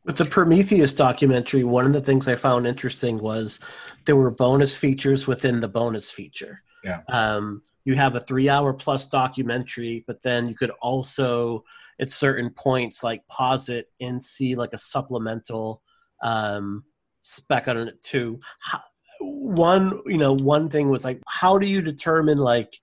With 0.05 0.17
the 0.17 0.25
Prometheus 0.25 0.93
documentary, 0.93 1.63
one 1.63 1.85
of 1.85 1.93
the 1.93 2.01
things 2.01 2.27
I 2.27 2.35
found 2.35 2.67
interesting 2.67 3.17
was 3.19 3.59
there 4.05 4.17
were 4.17 4.31
bonus 4.31 4.75
features 4.75 5.27
within 5.27 5.61
the 5.61 5.67
bonus 5.67 6.11
feature. 6.11 6.61
Yeah. 6.83 7.01
Um, 7.07 7.61
you 7.85 7.95
have 7.95 8.15
a 8.15 8.19
three-hour 8.19 8.73
plus 8.73 9.07
documentary, 9.07 10.03
but 10.05 10.21
then 10.21 10.47
you 10.47 10.55
could 10.55 10.71
also, 10.81 11.63
at 11.99 12.11
certain 12.11 12.49
points, 12.49 13.03
like 13.03 13.25
pause 13.27 13.69
it 13.69 13.87
and 14.01 14.21
see 14.21 14.55
like 14.55 14.73
a 14.73 14.77
supplemental 14.77 15.81
um, 16.21 16.83
spec 17.21 17.69
on 17.69 17.77
it 17.77 18.01
too. 18.01 18.39
How, 18.59 18.81
one, 19.19 20.01
you 20.05 20.17
know, 20.17 20.33
one 20.33 20.69
thing 20.69 20.89
was 20.89 21.05
like, 21.05 21.21
how 21.27 21.57
do 21.57 21.65
you 21.65 21.81
determine 21.81 22.37
like 22.37 22.77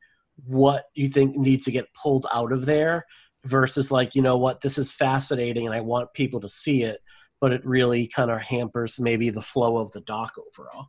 what 0.46 0.84
you 0.94 1.08
think 1.08 1.36
needs 1.36 1.66
to 1.66 1.70
get 1.70 1.92
pulled 1.92 2.26
out 2.32 2.52
of 2.52 2.64
there 2.64 3.04
versus 3.44 3.90
like, 3.90 4.14
you 4.14 4.22
know 4.22 4.36
what, 4.36 4.60
this 4.60 4.78
is 4.78 4.90
fascinating 4.90 5.66
and 5.66 5.74
I 5.74 5.80
want 5.80 6.12
people 6.14 6.40
to 6.40 6.48
see 6.48 6.82
it, 6.82 7.00
but 7.40 7.52
it 7.52 7.64
really 7.64 8.06
kind 8.06 8.30
of 8.30 8.40
hampers 8.40 9.00
maybe 9.00 9.30
the 9.30 9.42
flow 9.42 9.78
of 9.78 9.90
the 9.92 10.00
doc 10.02 10.34
overall. 10.38 10.88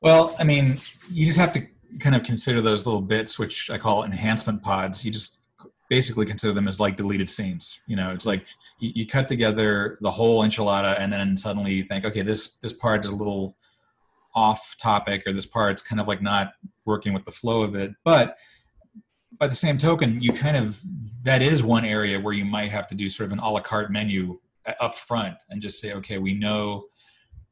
Well, 0.00 0.36
I 0.38 0.44
mean, 0.44 0.74
you 1.10 1.26
just 1.26 1.38
have 1.38 1.52
to 1.52 1.66
kind 1.98 2.14
of 2.14 2.22
consider 2.22 2.60
those 2.60 2.86
little 2.86 3.00
bits, 3.00 3.38
which 3.38 3.70
I 3.70 3.78
call 3.78 4.04
enhancement 4.04 4.62
pods. 4.62 5.04
You 5.04 5.10
just 5.10 5.38
basically 5.88 6.26
consider 6.26 6.52
them 6.52 6.68
as 6.68 6.78
like 6.78 6.96
deleted 6.96 7.28
scenes. 7.28 7.80
You 7.86 7.96
know, 7.96 8.12
it's 8.12 8.26
like 8.26 8.44
you, 8.78 8.92
you, 8.94 9.06
cut 9.06 9.26
together 9.28 9.98
the 10.00 10.10
whole 10.10 10.42
enchilada, 10.42 10.98
and 10.98 11.12
then 11.12 11.36
suddenly 11.36 11.74
you 11.74 11.82
think, 11.84 12.04
okay, 12.04 12.22
this 12.22 12.56
this 12.56 12.72
part 12.72 13.04
is 13.04 13.10
a 13.10 13.16
little 13.16 13.56
off 14.34 14.76
topic, 14.78 15.22
or 15.26 15.32
this 15.32 15.46
part's 15.46 15.82
kind 15.82 16.00
of 16.00 16.06
like 16.06 16.22
not 16.22 16.52
working 16.84 17.12
with 17.12 17.24
the 17.24 17.32
flow 17.32 17.62
of 17.62 17.74
it. 17.74 17.92
But 18.04 18.36
by 19.32 19.46
the 19.46 19.54
same 19.54 19.78
token, 19.78 20.20
you 20.20 20.32
kind 20.32 20.56
of 20.56 20.80
that 21.22 21.42
is 21.42 21.62
one 21.62 21.84
area 21.84 22.18
where 22.18 22.32
you 22.32 22.44
might 22.44 22.70
have 22.70 22.86
to 22.88 22.94
do 22.94 23.08
sort 23.10 23.26
of 23.26 23.32
an 23.32 23.38
a 23.38 23.50
la 23.50 23.60
carte 23.60 23.90
menu 23.90 24.38
uh, 24.66 24.72
up 24.80 24.94
front 24.94 25.36
and 25.50 25.60
just 25.60 25.80
say, 25.80 25.92
okay, 25.92 26.18
we 26.18 26.34
know 26.34 26.86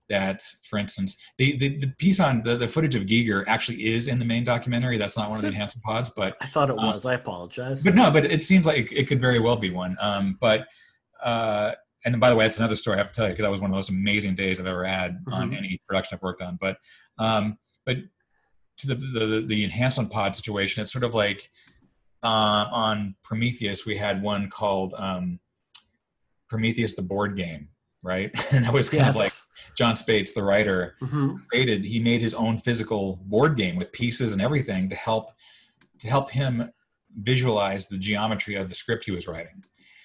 that, 0.08 0.42
for 0.62 0.78
instance, 0.78 1.16
the, 1.36 1.56
the, 1.58 1.78
the 1.78 1.86
piece 1.98 2.20
on 2.20 2.42
the, 2.44 2.56
the 2.56 2.68
footage 2.68 2.94
of 2.94 3.02
Giger 3.02 3.44
actually 3.48 3.86
is 3.86 4.06
in 4.06 4.18
the 4.18 4.24
main 4.24 4.44
documentary. 4.44 4.98
That's 4.98 5.16
not 5.16 5.28
one 5.28 5.38
of 5.38 5.42
the 5.42 5.48
enhancement 5.48 5.84
pods, 5.84 6.10
but 6.10 6.36
I 6.40 6.46
thought 6.46 6.70
it 6.70 6.78
um, 6.78 6.86
was. 6.86 7.04
I 7.04 7.14
apologize. 7.14 7.82
But 7.82 7.94
no, 7.94 8.10
but 8.10 8.24
it 8.24 8.40
seems 8.40 8.66
like 8.66 8.78
it, 8.78 8.92
it 8.92 9.08
could 9.08 9.20
very 9.20 9.40
well 9.40 9.56
be 9.56 9.70
one. 9.70 9.96
Um, 10.00 10.38
but 10.40 10.68
uh, 11.22 11.72
and 12.04 12.20
by 12.20 12.30
the 12.30 12.36
way, 12.36 12.44
that's 12.44 12.58
another 12.58 12.76
story 12.76 12.94
I 12.94 12.98
have 12.98 13.08
to 13.08 13.14
tell 13.14 13.26
you 13.26 13.32
because 13.32 13.44
that 13.44 13.50
was 13.50 13.60
one 13.60 13.70
of 13.70 13.72
the 13.72 13.78
most 13.78 13.90
amazing 13.90 14.36
days 14.36 14.60
I've 14.60 14.66
ever 14.66 14.84
had 14.84 15.12
mm-hmm. 15.12 15.32
on 15.32 15.54
any 15.54 15.80
production 15.88 16.16
I've 16.16 16.22
worked 16.22 16.40
on. 16.40 16.56
But 16.60 16.78
um, 17.18 17.58
but 17.84 17.96
to 18.78 18.86
the, 18.86 18.94
the 18.94 19.44
the 19.46 19.64
enhancement 19.64 20.10
pod 20.10 20.36
situation, 20.36 20.82
it's 20.82 20.92
sort 20.92 21.04
of 21.04 21.14
like 21.14 21.50
uh, 22.22 22.66
on 22.70 23.14
Prometheus 23.22 23.86
we 23.86 23.96
had 23.96 24.22
one 24.22 24.50
called 24.50 24.94
um, 24.96 25.40
Prometheus 26.48 26.94
the 26.94 27.02
board 27.02 27.36
game, 27.36 27.68
right? 28.02 28.30
and 28.52 28.64
that 28.64 28.72
was 28.72 28.88
kind 28.88 29.04
yes. 29.04 29.10
of 29.10 29.16
like 29.16 29.32
Jon 29.76 29.94
Spaihts, 29.94 30.32
the 30.34 30.42
writer, 30.42 30.96
mm-hmm. 31.02 31.36
created. 31.50 31.84
He 31.84 32.00
made 32.00 32.20
his 32.20 32.34
own 32.34 32.58
physical 32.58 33.20
board 33.24 33.56
game 33.56 33.76
with 33.76 33.92
pieces 33.92 34.32
and 34.32 34.40
everything 34.40 34.88
to 34.88 34.96
help 34.96 35.30
to 35.98 36.08
help 36.08 36.30
him 36.30 36.70
visualize 37.18 37.86
the 37.86 37.98
geometry 37.98 38.54
of 38.54 38.68
the 38.68 38.74
script 38.74 39.04
he 39.04 39.10
was 39.10 39.26
writing. 39.26 39.64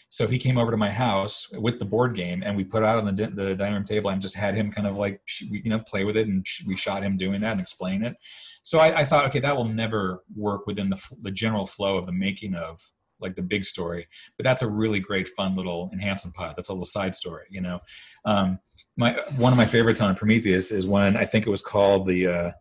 So 0.10 0.28
he 0.28 0.40
came 0.40 0.58
over 0.58 0.72
to 0.72 0.78
my 0.78 0.90
house 0.90 1.50
with 1.54 1.80
the 1.80 1.86
board 1.86 2.16
game, 2.16 2.44
and 2.46 2.58
we 2.58 2.66
put 2.66 2.84
it 2.84 2.86
out 2.86 2.98
on 2.98 3.06
the, 3.06 3.28
the 3.28 3.56
dining 3.56 3.76
room 3.76 3.86
table 3.86 4.10
and 4.10 4.22
just 4.22 4.36
had 4.36 4.56
him 4.56 4.70
kind 4.70 4.86
of 4.86 4.98
like 4.98 5.22
you 5.40 5.70
know 5.70 5.80
play 5.80 6.04
with 6.04 6.18
it, 6.18 6.28
and 6.28 6.46
we 6.68 6.76
shot 6.76 7.02
him 7.02 7.16
doing 7.16 7.40
that 7.42 7.54
and 7.54 7.62
explain 7.62 8.04
it. 8.04 8.18
So 8.64 8.80
I, 8.80 9.00
I 9.00 9.06
thought, 9.06 9.26
okay, 9.28 9.40
that 9.40 9.58
will 9.58 9.66
never 9.66 10.24
work 10.36 10.68
within 10.68 10.90
the 10.90 11.16
the 11.22 11.32
general 11.32 11.66
flow 11.66 11.98
of 11.98 12.06
the 12.06 12.12
making 12.12 12.56
of 12.56 12.92
like 13.22 13.36
the 13.36 13.42
big 13.42 13.64
story. 13.64 14.08
But 14.38 14.44
that's 14.44 14.62
a 14.62 14.68
really 14.68 15.00
great, 15.00 15.28
fun 15.30 15.56
little 15.56 15.90
enhancement 15.94 16.36
pod. 16.36 16.56
That's 16.58 16.70
a 16.70 16.74
little 16.74 16.86
side 16.86 17.16
story, 17.16 17.46
you 17.50 17.62
know. 17.62 17.80
Um, 18.26 18.60
my 18.98 19.14
one 19.38 19.54
of 19.54 19.58
my 19.58 19.66
favorites 19.66 20.02
on 20.02 20.16
Prometheus 20.16 20.72
is 20.72 20.88
when 20.88 21.16
I 21.16 21.26
think 21.26 21.48
it 21.48 21.52
was 21.52 21.62
called 21.62 22.08
the 22.08 22.28
uh, 22.28 22.52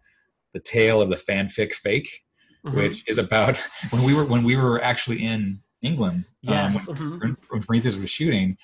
the 0.53 0.61
tale 0.61 1.01
of 1.01 1.09
the 1.09 1.17
fanfic 1.17 1.73
fake, 1.73 2.23
mm-hmm. 2.65 2.77
which 2.77 3.03
is 3.09 3.19
about 3.19 3.57
when 3.91 4.05
we 4.05 4.15
were 4.15 4.25
when 4.25 4.45
we 4.45 4.57
were 4.57 4.83
actually 4.83 5.25
in 5.25 5.61
England. 5.83 6.27
Yes. 6.43 6.89
Um, 6.89 6.97
when, 6.97 7.19
mm-hmm. 7.19 7.33
when 7.49 7.63
Prometheus 7.63 7.97
was 7.97 8.11
shooting. 8.11 8.57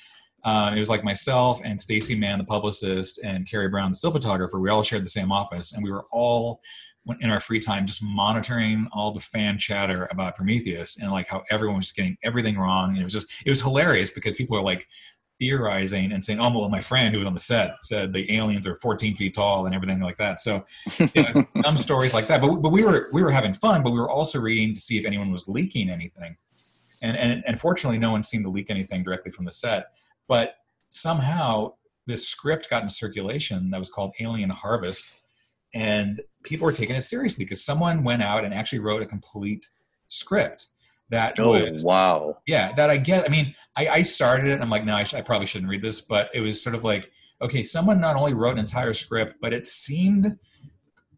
Um, 0.44 0.74
it 0.74 0.78
was 0.78 0.88
like 0.88 1.02
myself 1.02 1.60
and 1.64 1.80
Stacy 1.80 2.14
Mann, 2.14 2.38
the 2.38 2.44
publicist, 2.44 3.18
and 3.24 3.50
Kerry 3.50 3.68
Brown, 3.68 3.90
the 3.90 3.96
still 3.96 4.12
photographer. 4.12 4.60
We 4.60 4.70
all 4.70 4.84
shared 4.84 5.04
the 5.04 5.10
same 5.10 5.32
office, 5.32 5.72
and 5.72 5.82
we 5.82 5.90
were 5.90 6.04
all 6.12 6.60
in 7.20 7.30
our 7.30 7.40
free 7.40 7.60
time 7.60 7.86
just 7.86 8.02
monitoring 8.02 8.88
all 8.92 9.12
the 9.12 9.20
fan 9.20 9.58
chatter 9.58 10.08
about 10.10 10.36
Prometheus 10.36 10.96
and 10.96 11.10
like 11.10 11.28
how 11.28 11.44
everyone 11.50 11.76
was 11.76 11.92
getting 11.92 12.16
everything 12.22 12.58
wrong. 12.58 12.90
And 12.90 12.98
it 12.98 13.04
was 13.04 13.12
just 13.12 13.30
it 13.44 13.50
was 13.50 13.62
hilarious 13.62 14.10
because 14.10 14.34
people 14.34 14.56
are 14.56 14.62
like 14.62 14.86
theorizing 15.38 16.12
and 16.12 16.22
saying, 16.22 16.40
"Oh, 16.40 16.50
well, 16.50 16.68
my 16.68 16.80
friend 16.80 17.14
who 17.14 17.18
was 17.18 17.26
on 17.26 17.34
the 17.34 17.40
set 17.40 17.76
said 17.82 18.12
the 18.12 18.36
aliens 18.36 18.66
are 18.66 18.76
14 18.76 19.14
feet 19.14 19.34
tall 19.34 19.66
and 19.66 19.74
everything 19.74 20.00
like 20.00 20.16
that." 20.16 20.40
So, 20.40 20.64
you 20.98 21.22
know, 21.22 21.46
some 21.64 21.76
stories 21.76 22.14
like 22.14 22.26
that. 22.26 22.40
But 22.40 22.56
but 22.56 22.72
we 22.72 22.84
were 22.84 23.08
we 23.12 23.22
were 23.22 23.30
having 23.30 23.52
fun, 23.52 23.82
but 23.82 23.92
we 23.92 24.00
were 24.00 24.10
also 24.10 24.40
reading 24.40 24.74
to 24.74 24.80
see 24.80 24.98
if 24.98 25.04
anyone 25.04 25.30
was 25.30 25.48
leaking 25.48 25.90
anything. 25.90 26.36
And 27.04 27.16
and, 27.16 27.44
and 27.46 27.60
fortunately, 27.60 27.98
no 27.98 28.10
one 28.10 28.22
seemed 28.22 28.44
to 28.44 28.50
leak 28.50 28.70
anything 28.70 29.02
directly 29.02 29.32
from 29.32 29.44
the 29.44 29.52
set. 29.52 29.92
But 30.28 30.56
somehow, 30.90 31.74
this 32.06 32.26
script 32.26 32.68
got 32.70 32.82
into 32.82 32.94
circulation 32.94 33.70
that 33.70 33.78
was 33.78 33.90
called 33.90 34.12
Alien 34.20 34.50
Harvest 34.50 35.26
and 35.74 36.22
people 36.46 36.64
were 36.64 36.72
taking 36.72 36.96
it 36.96 37.02
seriously 37.02 37.44
because 37.44 37.64
someone 37.64 38.04
went 38.04 38.22
out 38.22 38.44
and 38.44 38.54
actually 38.54 38.78
wrote 38.78 39.02
a 39.02 39.06
complete 39.06 39.68
script 40.08 40.66
that 41.08 41.38
oh 41.38 41.52
was, 41.52 41.84
wow. 41.84 42.38
Yeah 42.46 42.72
that 42.72 42.90
i 42.90 42.96
get 42.96 43.24
i 43.24 43.28
mean 43.28 43.54
i, 43.76 43.88
I 43.88 44.02
started 44.02 44.48
it 44.48 44.52
and 44.52 44.62
i'm 44.62 44.70
like 44.70 44.84
no 44.84 44.96
I, 44.96 45.04
sh- 45.04 45.14
I 45.14 45.20
probably 45.20 45.46
shouldn't 45.46 45.70
read 45.70 45.82
this 45.82 46.00
but 46.00 46.30
it 46.34 46.40
was 46.40 46.62
sort 46.62 46.74
of 46.74 46.84
like 46.84 47.10
okay 47.42 47.62
someone 47.62 48.00
not 48.00 48.16
only 48.16 48.34
wrote 48.34 48.52
an 48.52 48.58
entire 48.58 48.94
script 48.94 49.36
but 49.40 49.52
it 49.52 49.66
seemed 49.66 50.38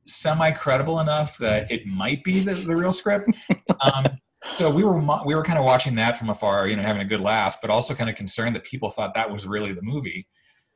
semi 0.08 0.50
credible 0.52 1.00
enough 1.00 1.38
that 1.38 1.70
it 1.70 1.86
might 1.86 2.24
be 2.24 2.40
the, 2.40 2.54
the 2.54 2.74
real 2.74 2.92
script. 2.92 3.30
Um, 3.80 4.06
so 4.48 4.70
we 4.70 4.82
were 4.82 4.98
we 5.24 5.36
were 5.36 5.44
kind 5.44 5.58
of 5.58 5.64
watching 5.64 5.94
that 5.96 6.16
from 6.16 6.30
afar 6.30 6.66
you 6.66 6.74
know 6.74 6.82
having 6.82 7.02
a 7.02 7.04
good 7.04 7.20
laugh 7.20 7.58
but 7.60 7.70
also 7.70 7.94
kind 7.94 8.10
of 8.10 8.16
concerned 8.16 8.56
that 8.56 8.64
people 8.64 8.90
thought 8.90 9.14
that 9.14 9.30
was 9.30 9.46
really 9.46 9.72
the 9.72 9.82
movie. 9.82 10.26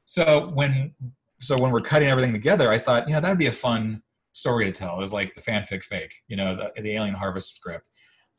So 0.05 0.51
when 0.55 0.95
so 1.41 1.59
when 1.59 1.73
we're 1.73 1.81
cutting 1.81 2.09
everything 2.09 2.33
together, 2.33 2.71
I 2.71 2.79
thought, 2.79 3.09
you 3.09 3.15
know, 3.15 3.21
that'd 3.21 3.39
be 3.39 3.47
a 3.47 3.53
fun 3.53 4.03
story 4.33 4.65
to 4.65 4.73
tell. 4.73 4.99
It 4.99 5.03
was 5.03 5.13
like 5.13 5.35
the 5.35 5.41
fanfic 5.41 5.85
fake, 5.85 6.15
you 6.29 6.37
know, 6.37 6.55
the, 6.55 6.73
the 6.81 6.95
Alien 6.97 7.15
Harvest 7.15 7.55
script. 7.55 7.87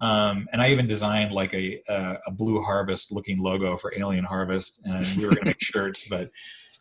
Um, 0.02 0.48
and 0.52 0.62
I 0.62 0.70
even 0.70 0.86
designed 0.86 1.32
like 1.32 1.54
a, 1.54 1.82
a, 1.88 2.18
a 2.28 2.32
blue 2.32 2.62
harvest 2.62 3.12
looking 3.12 3.42
logo 3.42 3.78
for 3.78 3.94
Alien 3.96 4.26
Harvest, 4.26 4.82
and 4.84 5.06
we 5.18 5.24
were 5.24 5.32
going 5.32 5.44
to 5.44 5.46
make 5.46 5.62
shirts, 5.62 6.10
but 6.10 6.30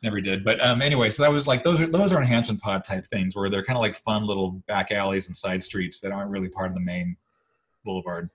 never 0.03 0.21
did. 0.21 0.43
But 0.43 0.61
um, 0.61 0.83
anyway, 0.83 1.11
so 1.11 1.23
that 1.23 1.33
was 1.33 1.47
like 1.47 1.63
those 1.63 1.81
are 1.81 1.87
those 1.87 2.13
are 2.13 2.21
enhancement 2.21 2.61
pod 2.61 2.83
type 2.85 3.07
things 3.07 3.37
where 3.37 3.49
they're 3.49 3.65
kind 3.65 3.77
of 3.77 3.81
like 3.81 3.95
fun 3.95 4.27
little 4.27 4.63
back 4.67 4.91
alleys 4.91 5.29
and 5.29 5.37
side 5.37 5.63
streets 5.63 6.01
that 6.01 6.11
aren't 6.13 6.31
really 6.31 6.49
part 6.49 6.69
of 6.69 6.75
the 6.75 6.81
main 6.81 7.17
boulevard. 7.85 8.31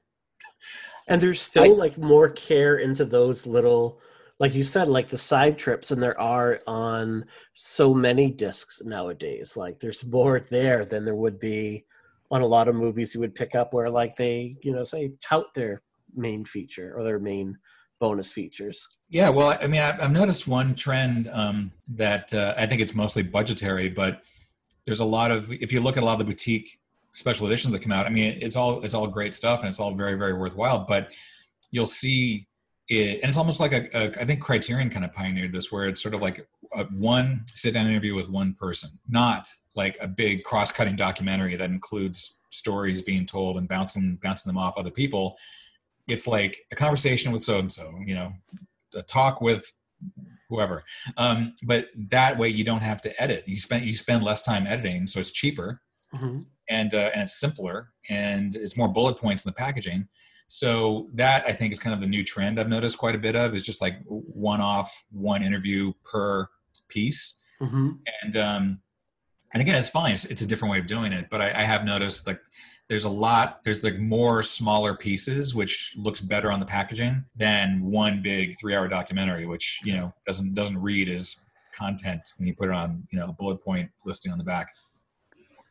And 1.07 1.21
there's 1.21 1.41
still 1.41 1.73
I, 1.73 1.75
like 1.75 1.97
more 1.97 2.29
care 2.29 2.77
into 2.77 3.05
those 3.05 3.45
little 3.45 3.99
like 4.39 4.53
you 4.53 4.63
said, 4.63 4.87
like 4.87 5.07
the 5.07 5.17
side 5.17 5.57
trips, 5.57 5.91
and 5.91 6.01
there 6.01 6.19
are 6.19 6.59
on 6.67 7.25
so 7.53 7.93
many 7.93 8.29
discs 8.29 8.83
nowadays. 8.83 9.57
Like 9.57 9.79
there's 9.79 10.05
more 10.11 10.39
there 10.39 10.85
than 10.85 11.05
there 11.05 11.15
would 11.15 11.39
be 11.39 11.85
on 12.29 12.41
a 12.41 12.47
lot 12.47 12.67
of 12.67 12.75
movies 12.75 13.13
you 13.13 13.21
would 13.21 13.35
pick 13.35 13.55
up 13.55 13.73
where 13.73 13.89
like 13.89 14.17
they, 14.17 14.57
you 14.61 14.73
know, 14.73 14.83
say 14.83 15.13
tout 15.21 15.53
their 15.55 15.81
main 16.15 16.43
feature 16.43 16.93
or 16.97 17.03
their 17.03 17.19
main 17.19 17.57
bonus 17.99 18.31
features? 18.31 18.87
Yeah, 19.09 19.29
well, 19.29 19.57
I 19.61 19.67
mean, 19.67 19.81
I've 19.81 20.11
noticed 20.11 20.47
one 20.47 20.75
trend 20.75 21.29
um, 21.31 21.71
that 21.89 22.33
uh, 22.33 22.53
I 22.57 22.65
think 22.65 22.81
it's 22.81 22.93
mostly 22.93 23.23
budgetary, 23.23 23.89
but 23.89 24.21
there's 24.85 24.99
a 24.99 25.05
lot 25.05 25.31
of 25.31 25.51
if 25.51 25.71
you 25.71 25.81
look 25.81 25.97
at 25.97 26.03
a 26.03 26.05
lot 26.05 26.13
of 26.13 26.19
the 26.19 26.25
boutique 26.25 26.79
special 27.13 27.47
editions 27.47 27.73
that 27.73 27.81
come 27.81 27.91
out, 27.91 28.05
I 28.05 28.09
mean, 28.09 28.37
it's 28.41 28.55
all 28.55 28.83
it's 28.83 28.93
all 28.93 29.07
great 29.07 29.33
stuff 29.33 29.61
and 29.61 29.69
it's 29.69 29.79
all 29.79 29.93
very 29.93 30.15
very 30.15 30.33
worthwhile, 30.33 30.79
but 30.79 31.11
you'll 31.71 31.87
see 31.87 32.46
it, 32.89 33.19
and 33.21 33.29
it's 33.29 33.37
almost 33.37 33.59
like 33.59 33.73
a, 33.73 33.87
a 33.93 34.21
I 34.21 34.25
think 34.25 34.41
Criterion 34.41 34.89
kind 34.89 35.05
of 35.05 35.13
pioneered 35.13 35.53
this, 35.53 35.71
where 35.71 35.85
it's 35.85 36.01
sort 36.01 36.13
of 36.13 36.21
like 36.21 36.47
a 36.73 36.85
one 36.85 37.43
sit 37.47 37.73
down 37.73 37.87
interview 37.87 38.15
with 38.15 38.29
one 38.29 38.53
person, 38.53 38.89
not 39.07 39.47
like 39.75 39.97
a 40.01 40.07
big 40.07 40.43
cross 40.43 40.71
cutting 40.71 40.95
documentary 40.95 41.55
that 41.55 41.69
includes 41.69 42.37
stories 42.51 43.01
being 43.01 43.25
told 43.25 43.57
and 43.57 43.67
bouncing 43.67 44.17
bouncing 44.21 44.49
them 44.49 44.57
off 44.57 44.77
other 44.77 44.91
people. 44.91 45.37
It's 46.07 46.27
like 46.27 46.57
a 46.71 46.75
conversation 46.75 47.31
with 47.31 47.43
so 47.43 47.59
and 47.59 47.71
so, 47.71 47.93
you 48.05 48.15
know, 48.15 48.33
a 48.95 49.03
talk 49.03 49.41
with 49.41 49.75
whoever. 50.49 50.83
Um, 51.17 51.55
but 51.63 51.87
that 52.09 52.37
way 52.37 52.47
you 52.47 52.63
don't 52.63 52.81
have 52.81 53.01
to 53.01 53.21
edit. 53.21 53.43
You 53.47 53.57
spend 53.57 53.85
you 53.85 53.93
spend 53.93 54.23
less 54.23 54.41
time 54.41 54.65
editing, 54.65 55.07
so 55.07 55.19
it's 55.19 55.31
cheaper 55.31 55.81
mm-hmm. 56.13 56.41
and 56.69 56.93
uh, 56.93 57.11
and 57.13 57.23
it's 57.23 57.39
simpler 57.39 57.91
and 58.09 58.55
it's 58.55 58.77
more 58.77 58.87
bullet 58.87 59.17
points 59.17 59.45
in 59.45 59.49
the 59.49 59.55
packaging. 59.55 60.07
So 60.47 61.09
that 61.13 61.43
I 61.45 61.51
think 61.51 61.73
is 61.73 61.79
kind 61.79 61.93
of 61.93 61.99
the 61.99 62.07
new 62.07 62.23
trend 62.23 62.59
I've 62.59 62.69
noticed 62.69 62.97
quite 62.97 63.15
a 63.15 63.19
bit 63.19 63.35
of 63.35 63.53
is 63.53 63.63
just 63.63 63.81
like 63.81 63.97
one 64.05 64.61
off, 64.61 65.05
one 65.11 65.43
interview 65.43 65.93
per 66.03 66.47
piece. 66.87 67.43
Mm-hmm. 67.61 67.89
And 68.23 68.37
um, 68.37 68.79
and 69.53 69.61
again, 69.61 69.75
it's 69.75 69.89
fine. 69.89 70.13
It's, 70.13 70.25
it's, 70.25 70.41
a 70.41 70.45
different 70.45 70.71
way 70.71 70.79
of 70.79 70.87
doing 70.87 71.13
it, 71.13 71.27
but 71.29 71.41
I, 71.41 71.47
I 71.49 71.63
have 71.63 71.83
noticed 71.83 72.27
like 72.27 72.39
there's 72.89 73.05
a 73.05 73.09
lot 73.09 73.63
there's 73.63 73.83
like 73.83 73.97
more 73.99 74.41
smaller 74.43 74.95
pieces 74.95 75.53
which 75.53 75.93
looks 75.97 76.21
better 76.21 76.51
on 76.51 76.59
the 76.59 76.65
packaging 76.65 77.25
than 77.35 77.81
one 77.83 78.21
big 78.21 78.57
three 78.59 78.75
hour 78.75 78.87
documentary 78.87 79.45
which 79.45 79.79
you 79.83 79.93
know 79.93 80.13
doesn't 80.25 80.53
doesn't 80.53 80.77
read 80.77 81.09
as 81.09 81.35
content 81.75 82.21
when 82.37 82.47
you 82.47 82.55
put 82.55 82.69
it 82.69 82.73
on 82.73 83.05
you 83.11 83.19
know 83.19 83.27
a 83.27 83.33
bullet 83.33 83.57
point 83.57 83.89
listing 84.05 84.31
on 84.31 84.37
the 84.37 84.43
back 84.43 84.73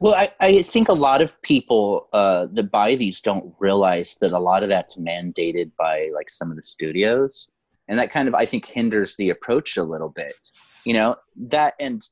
well 0.01 0.14
i, 0.14 0.30
I 0.40 0.62
think 0.62 0.88
a 0.88 0.92
lot 0.92 1.22
of 1.22 1.40
people 1.42 2.09
uh, 2.12 2.47
that 2.53 2.70
buy 2.70 2.94
these 2.94 3.20
don't 3.20 3.55
realize 3.59 4.16
that 4.20 4.32
a 4.32 4.38
lot 4.38 4.62
of 4.62 4.68
that's 4.68 4.97
mandated 4.97 5.70
by 5.78 6.11
like 6.14 6.30
some 6.30 6.51
of 6.51 6.57
the 6.57 6.62
studios. 6.62 7.49
And 7.88 7.99
that 7.99 8.11
kind 8.11 8.26
of 8.28 8.34
i 8.34 8.44
think 8.44 8.66
hinders 8.66 9.16
the 9.16 9.30
approach 9.30 9.76
a 9.76 9.84
little 9.84 10.09
bit. 10.09 10.34
You 10.84 10.94
know 10.94 11.16
that 11.49 11.74
and 11.80 12.03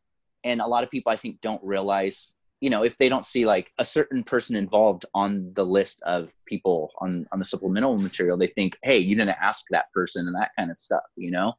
and 0.44 0.60
a 0.60 0.66
lot 0.66 0.84
of 0.84 0.90
people 0.90 1.10
i 1.10 1.16
think 1.16 1.40
don't 1.40 1.62
realize 1.64 2.34
you 2.60 2.70
know 2.70 2.82
if 2.84 2.96
they 2.96 3.08
don't 3.08 3.26
see 3.26 3.44
like 3.44 3.72
a 3.78 3.84
certain 3.84 4.22
person 4.22 4.56
involved 4.56 5.04
on 5.14 5.52
the 5.54 5.64
list 5.64 6.00
of 6.02 6.30
people 6.46 6.90
on 7.00 7.26
on 7.32 7.38
the 7.38 7.44
supplemental 7.44 7.98
material 7.98 8.36
they 8.36 8.46
think 8.46 8.76
hey 8.82 8.98
you 8.98 9.16
didn't 9.16 9.36
ask 9.42 9.64
that 9.70 9.92
person 9.92 10.26
and 10.26 10.36
that 10.36 10.50
kind 10.58 10.70
of 10.70 10.78
stuff 10.78 11.02
you 11.16 11.30
know? 11.30 11.52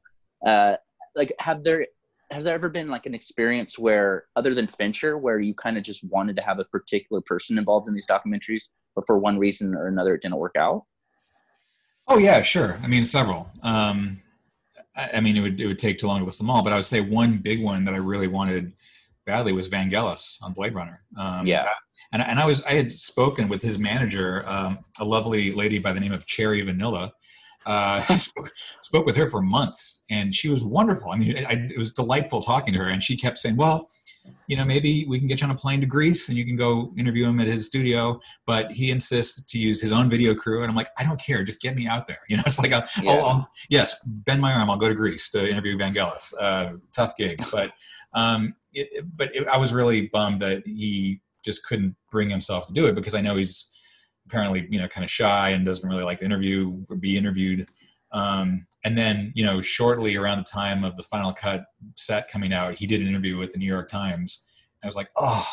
Uh 0.45 0.75
like 1.15 1.33
have 1.39 1.63
there 1.63 1.87
has 2.31 2.43
there 2.43 2.55
ever 2.55 2.69
been 2.69 2.87
like 2.87 3.05
an 3.05 3.13
experience 3.13 3.77
where 3.77 4.25
other 4.35 4.53
than 4.53 4.67
fincher 4.67 5.17
where 5.17 5.39
you 5.39 5.53
kind 5.53 5.77
of 5.77 5.83
just 5.83 6.03
wanted 6.09 6.35
to 6.35 6.41
have 6.41 6.59
a 6.59 6.65
particular 6.65 7.21
person 7.21 7.57
involved 7.57 7.87
in 7.87 7.93
these 7.93 8.05
documentaries 8.05 8.69
but 8.95 9.05
for 9.05 9.17
one 9.19 9.37
reason 9.37 9.75
or 9.75 9.87
another 9.87 10.15
it 10.15 10.21
didn't 10.21 10.37
work 10.37 10.55
out 10.57 10.83
oh 12.07 12.17
yeah 12.17 12.41
sure 12.41 12.79
i 12.83 12.87
mean 12.87 13.05
several 13.05 13.49
um 13.63 14.21
I, 14.95 15.11
I 15.15 15.21
mean 15.21 15.37
it 15.37 15.41
would 15.41 15.59
it 15.61 15.67
would 15.67 15.79
take 15.79 15.99
too 15.99 16.07
long 16.07 16.19
to 16.19 16.25
list 16.25 16.39
them 16.39 16.49
all 16.49 16.63
but 16.63 16.73
i 16.73 16.75
would 16.75 16.85
say 16.85 17.01
one 17.01 17.37
big 17.37 17.63
one 17.63 17.85
that 17.85 17.93
i 17.93 17.97
really 17.97 18.27
wanted 18.27 18.73
badly 19.25 19.51
was 19.51 19.69
Vangelis 19.69 20.37
on 20.41 20.53
Blade 20.53 20.73
Runner. 20.73 21.01
Um, 21.17 21.45
yeah. 21.45 21.67
And, 22.11 22.21
and 22.21 22.39
I 22.39 22.45
was 22.45 22.63
I 22.63 22.73
had 22.73 22.91
spoken 22.91 23.49
with 23.49 23.61
his 23.61 23.77
manager, 23.79 24.47
um, 24.47 24.79
a 24.99 25.05
lovely 25.05 25.51
lady 25.51 25.79
by 25.79 25.91
the 25.91 25.99
name 25.99 26.11
of 26.11 26.25
Cherry 26.25 26.61
Vanilla. 26.61 27.11
Uh, 27.65 28.01
spoke, 28.17 28.51
spoke, 28.81 29.05
with 29.05 29.15
her 29.17 29.27
for 29.27 29.41
months, 29.41 30.03
and 30.09 30.33
she 30.33 30.49
was 30.49 30.63
wonderful. 30.63 31.11
I 31.11 31.17
mean, 31.17 31.37
I, 31.37 31.67
it 31.69 31.77
was 31.77 31.91
delightful 31.91 32.41
talking 32.41 32.73
to 32.73 32.79
her, 32.79 32.89
and 32.89 33.01
she 33.01 33.17
kept 33.17 33.37
saying, 33.37 33.55
"Well, 33.55 33.89
you 34.47 34.55
know, 34.55 34.65
maybe 34.65 35.05
we 35.07 35.17
can 35.17 35.27
get 35.27 35.41
you 35.41 35.45
on 35.45 35.51
a 35.51 35.57
plane 35.57 35.81
to 35.81 35.87
Greece, 35.87 36.29
and 36.29 36.37
you 36.37 36.45
can 36.45 36.55
go 36.55 36.93
interview 36.97 37.27
him 37.27 37.39
at 37.39 37.47
his 37.47 37.65
studio." 37.65 38.19
But 38.45 38.71
he 38.71 38.91
insists 38.91 39.43
to 39.45 39.57
use 39.57 39.81
his 39.81 39.91
own 39.91 40.09
video 40.09 40.35
crew, 40.35 40.61
and 40.61 40.69
I'm 40.69 40.75
like, 40.75 40.89
"I 40.97 41.03
don't 41.03 41.19
care, 41.19 41.43
just 41.43 41.61
get 41.61 41.75
me 41.75 41.87
out 41.87 42.07
there." 42.07 42.19
You 42.29 42.37
know, 42.37 42.43
it's 42.45 42.59
like, 42.59 42.71
a, 42.71 42.87
yeah. 43.01 43.11
I'll, 43.11 43.25
I'll, 43.25 43.49
yes, 43.69 44.03
bend 44.05 44.41
my 44.41 44.53
arm, 44.53 44.69
I'll 44.69 44.77
go 44.77 44.89
to 44.89 44.95
Greece 44.95 45.29
to 45.31 45.47
interview 45.47 45.77
Vangelis. 45.77 46.33
Uh, 46.39 46.73
tough 46.93 47.15
gig, 47.17 47.39
but 47.51 47.71
um, 48.13 48.55
it, 48.73 49.05
but 49.15 49.35
it, 49.35 49.47
I 49.47 49.57
was 49.57 49.73
really 49.73 50.07
bummed 50.07 50.41
that 50.41 50.63
he 50.65 51.21
just 51.43 51.65
couldn't 51.65 51.95
bring 52.11 52.29
himself 52.29 52.67
to 52.67 52.73
do 52.73 52.85
it 52.87 52.95
because 52.95 53.15
I 53.15 53.21
know 53.21 53.35
he's 53.35 53.71
apparently 54.25 54.67
you 54.69 54.79
know 54.79 54.87
kind 54.87 55.03
of 55.03 55.11
shy 55.11 55.49
and 55.49 55.65
doesn't 55.65 55.87
really 55.87 56.03
like 56.03 56.19
to 56.19 56.25
interview 56.25 56.83
or 56.89 56.95
be 56.95 57.17
interviewed. 57.17 57.67
Um, 58.11 58.65
and 58.83 58.97
then 58.97 59.31
you 59.35 59.45
know 59.45 59.61
shortly 59.61 60.15
around 60.15 60.37
the 60.37 60.43
time 60.43 60.83
of 60.83 60.95
the 60.95 61.03
final 61.03 61.33
cut 61.33 61.65
set 61.95 62.29
coming 62.29 62.53
out, 62.53 62.75
he 62.75 62.87
did 62.87 63.01
an 63.01 63.07
interview 63.07 63.37
with 63.37 63.53
the 63.53 63.59
New 63.59 63.65
York 63.65 63.87
Times. 63.87 64.43
I 64.83 64.87
was 64.87 64.95
like, 64.95 65.09
oh, 65.15 65.47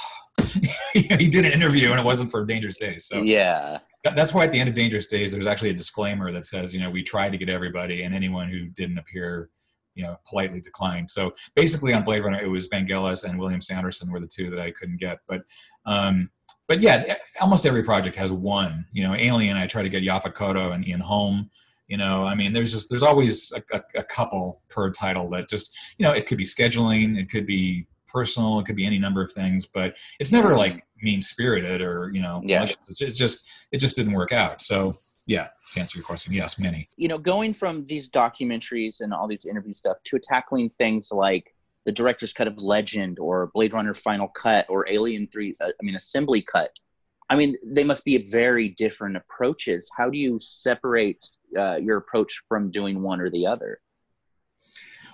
he 0.93 1.29
did 1.29 1.47
an 1.47 1.53
interview 1.53 1.91
and 1.91 1.99
it 1.99 2.05
wasn't 2.05 2.31
for 2.31 2.45
Dangerous 2.45 2.77
Days. 2.77 3.07
So 3.07 3.23
yeah, 3.23 3.79
that's 4.05 4.35
why 4.35 4.45
at 4.45 4.53
the 4.53 4.61
end 4.61 4.69
of 4.69 4.75
Dangerous 4.75 5.07
Days, 5.07 5.33
there's 5.33 5.47
actually 5.47 5.71
a 5.71 5.75
disclaimer 5.75 6.31
that 6.33 6.45
says, 6.45 6.75
you 6.75 6.81
know, 6.81 6.91
we 6.91 7.03
tried 7.03 7.31
to 7.31 7.39
get 7.39 7.49
everybody, 7.49 8.03
and 8.03 8.15
anyone 8.15 8.49
who 8.49 8.67
didn't 8.67 8.99
appear 8.99 9.49
you 9.95 10.05
know 10.05 10.17
politely 10.27 10.61
declined. 10.61 11.11
So 11.11 11.33
basically, 11.55 11.93
on 11.93 12.05
Blade 12.05 12.25
Runner, 12.25 12.41
it 12.41 12.49
was 12.49 12.69
Vangelis 12.69 13.25
and 13.25 13.39
William 13.39 13.61
Sanderson 13.61 14.11
were 14.11 14.21
the 14.21 14.27
two 14.27 14.51
that 14.51 14.61
I 14.61 14.71
couldn't 14.71 14.99
get. 14.99 15.19
But 15.29 15.43
um, 15.87 16.31
but 16.69 16.81
yeah, 16.81 17.17
almost 17.41 17.67
every 17.67 17.83
project 17.83 18.17
has 18.17 18.33
one. 18.33 18.87
You 18.93 19.05
know, 19.05 19.15
Alien, 19.15 19.57
I 19.57 19.67
try 19.67 19.83
to 19.83 19.89
get 19.89 20.03
Yaphet 20.03 20.35
Kotto 20.35 20.73
and 20.73 20.87
Ian 20.87 21.01
Holm. 21.01 21.51
You 21.89 21.97
know, 21.97 22.25
I 22.25 22.35
mean, 22.35 22.53
there's 22.53 22.73
just 22.73 22.89
there's 22.89 23.03
always 23.03 23.53
a, 23.53 23.63
a, 23.77 23.83
a 23.97 24.05
couple 24.05 24.63
per 24.69 24.91
title 24.91 25.29
that 25.31 25.49
just 25.49 25.77
you 25.99 26.05
know 26.05 26.13
it 26.13 26.27
could 26.27 26.39
be 26.39 26.45
scheduling, 26.45 27.19
it 27.19 27.31
could 27.31 27.47
be 27.47 27.87
personal, 28.07 28.61
it 28.61 28.67
could 28.67 28.77
be 28.77 28.87
any 28.87 28.99
number 28.99 29.23
of 29.23 29.33
things, 29.33 29.67
but 29.67 29.97
it's 30.21 30.33
never 30.33 30.55
like 30.55 30.85
mean 31.03 31.21
spirited 31.21 31.81
or 31.81 32.11
you 32.13 32.23
know, 32.23 32.43
yeah. 32.45 32.67
It's 32.89 33.17
just 33.17 33.51
it 33.73 33.79
just 33.79 33.97
didn't 33.97 34.13
work 34.13 34.33
out. 34.33 34.63
So 34.63 34.95
yeah, 35.27 35.49
to 35.75 35.81
answer 35.81 35.99
your 35.99 36.05
question, 36.05 36.33
yes, 36.33 36.59
many. 36.59 36.89
You 36.97 37.09
know, 37.09 37.19
going 37.19 37.53
from 37.53 37.85
these 37.85 38.09
documentaries 38.09 39.01
and 39.01 39.13
all 39.13 39.27
these 39.27 39.45
interview 39.45 39.73
stuff 39.73 39.97
to 40.05 40.19
tackling 40.19 40.71
things 40.79 41.11
like 41.13 41.52
the 41.85 41.93
director's 41.93 42.33
cut 42.33 42.49
of 42.49 42.61
Legend 42.61 43.19
or 43.19 43.51
Blade 43.55 43.73
Runner 43.73 43.95
Final 43.95 44.29
Cut 44.29 44.67
or 44.69 44.87
Alien 44.89 45.29
3, 45.33 45.53
uh, 45.61 45.67
I 45.67 45.71
mean, 45.83 45.97
Assembly 45.97 46.43
Cut. 46.43 46.71
I 47.31 47.37
mean, 47.37 47.57
they 47.65 47.85
must 47.85 48.05
be 48.05 48.19
very 48.31 48.69
different 48.69 49.17
approaches. 49.17 49.91
How 49.97 50.11
do 50.11 50.19
you 50.19 50.39
separate 50.39 51.25
uh, 51.57 51.77
your 51.77 51.97
approach 51.97 52.43
from 52.49 52.71
doing 52.71 53.03
one 53.03 53.21
or 53.21 53.31
the 53.31 53.47
other? 53.47 53.81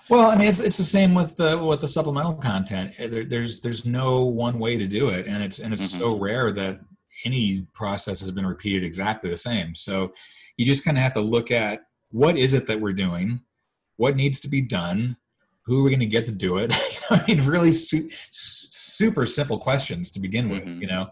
Well, 0.08 0.30
I 0.30 0.36
mean, 0.36 0.48
it's, 0.48 0.60
it's 0.60 0.78
the 0.78 0.84
same 0.84 1.14
with 1.14 1.36
the 1.36 1.58
with 1.58 1.80
the 1.80 1.88
supplemental 1.88 2.34
content. 2.34 2.94
There, 2.98 3.24
there's 3.24 3.60
there's 3.60 3.84
no 3.84 4.24
one 4.24 4.58
way 4.58 4.78
to 4.78 4.86
do 4.86 5.10
it, 5.10 5.26
and 5.26 5.42
it's 5.42 5.58
and 5.58 5.72
it's 5.72 5.92
mm-hmm. 5.92 6.00
so 6.00 6.18
rare 6.18 6.50
that 6.50 6.80
any 7.24 7.66
process 7.74 8.20
has 8.20 8.30
been 8.30 8.46
repeated 8.46 8.84
exactly 8.84 9.28
the 9.28 9.36
same. 9.36 9.74
So 9.74 10.14
you 10.56 10.64
just 10.64 10.84
kind 10.84 10.96
of 10.96 11.02
have 11.02 11.12
to 11.14 11.20
look 11.20 11.50
at 11.50 11.82
what 12.10 12.38
is 12.38 12.54
it 12.54 12.66
that 12.68 12.80
we're 12.80 12.94
doing, 12.94 13.40
what 13.96 14.16
needs 14.16 14.40
to 14.40 14.48
be 14.48 14.62
done, 14.62 15.16
who 15.68 15.80
are 15.80 15.82
we 15.82 15.90
going 15.90 16.00
to 16.00 16.06
get 16.06 16.24
to 16.26 16.32
do 16.32 16.56
it. 16.56 16.74
I 17.10 17.22
mean, 17.28 17.44
really 17.44 17.72
su- 17.72 18.08
super 18.30 19.26
simple 19.26 19.58
questions 19.58 20.10
to 20.12 20.20
begin 20.20 20.48
with, 20.48 20.64
mm-hmm. 20.64 20.80
you 20.80 20.88
know. 20.88 21.10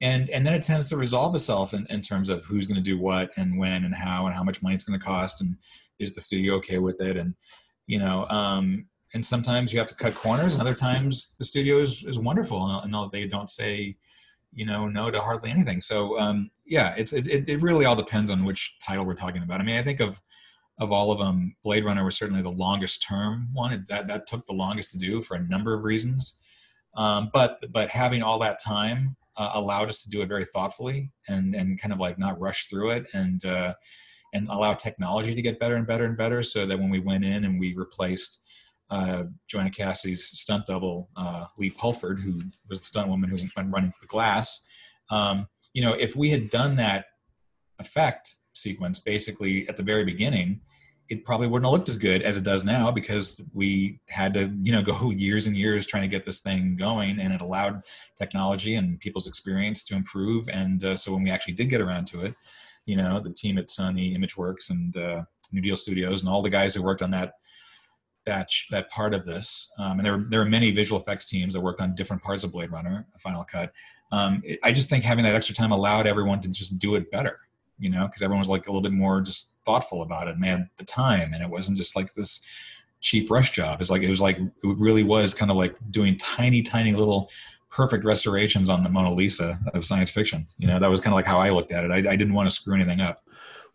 And, 0.00 0.30
and 0.30 0.44
then 0.46 0.54
it 0.54 0.64
tends 0.64 0.88
to 0.88 0.96
resolve 0.96 1.34
itself 1.34 1.74
in, 1.74 1.86
in 1.90 2.00
terms 2.00 2.30
of 2.30 2.46
who's 2.46 2.66
going 2.66 2.82
to 2.82 2.82
do 2.82 2.98
what 2.98 3.30
and 3.36 3.58
when 3.58 3.84
and 3.84 3.94
how 3.94 4.26
and 4.26 4.34
how 4.34 4.42
much 4.42 4.62
money 4.62 4.74
it's 4.74 4.82
going 4.82 4.98
to 4.98 5.04
cost 5.04 5.40
and 5.40 5.56
is 5.98 6.14
the 6.14 6.20
studio 6.22 6.54
okay 6.54 6.78
with 6.78 7.00
it 7.00 7.16
and 7.16 7.34
you 7.86 7.98
know 7.98 8.26
um, 8.28 8.86
and 9.14 9.24
sometimes 9.24 9.72
you 9.72 9.78
have 9.78 9.86
to 9.88 9.94
cut 9.94 10.14
corners 10.14 10.54
and 10.54 10.62
other 10.62 10.74
times 10.74 11.36
the 11.38 11.44
studio 11.44 11.78
is, 11.78 12.02
is 12.04 12.18
wonderful 12.18 12.66
and, 12.66 12.92
and 12.92 13.12
they 13.12 13.26
don't 13.26 13.50
say 13.50 13.96
you 14.52 14.66
know 14.66 14.88
no 14.88 15.10
to 15.10 15.20
hardly 15.20 15.50
anything 15.50 15.80
so 15.80 16.18
um, 16.18 16.50
yeah 16.66 16.94
it's 16.96 17.12
it, 17.12 17.48
it 17.48 17.62
really 17.62 17.84
all 17.84 17.94
depends 17.94 18.30
on 18.30 18.44
which 18.44 18.76
title 18.84 19.04
we're 19.04 19.14
talking 19.14 19.42
about 19.42 19.60
i 19.60 19.64
mean 19.64 19.78
i 19.78 19.82
think 19.82 20.00
of 20.00 20.20
of 20.78 20.90
all 20.90 21.12
of 21.12 21.18
them 21.18 21.54
blade 21.62 21.84
runner 21.84 22.04
was 22.04 22.16
certainly 22.16 22.42
the 22.42 22.50
longest 22.50 23.02
term 23.02 23.48
one 23.52 23.84
that 23.88 24.06
that 24.06 24.26
took 24.26 24.46
the 24.46 24.52
longest 24.52 24.90
to 24.90 24.98
do 24.98 25.22
for 25.22 25.34
a 25.36 25.42
number 25.42 25.74
of 25.74 25.84
reasons 25.84 26.34
um, 26.94 27.30
but 27.32 27.64
but 27.72 27.90
having 27.90 28.22
all 28.22 28.38
that 28.38 28.62
time 28.62 29.16
uh, 29.36 29.52
allowed 29.54 29.88
us 29.88 30.02
to 30.02 30.10
do 30.10 30.22
it 30.22 30.28
very 30.28 30.44
thoughtfully 30.44 31.10
and 31.28 31.54
and 31.54 31.80
kind 31.80 31.92
of 31.92 31.98
like 31.98 32.18
not 32.18 32.38
rush 32.40 32.66
through 32.66 32.90
it 32.90 33.06
and 33.14 33.44
uh, 33.44 33.74
and 34.32 34.48
allow 34.48 34.74
technology 34.74 35.34
to 35.34 35.42
get 35.42 35.60
better 35.60 35.76
and 35.76 35.86
better 35.86 36.04
and 36.04 36.16
better 36.16 36.42
so 36.42 36.66
that 36.66 36.78
when 36.78 36.90
we 36.90 36.98
went 36.98 37.24
in 37.24 37.44
and 37.44 37.60
we 37.60 37.74
replaced 37.74 38.40
uh, 38.90 39.24
Joanna 39.48 39.70
Cassidy's 39.70 40.24
stunt 40.24 40.66
double, 40.66 41.08
uh, 41.16 41.46
Lee 41.56 41.70
Pulford, 41.70 42.20
who 42.20 42.42
was 42.68 42.80
the 42.80 42.84
stunt 42.84 43.08
woman 43.08 43.30
who 43.30 43.36
went 43.56 43.72
running 43.72 43.90
through 43.90 44.06
the 44.06 44.10
glass. 44.10 44.64
Um, 45.10 45.48
you 45.72 45.82
know, 45.82 45.94
if 45.94 46.14
we 46.14 46.30
had 46.30 46.50
done 46.50 46.76
that 46.76 47.06
effect 47.78 48.36
sequence 48.52 49.00
basically 49.00 49.68
at 49.68 49.76
the 49.76 49.82
very 49.82 50.04
beginning, 50.04 50.60
it 51.08 51.24
probably 51.24 51.46
wouldn't 51.46 51.66
have 51.66 51.72
looked 51.72 51.88
as 51.88 51.96
good 51.96 52.22
as 52.22 52.38
it 52.38 52.44
does 52.44 52.64
now 52.64 52.90
because 52.90 53.40
we 53.52 54.00
had 54.08 54.32
to, 54.34 54.50
you 54.62 54.72
know, 54.72 54.82
go 54.92 55.10
years 55.10 55.46
and 55.46 55.56
years 55.56 55.86
trying 55.86 56.02
to 56.02 56.08
get 56.08 56.24
this 56.24 56.40
thing 56.40 56.76
going, 56.76 57.20
and 57.20 57.32
it 57.32 57.40
allowed 57.40 57.82
technology 58.16 58.76
and 58.76 59.00
people's 59.00 59.26
experience 59.26 59.84
to 59.84 59.94
improve. 59.94 60.48
And 60.48 60.82
uh, 60.84 60.96
so 60.96 61.12
when 61.12 61.22
we 61.22 61.30
actually 61.30 61.54
did 61.54 61.68
get 61.68 61.80
around 61.80 62.06
to 62.08 62.22
it, 62.22 62.34
you 62.86 62.96
know, 62.96 63.20
the 63.20 63.30
team 63.30 63.58
at 63.58 63.68
Sony 63.68 64.16
ImageWorks 64.16 64.70
and 64.70 64.96
uh, 64.96 65.22
New 65.52 65.60
Deal 65.60 65.76
Studios 65.76 66.20
and 66.20 66.28
all 66.28 66.42
the 66.42 66.50
guys 66.50 66.74
who 66.74 66.82
worked 66.82 67.02
on 67.02 67.10
that 67.12 67.34
that 68.24 68.50
that 68.70 68.90
part 68.90 69.14
of 69.14 69.26
this. 69.26 69.70
Um, 69.78 69.98
and 69.98 70.06
there 70.06 70.24
there 70.28 70.40
are 70.40 70.46
many 70.46 70.70
visual 70.70 71.00
effects 71.00 71.26
teams 71.26 71.54
that 71.54 71.60
worked 71.60 71.80
on 71.80 71.94
different 71.94 72.22
parts 72.22 72.44
of 72.44 72.52
Blade 72.52 72.70
Runner, 72.70 73.06
Final 73.18 73.44
Cut. 73.44 73.72
Um, 74.12 74.42
it, 74.44 74.58
I 74.62 74.72
just 74.72 74.88
think 74.88 75.04
having 75.04 75.24
that 75.24 75.34
extra 75.34 75.54
time 75.54 75.72
allowed 75.72 76.06
everyone 76.06 76.40
to 76.40 76.48
just 76.48 76.78
do 76.78 76.94
it 76.94 77.10
better, 77.10 77.38
you 77.82 77.90
know, 77.90 78.06
because 78.06 78.22
everyone 78.22 78.38
was 78.38 78.48
like 78.48 78.66
a 78.66 78.70
little 78.70 78.80
bit 78.80 78.92
more 78.92 79.20
just 79.20 79.56
thoughtful 79.64 80.02
about 80.02 80.28
it 80.28 80.34
and 80.34 80.42
they 80.42 80.48
had 80.48 80.68
the 80.78 80.84
time, 80.84 81.34
and 81.34 81.42
it 81.42 81.50
wasn't 81.50 81.76
just 81.76 81.96
like 81.96 82.14
this 82.14 82.40
cheap 83.00 83.30
rush 83.30 83.50
job. 83.50 83.80
It's 83.80 83.90
like 83.90 84.02
it 84.02 84.08
was 84.08 84.20
like 84.20 84.38
it 84.38 84.52
really 84.62 85.02
was 85.02 85.34
kind 85.34 85.50
of 85.50 85.56
like 85.56 85.76
doing 85.90 86.16
tiny, 86.16 86.62
tiny 86.62 86.92
little 86.92 87.30
perfect 87.68 88.04
restorations 88.04 88.68
on 88.68 88.82
the 88.82 88.88
Mona 88.88 89.12
Lisa 89.12 89.58
of 89.74 89.84
science 89.84 90.10
fiction. 90.10 90.46
You 90.58 90.68
know, 90.68 90.78
that 90.78 90.90
was 90.90 91.00
kind 91.00 91.12
of 91.12 91.16
like 91.16 91.26
how 91.26 91.38
I 91.38 91.50
looked 91.50 91.72
at 91.72 91.84
it. 91.84 91.90
I, 91.90 91.96
I 91.96 92.16
didn't 92.16 92.34
want 92.34 92.48
to 92.48 92.54
screw 92.54 92.74
anything 92.74 93.00
up. 93.00 93.24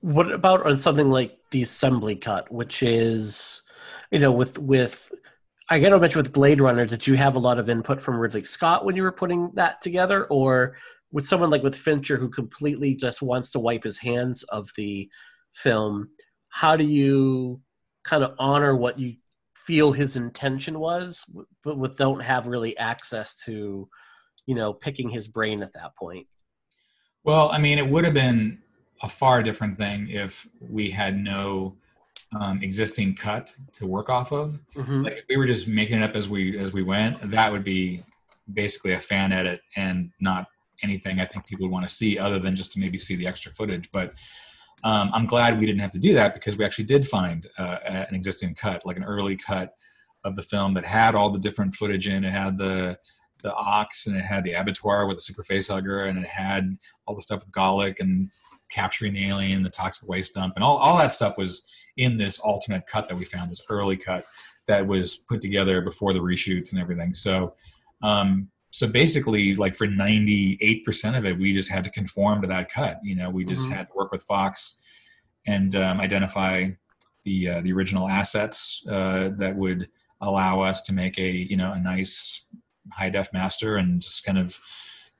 What 0.01 0.31
about 0.31 0.65
on 0.65 0.79
something 0.79 1.09
like 1.09 1.37
the 1.51 1.63
assembly 1.63 2.15
cut, 2.15 2.51
which 2.51 2.83
is, 2.83 3.61
you 4.11 4.19
know, 4.19 4.31
with 4.31 4.57
with 4.57 5.11
I 5.69 5.79
got 5.79 5.89
to 5.89 5.99
mention 5.99 6.19
with 6.19 6.31
Blade 6.31 6.61
Runner, 6.61 6.85
did 6.85 7.05
you 7.05 7.15
have 7.17 7.35
a 7.35 7.39
lot 7.39 7.59
of 7.59 7.69
input 7.69 7.99
from 7.99 8.17
Ridley 8.17 8.45
Scott 8.45 8.85
when 8.85 8.95
you 8.95 9.03
were 9.03 9.11
putting 9.11 9.51
that 9.55 9.81
together, 9.81 10.25
or 10.25 10.77
with 11.11 11.27
someone 11.27 11.49
like 11.49 11.63
with 11.63 11.75
Fincher 11.75 12.17
who 12.17 12.29
completely 12.29 12.95
just 12.95 13.21
wants 13.21 13.51
to 13.51 13.59
wipe 13.59 13.83
his 13.83 13.97
hands 13.97 14.43
of 14.43 14.69
the 14.75 15.09
film? 15.53 16.09
How 16.49 16.75
do 16.75 16.85
you 16.85 17.61
kind 18.03 18.23
of 18.23 18.35
honor 18.39 18.75
what 18.75 18.99
you 18.99 19.15
feel 19.67 19.91
his 19.91 20.15
intention 20.15 20.79
was, 20.79 21.25
but 21.63 21.77
with 21.77 21.97
don't 21.97 22.21
have 22.21 22.47
really 22.47 22.77
access 22.77 23.35
to, 23.35 23.87
you 24.45 24.55
know, 24.55 24.71
picking 24.71 25.09
his 25.09 25.27
brain 25.27 25.61
at 25.61 25.73
that 25.73 25.93
point. 25.97 26.25
Well, 27.25 27.49
I 27.51 27.57
mean, 27.57 27.77
it 27.77 27.89
would 27.89 28.05
have 28.05 28.13
been 28.13 28.59
a 29.03 29.09
far 29.09 29.43
different 29.43 29.77
thing 29.77 30.07
if 30.09 30.47
we 30.61 30.91
had 30.91 31.17
no 31.17 31.75
um, 32.39 32.63
existing 32.63 33.15
cut 33.15 33.53
to 33.73 33.85
work 33.85 34.09
off 34.09 34.31
of. 34.31 34.57
Mm-hmm. 34.73 35.03
Like 35.03 35.17
if 35.17 35.25
we 35.29 35.35
were 35.35 35.45
just 35.45 35.67
making 35.67 36.01
it 36.01 36.03
up 36.03 36.15
as 36.15 36.29
we 36.29 36.57
as 36.57 36.71
we 36.71 36.81
went, 36.81 37.19
that 37.19 37.51
would 37.51 37.65
be 37.65 38.03
basically 38.51 38.93
a 38.93 38.99
fan 38.99 39.33
edit 39.33 39.59
and 39.75 40.11
not 40.21 40.47
anything 40.83 41.19
I 41.19 41.25
think 41.25 41.45
people 41.45 41.65
would 41.65 41.73
want 41.73 41.87
to 41.87 41.93
see 41.93 42.17
other 42.17 42.39
than 42.39 42.55
just 42.55 42.71
to 42.73 42.79
maybe 42.79 42.97
see 42.97 43.15
the 43.15 43.27
extra 43.27 43.51
footage. 43.51 43.89
But 43.91 44.13
um, 44.83 45.09
I'm 45.13 45.25
glad 45.25 45.59
we 45.59 45.65
didn't 45.65 45.81
have 45.81 45.91
to 45.91 45.99
do 45.99 46.13
that 46.13 46.33
because 46.33 46.57
we 46.57 46.65
actually 46.65 46.85
did 46.85 47.07
find 47.07 47.47
uh, 47.57 47.77
an 47.85 48.13
existing 48.13 48.55
cut, 48.55 48.85
like 48.85 48.97
an 48.97 49.03
early 49.03 49.35
cut 49.35 49.73
of 50.23 50.35
the 50.35 50.43
film 50.43 50.73
that 50.75 50.85
had 50.85 51.15
all 51.15 51.29
the 51.29 51.39
different 51.39 51.75
footage 51.75 52.07
in. 52.07 52.23
It 52.23 52.31
had 52.31 52.57
the 52.57 52.97
the 53.43 53.53
ox 53.53 54.07
and 54.07 54.15
it 54.15 54.25
had 54.25 54.43
the 54.43 54.53
abattoir 54.53 55.05
with 55.05 55.17
the 55.17 55.21
super 55.21 55.43
facehugger 55.43 56.09
and 56.09 56.17
it 56.17 56.27
had 56.27 56.75
all 57.05 57.13
the 57.13 57.21
stuff 57.21 57.41
with 57.41 57.51
Golic 57.51 57.99
and 57.99 58.29
capturing 58.69 59.13
the 59.13 59.27
alien, 59.27 59.63
the 59.63 59.69
toxic 59.69 60.09
waste 60.09 60.33
dump, 60.33 60.53
and 60.55 60.63
all, 60.63 60.77
all 60.77 60.97
that 60.97 61.11
stuff 61.11 61.37
was 61.37 61.65
in 61.97 62.17
this 62.17 62.39
alternate 62.39 62.87
cut 62.87 63.07
that 63.07 63.15
we 63.15 63.25
found, 63.25 63.49
this 63.49 63.65
early 63.69 63.95
cut 63.95 64.23
that 64.67 64.85
was 64.85 65.17
put 65.29 65.41
together 65.41 65.81
before 65.81 66.13
the 66.13 66.19
reshoots 66.19 66.71
and 66.71 66.81
everything. 66.81 67.13
So 67.13 67.55
um, 68.01 68.49
so 68.77 68.85
basically 68.85 69.55
like 69.55 69.75
for 69.75 69.87
98% 69.87 71.17
of 71.17 71.25
it 71.25 71.39
we 71.39 71.51
just 71.51 71.71
had 71.71 71.83
to 71.83 71.89
conform 71.89 72.43
to 72.43 72.47
that 72.47 72.71
cut 72.71 72.99
you 73.03 73.15
know 73.15 73.27
we 73.27 73.43
just 73.43 73.63
mm-hmm. 73.63 73.73
had 73.73 73.87
to 73.87 73.93
work 73.95 74.11
with 74.11 74.21
fox 74.21 74.83
and 75.47 75.75
um, 75.75 75.99
identify 75.99 76.69
the 77.25 77.49
uh, 77.49 77.61
the 77.61 77.73
original 77.73 78.07
assets 78.07 78.83
uh, 78.87 79.29
that 79.37 79.55
would 79.55 79.89
allow 80.21 80.61
us 80.61 80.83
to 80.83 80.93
make 80.93 81.17
a 81.17 81.27
you 81.27 81.57
know 81.57 81.71
a 81.71 81.79
nice 81.79 82.45
high 82.93 83.09
def 83.09 83.33
master 83.33 83.77
and 83.77 84.03
just 84.03 84.23
kind 84.23 84.37
of 84.37 84.59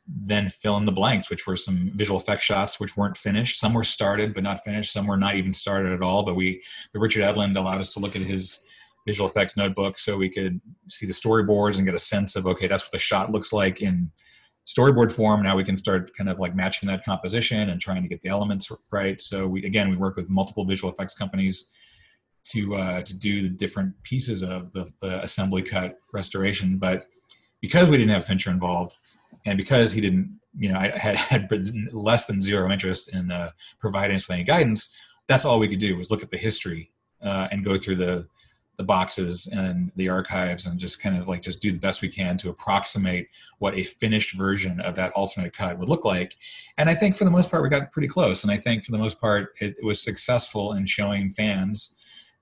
then 0.08 0.50
fill 0.50 0.78
in 0.78 0.86
the 0.86 0.92
blanks 0.92 1.32
which 1.32 1.48
were 1.48 1.58
some 1.58 1.92
visual 1.96 2.20
effect 2.20 2.44
shots 2.44 2.80
which 2.80 2.96
weren't 2.96 3.18
finished 3.18 3.60
some 3.60 3.74
were 3.74 3.84
started 3.84 4.36
but 4.36 4.44
not 4.44 4.64
finished 4.64 4.94
some 4.94 5.08
were 5.08 5.18
not 5.18 5.34
even 5.34 5.52
started 5.52 5.92
at 5.92 6.04
all 6.04 6.22
but 6.22 6.36
we 6.36 6.62
the 6.94 7.00
richard 7.00 7.24
edlund 7.24 7.58
allowed 7.58 7.80
us 7.80 7.92
to 7.92 8.00
look 8.00 8.16
at 8.16 8.22
his 8.22 8.67
visual 9.08 9.28
effects 9.28 9.58
notebook 9.58 9.98
so 9.98 10.18
we 10.18 10.30
could 10.30 10.62
see 10.88 11.08
the 11.08 11.14
storyboards 11.14 11.78
and 11.78 11.86
get 11.86 11.96
a 11.96 12.00
sense 12.00 12.36
of 12.36 12.46
okay 12.46 12.68
that's 12.68 12.84
what 12.84 12.92
the 12.92 13.00
shot 13.00 13.32
looks 13.32 13.52
like 13.52 13.82
in 13.82 14.12
storyboard 14.68 15.12
form. 15.12 15.42
Now 15.42 15.56
we 15.56 15.64
can 15.64 15.78
start 15.78 16.16
kind 16.16 16.30
of 16.30 16.40
like 16.40 16.54
matching 16.54 16.88
that 16.88 17.06
composition 17.06 17.70
and 17.70 17.80
trying 17.80 18.04
to 18.04 18.10
get 18.10 18.22
the 18.22 18.30
elements 18.30 18.70
right. 18.92 19.20
So 19.20 19.48
we 19.48 19.66
again 19.66 19.90
we 19.90 19.96
work 19.96 20.16
with 20.18 20.30
multiple 20.30 20.66
visual 20.66 20.92
effects 20.92 21.16
companies 21.16 21.70
to 22.50 22.76
uh, 22.76 23.02
to 23.02 23.18
do 23.18 23.42
the 23.42 23.50
different 23.50 23.94
pieces 24.04 24.44
of 24.44 24.72
the, 24.74 24.92
the 25.02 25.24
assembly 25.24 25.64
cut 25.64 25.98
restoration. 26.14 26.78
But 26.78 27.06
because 27.62 27.90
we 27.90 27.98
didn't 27.98 28.14
have 28.14 28.26
fincher 28.26 28.52
involved 28.52 28.96
and 29.46 29.58
because 29.58 29.94
he 29.94 30.02
didn't 30.02 30.40
you 30.58 30.72
know 30.72 30.80
i 30.80 30.90
had, 30.90 31.16
had 31.16 31.50
less 31.92 32.26
than 32.26 32.42
zero 32.42 32.72
interest 32.72 33.14
in 33.14 33.32
uh, 33.32 33.52
providing 33.80 34.16
us 34.16 34.28
with 34.28 34.36
any 34.36 34.44
guidance 34.44 34.96
that's 35.28 35.46
all 35.46 35.60
we 35.60 35.68
could 35.68 35.80
do 35.80 35.98
was 35.98 36.10
look 36.10 36.24
at 36.24 36.32
the 36.32 36.38
history 36.38 36.92
uh, 37.22 37.48
and 37.52 37.66
go 37.66 37.78
through 37.78 37.96
the 37.96 38.26
the 38.78 38.84
boxes 38.84 39.48
and 39.48 39.92
the 39.96 40.08
archives 40.08 40.68
and 40.68 40.80
just 40.80 41.02
kind 41.02 41.18
of 41.18 41.28
like 41.28 41.42
just 41.42 41.62
do 41.62 41.72
the 41.72 41.80
best 41.80 42.02
we 42.02 42.10
can 42.10 42.38
to 42.38 42.50
approximate 42.50 43.28
what 43.58 43.76
a 43.76 43.84
finished 43.84 44.38
version 44.38 44.80
of 44.80 44.96
that 44.96 45.12
alternate 45.14 45.52
cut 45.52 45.80
would 45.80 45.90
look 45.90 46.06
like. 46.06 46.38
And 46.78 46.90
i 46.90 46.94
think 46.94 47.16
for 47.16 47.26
the 47.26 47.32
most 47.32 47.50
part 47.50 47.64
we 47.64 47.70
got 47.70 47.92
pretty 47.92 48.08
close. 48.08 48.44
And 48.44 48.52
i 48.52 48.58
think 48.58 48.86
for 48.86 48.92
the 48.92 49.00
most 49.00 49.20
part 49.20 49.54
it, 49.60 49.76
was 49.82 50.02
successful 50.02 50.74
in 50.74 50.86
showing 50.86 51.32
fans 51.32 51.96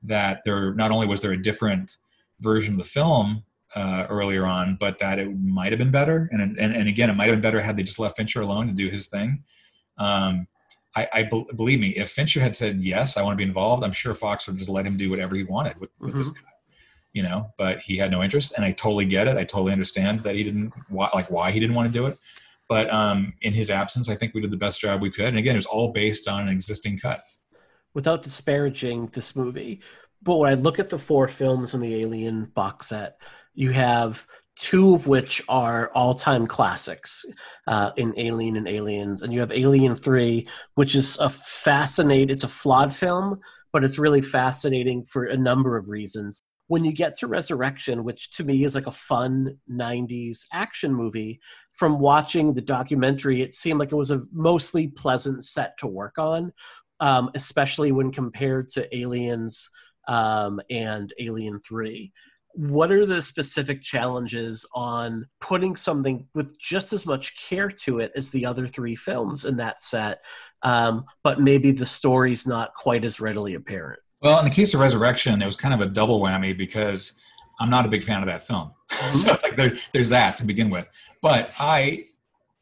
that 0.03 0.41
there 0.45 0.73
not 0.73 0.91
only 0.91 1.07
was 1.07 1.21
there 1.21 1.31
a 1.31 1.41
different 1.41 1.97
version 2.41 2.73
of 2.73 2.79
the 2.79 2.85
film 2.85 3.43
uh, 3.75 4.05
earlier 4.09 4.45
on 4.45 4.75
but 4.77 4.99
that 4.99 5.19
it 5.19 5.29
might 5.39 5.71
have 5.71 5.79
been 5.79 5.91
better. 5.91 6.29
And, 6.31 6.57
and 6.59 6.73
and 6.73 6.89
again 6.89 7.09
it 7.09 7.15
might 7.15 7.27
have 7.27 7.35
been 7.35 7.41
better 7.41 7.61
had 7.61 7.77
they 7.77 7.83
just 7.83 7.99
left 7.99 8.17
fincher 8.17 8.41
alone 8.41 8.67
to 8.67 8.73
do 8.73 8.89
his 8.89 9.07
thing. 9.07 9.43
Um, 9.97 10.47
I, 10.95 11.07
I 11.13 11.23
be, 11.23 11.45
believe 11.55 11.79
me, 11.79 11.89
if 11.89 12.09
Fincher 12.09 12.39
had 12.39 12.55
said 12.55 12.81
yes, 12.81 13.17
I 13.17 13.21
want 13.21 13.33
to 13.33 13.37
be 13.37 13.47
involved, 13.47 13.83
I'm 13.83 13.91
sure 13.91 14.13
Fox 14.13 14.47
would 14.47 14.57
just 14.57 14.69
let 14.69 14.85
him 14.85 14.97
do 14.97 15.09
whatever 15.09 15.35
he 15.35 15.43
wanted 15.43 15.79
with, 15.79 15.89
with 15.99 16.11
mm-hmm. 16.11 16.19
this 16.19 16.29
guy. 16.29 16.41
You 17.13 17.23
know, 17.23 17.53
but 17.57 17.79
he 17.79 17.97
had 17.97 18.11
no 18.11 18.21
interest, 18.21 18.53
and 18.57 18.65
I 18.65 18.73
totally 18.73 19.05
get 19.05 19.27
it. 19.27 19.37
I 19.37 19.45
totally 19.45 19.71
understand 19.71 20.19
that 20.21 20.35
he 20.35 20.43
didn't 20.43 20.73
why, 20.89 21.09
like 21.13 21.31
why 21.31 21.51
he 21.51 21.61
didn't 21.61 21.75
want 21.75 21.87
to 21.87 21.93
do 21.93 22.07
it. 22.07 22.17
But 22.67 22.91
um, 22.91 23.33
in 23.41 23.53
his 23.53 23.69
absence, 23.69 24.09
I 24.09 24.15
think 24.15 24.33
we 24.33 24.41
did 24.41 24.51
the 24.51 24.57
best 24.57 24.81
job 24.81 25.01
we 25.01 25.11
could. 25.11 25.27
And 25.27 25.37
again, 25.37 25.55
it 25.55 25.59
was 25.59 25.65
all 25.65 25.93
based 25.93 26.27
on 26.27 26.41
an 26.41 26.49
existing 26.49 26.97
cut. 26.99 27.23
Without 27.93 28.23
disparaging 28.23 29.07
this 29.13 29.33
movie, 29.35 29.81
but 30.23 30.37
when 30.37 30.49
I 30.49 30.55
look 30.55 30.79
at 30.79 30.89
the 30.89 30.99
four 30.99 31.27
films 31.27 31.73
in 31.73 31.79
the 31.79 31.95
Alien 32.01 32.45
box 32.53 32.87
set, 32.87 33.17
you 33.53 33.71
have 33.71 34.27
two 34.55 34.95
of 34.95 35.07
which 35.07 35.41
are 35.49 35.91
all-time 35.93 36.47
classics 36.47 37.25
uh, 37.67 37.91
in 37.97 38.13
Alien 38.17 38.55
and 38.55 38.67
Aliens, 38.67 39.21
and 39.21 39.33
you 39.33 39.39
have 39.39 39.51
Alien 39.51 39.95
Three, 39.95 40.47
which 40.75 40.95
is 40.95 41.17
a 41.19 41.29
fascinating. 41.29 42.29
It's 42.29 42.43
a 42.43 42.49
flawed 42.49 42.93
film, 42.93 43.39
but 43.73 43.83
it's 43.83 43.99
really 43.99 44.21
fascinating 44.21 45.05
for 45.05 45.25
a 45.25 45.37
number 45.37 45.77
of 45.77 45.89
reasons. 45.89 46.41
When 46.67 46.83
you 46.83 46.93
get 46.93 47.15
to 47.19 47.27
Resurrection, 47.27 48.03
which 48.03 48.31
to 48.31 48.43
me 48.43 48.63
is 48.63 48.75
like 48.75 48.87
a 48.87 48.91
fun 48.91 49.57
'90s 49.69 50.45
action 50.53 50.93
movie, 50.93 51.39
from 51.73 51.99
watching 51.99 52.53
the 52.53 52.61
documentary, 52.61 53.41
it 53.41 53.53
seemed 53.53 53.79
like 53.79 53.91
it 53.91 53.95
was 53.95 54.11
a 54.11 54.23
mostly 54.31 54.87
pleasant 54.87 55.43
set 55.43 55.77
to 55.79 55.87
work 55.87 56.17
on, 56.17 56.53
um, 57.01 57.29
especially 57.35 57.91
when 57.91 58.11
compared 58.11 58.69
to 58.69 58.97
Aliens 58.97 59.69
um, 60.07 60.61
and 60.69 61.13
Alien 61.19 61.59
Three 61.59 62.13
what 62.55 62.91
are 62.91 63.05
the 63.05 63.21
specific 63.21 63.81
challenges 63.81 64.65
on 64.73 65.25
putting 65.41 65.75
something 65.75 66.25
with 66.33 66.57
just 66.59 66.93
as 66.93 67.05
much 67.05 67.35
care 67.49 67.69
to 67.69 67.99
it 67.99 68.11
as 68.15 68.29
the 68.29 68.45
other 68.45 68.67
three 68.67 68.95
films 68.95 69.45
in 69.45 69.57
that 69.57 69.81
set 69.81 70.21
um, 70.63 71.05
but 71.23 71.41
maybe 71.41 71.71
the 71.71 71.85
story's 71.85 72.47
not 72.47 72.73
quite 72.73 73.03
as 73.05 73.19
readily 73.19 73.55
apparent? 73.55 73.99
Well 74.21 74.39
in 74.39 74.45
the 74.45 74.51
case 74.51 74.73
of 74.73 74.79
resurrection 74.79 75.41
it 75.41 75.45
was 75.45 75.57
kind 75.57 75.73
of 75.73 75.81
a 75.81 75.85
double 75.87 76.21
whammy 76.21 76.57
because 76.57 77.13
i'm 77.59 77.69
not 77.69 77.85
a 77.85 77.89
big 77.89 78.03
fan 78.03 78.21
of 78.21 78.27
that 78.27 78.45
film. 78.45 78.71
Mm-hmm. 78.95 79.15
so 79.15 79.35
like 79.43 79.55
there, 79.55 79.73
there's 79.91 80.09
that 80.09 80.37
to 80.37 80.45
begin 80.45 80.69
with. 80.69 80.87
But 81.21 81.51
i 81.59 82.05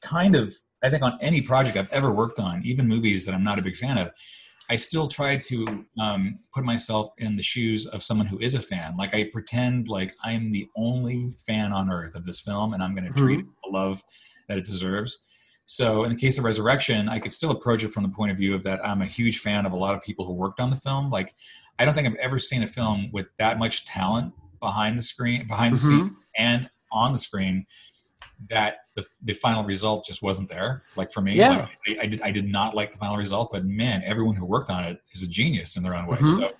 kind 0.01 0.35
of 0.35 0.53
i 0.83 0.89
think 0.89 1.03
on 1.03 1.17
any 1.21 1.41
project 1.41 1.77
i've 1.77 1.91
ever 1.91 2.11
worked 2.13 2.39
on 2.39 2.61
even 2.63 2.87
movies 2.87 3.25
that 3.25 3.33
i'm 3.33 3.43
not 3.43 3.57
a 3.57 3.61
big 3.61 3.75
fan 3.75 3.97
of 3.97 4.11
I 4.73 4.75
still 4.75 5.07
try 5.07 5.35
to 5.35 5.85
um, 5.99 6.39
put 6.51 6.63
myself 6.63 7.09
in 7.19 7.35
the 7.35 7.43
shoes 7.43 7.85
of 7.85 8.01
someone 8.01 8.25
who 8.25 8.39
is 8.39 8.55
a 8.55 8.59
fan. 8.59 8.97
Like 8.97 9.13
I 9.13 9.25
pretend 9.31 9.87
like 9.87 10.15
I'm 10.23 10.51
the 10.51 10.67
only 10.75 11.35
fan 11.45 11.71
on 11.71 11.91
earth 11.91 12.15
of 12.15 12.25
this 12.25 12.39
film, 12.39 12.73
and 12.73 12.81
I'm 12.81 12.95
going 12.95 13.05
to 13.05 13.13
treat 13.13 13.41
mm-hmm. 13.41 13.49
it 13.49 13.55
the 13.63 13.71
love 13.71 14.03
that 14.49 14.57
it 14.57 14.65
deserves. 14.65 15.19
So 15.65 16.05
in 16.05 16.09
the 16.09 16.17
case 16.17 16.39
of 16.39 16.43
Resurrection, 16.43 17.07
I 17.07 17.19
could 17.19 17.31
still 17.31 17.51
approach 17.51 17.83
it 17.83 17.89
from 17.89 18.01
the 18.01 18.09
point 18.09 18.31
of 18.31 18.37
view 18.37 18.55
of 18.55 18.63
that 18.63 18.83
I'm 18.83 19.03
a 19.03 19.05
huge 19.05 19.41
fan 19.41 19.67
of 19.67 19.73
a 19.73 19.77
lot 19.77 19.93
of 19.93 20.01
people 20.01 20.25
who 20.25 20.33
worked 20.33 20.59
on 20.59 20.71
the 20.71 20.75
film. 20.75 21.11
Like 21.11 21.35
I 21.77 21.85
don't 21.85 21.93
think 21.93 22.07
I've 22.07 22.15
ever 22.15 22.39
seen 22.39 22.63
a 22.63 22.67
film 22.67 23.11
with 23.13 23.27
that 23.37 23.59
much 23.59 23.85
talent 23.85 24.33
behind 24.59 24.97
the 24.97 25.03
screen, 25.03 25.45
behind 25.45 25.75
mm-hmm. 25.75 25.97
the 25.97 26.03
scenes, 26.05 26.21
and 26.35 26.69
on 26.91 27.13
the 27.13 27.19
screen 27.19 27.67
that 28.49 28.77
the, 28.95 29.05
the 29.23 29.33
final 29.33 29.63
result 29.63 30.05
just 30.05 30.21
wasn't 30.21 30.49
there. 30.49 30.83
Like 30.95 31.11
for 31.11 31.21
me, 31.21 31.35
yeah. 31.35 31.67
Like, 31.87 31.97
I, 31.99 32.03
I, 32.03 32.05
did 32.07 32.21
I 32.21 32.31
did 32.31 32.47
not 32.47 32.75
like 32.75 32.91
the 32.91 32.97
final 32.97 33.17
result, 33.17 33.51
but 33.51 33.65
man, 33.65 34.01
everyone 34.05 34.35
who 34.35 34.45
worked 34.45 34.69
on 34.69 34.83
it 34.83 35.01
is 35.11 35.23
a 35.23 35.27
genius 35.27 35.75
in 35.75 35.83
their 35.83 35.95
own 35.95 36.07
way. 36.07 36.17
Mm-hmm. 36.17 36.41
So 36.41 36.51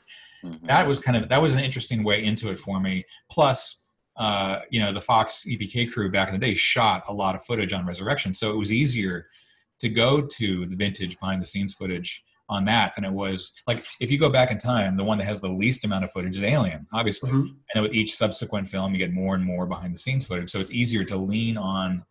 mm-hmm. 0.43 0.67
that 0.67 0.87
was 0.87 0.99
kind 0.99 1.17
of 1.17 1.29
that 1.29 1.41
was 1.41 1.55
an 1.55 1.63
interesting 1.63 2.03
way 2.03 2.23
into 2.23 2.49
it 2.51 2.59
for 2.59 2.79
me. 2.79 3.05
Plus, 3.29 3.85
uh, 4.17 4.59
you 4.69 4.79
know, 4.79 4.91
the 4.91 5.01
Fox 5.01 5.45
EPK 5.47 5.91
crew 5.91 6.11
back 6.11 6.29
in 6.29 6.39
the 6.39 6.45
day 6.45 6.53
shot 6.53 7.03
a 7.07 7.13
lot 7.13 7.35
of 7.35 7.43
footage 7.43 7.73
on 7.73 7.85
Resurrection, 7.85 8.33
so 8.33 8.51
it 8.51 8.57
was 8.57 8.71
easier 8.71 9.27
to 9.79 9.89
go 9.89 10.21
to 10.21 10.65
the 10.65 10.75
vintage 10.75 11.19
behind 11.19 11.41
the 11.41 11.45
scenes 11.45 11.73
footage 11.73 12.23
on 12.49 12.65
that 12.65 12.93
than 12.95 13.05
it 13.05 13.11
was 13.11 13.53
like 13.67 13.83
if 13.99 14.11
you 14.11 14.19
go 14.19 14.29
back 14.29 14.51
in 14.51 14.57
time, 14.57 14.97
the 14.97 15.03
one 15.03 15.17
that 15.17 15.25
has 15.25 15.39
the 15.39 15.49
least 15.49 15.85
amount 15.85 16.03
of 16.03 16.11
footage 16.11 16.37
is 16.37 16.43
Alien, 16.43 16.87
obviously. 16.91 17.31
Mm-hmm. 17.31 17.53
And 17.73 17.83
with 17.83 17.93
each 17.93 18.15
subsequent 18.15 18.67
film, 18.69 18.93
you 18.93 18.99
get 18.99 19.13
more 19.13 19.35
and 19.35 19.43
more 19.43 19.65
behind 19.65 19.93
the 19.93 19.97
scenes 19.97 20.25
footage. 20.25 20.49
So 20.49 20.59
it's 20.59 20.71
easier 20.71 21.03
to 21.05 21.17
lean 21.17 21.57
on 21.57 22.05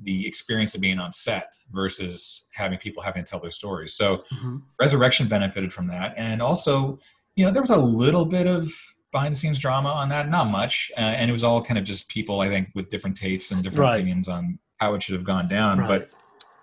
the 0.00 0.26
experience 0.26 0.74
of 0.74 0.80
being 0.80 0.98
on 0.98 1.12
set 1.12 1.52
versus 1.70 2.46
having 2.54 2.78
people 2.78 3.02
having 3.02 3.24
to 3.24 3.30
tell 3.30 3.40
their 3.40 3.50
stories. 3.50 3.94
So 3.94 4.24
mm-hmm. 4.32 4.58
Resurrection 4.80 5.28
benefited 5.28 5.72
from 5.72 5.88
that, 5.88 6.14
and 6.16 6.40
also, 6.40 6.98
you 7.36 7.44
know, 7.44 7.50
there 7.50 7.62
was 7.62 7.70
a 7.70 7.76
little 7.76 8.24
bit 8.24 8.46
of 8.46 8.72
behind 9.10 9.34
the 9.34 9.38
scenes 9.38 9.58
drama 9.58 9.90
on 9.90 10.08
that, 10.08 10.28
not 10.30 10.48
much, 10.48 10.90
uh, 10.96 11.00
and 11.00 11.28
it 11.28 11.32
was 11.32 11.44
all 11.44 11.62
kind 11.62 11.78
of 11.78 11.84
just 11.84 12.08
people, 12.08 12.40
I 12.40 12.48
think, 12.48 12.70
with 12.74 12.88
different 12.88 13.16
tastes 13.16 13.50
and 13.50 13.62
different 13.62 13.80
right. 13.80 13.96
opinions 13.96 14.28
on 14.28 14.58
how 14.78 14.94
it 14.94 15.02
should 15.02 15.14
have 15.14 15.24
gone 15.24 15.48
down. 15.48 15.78
Right. 15.78 15.88
But 15.88 16.08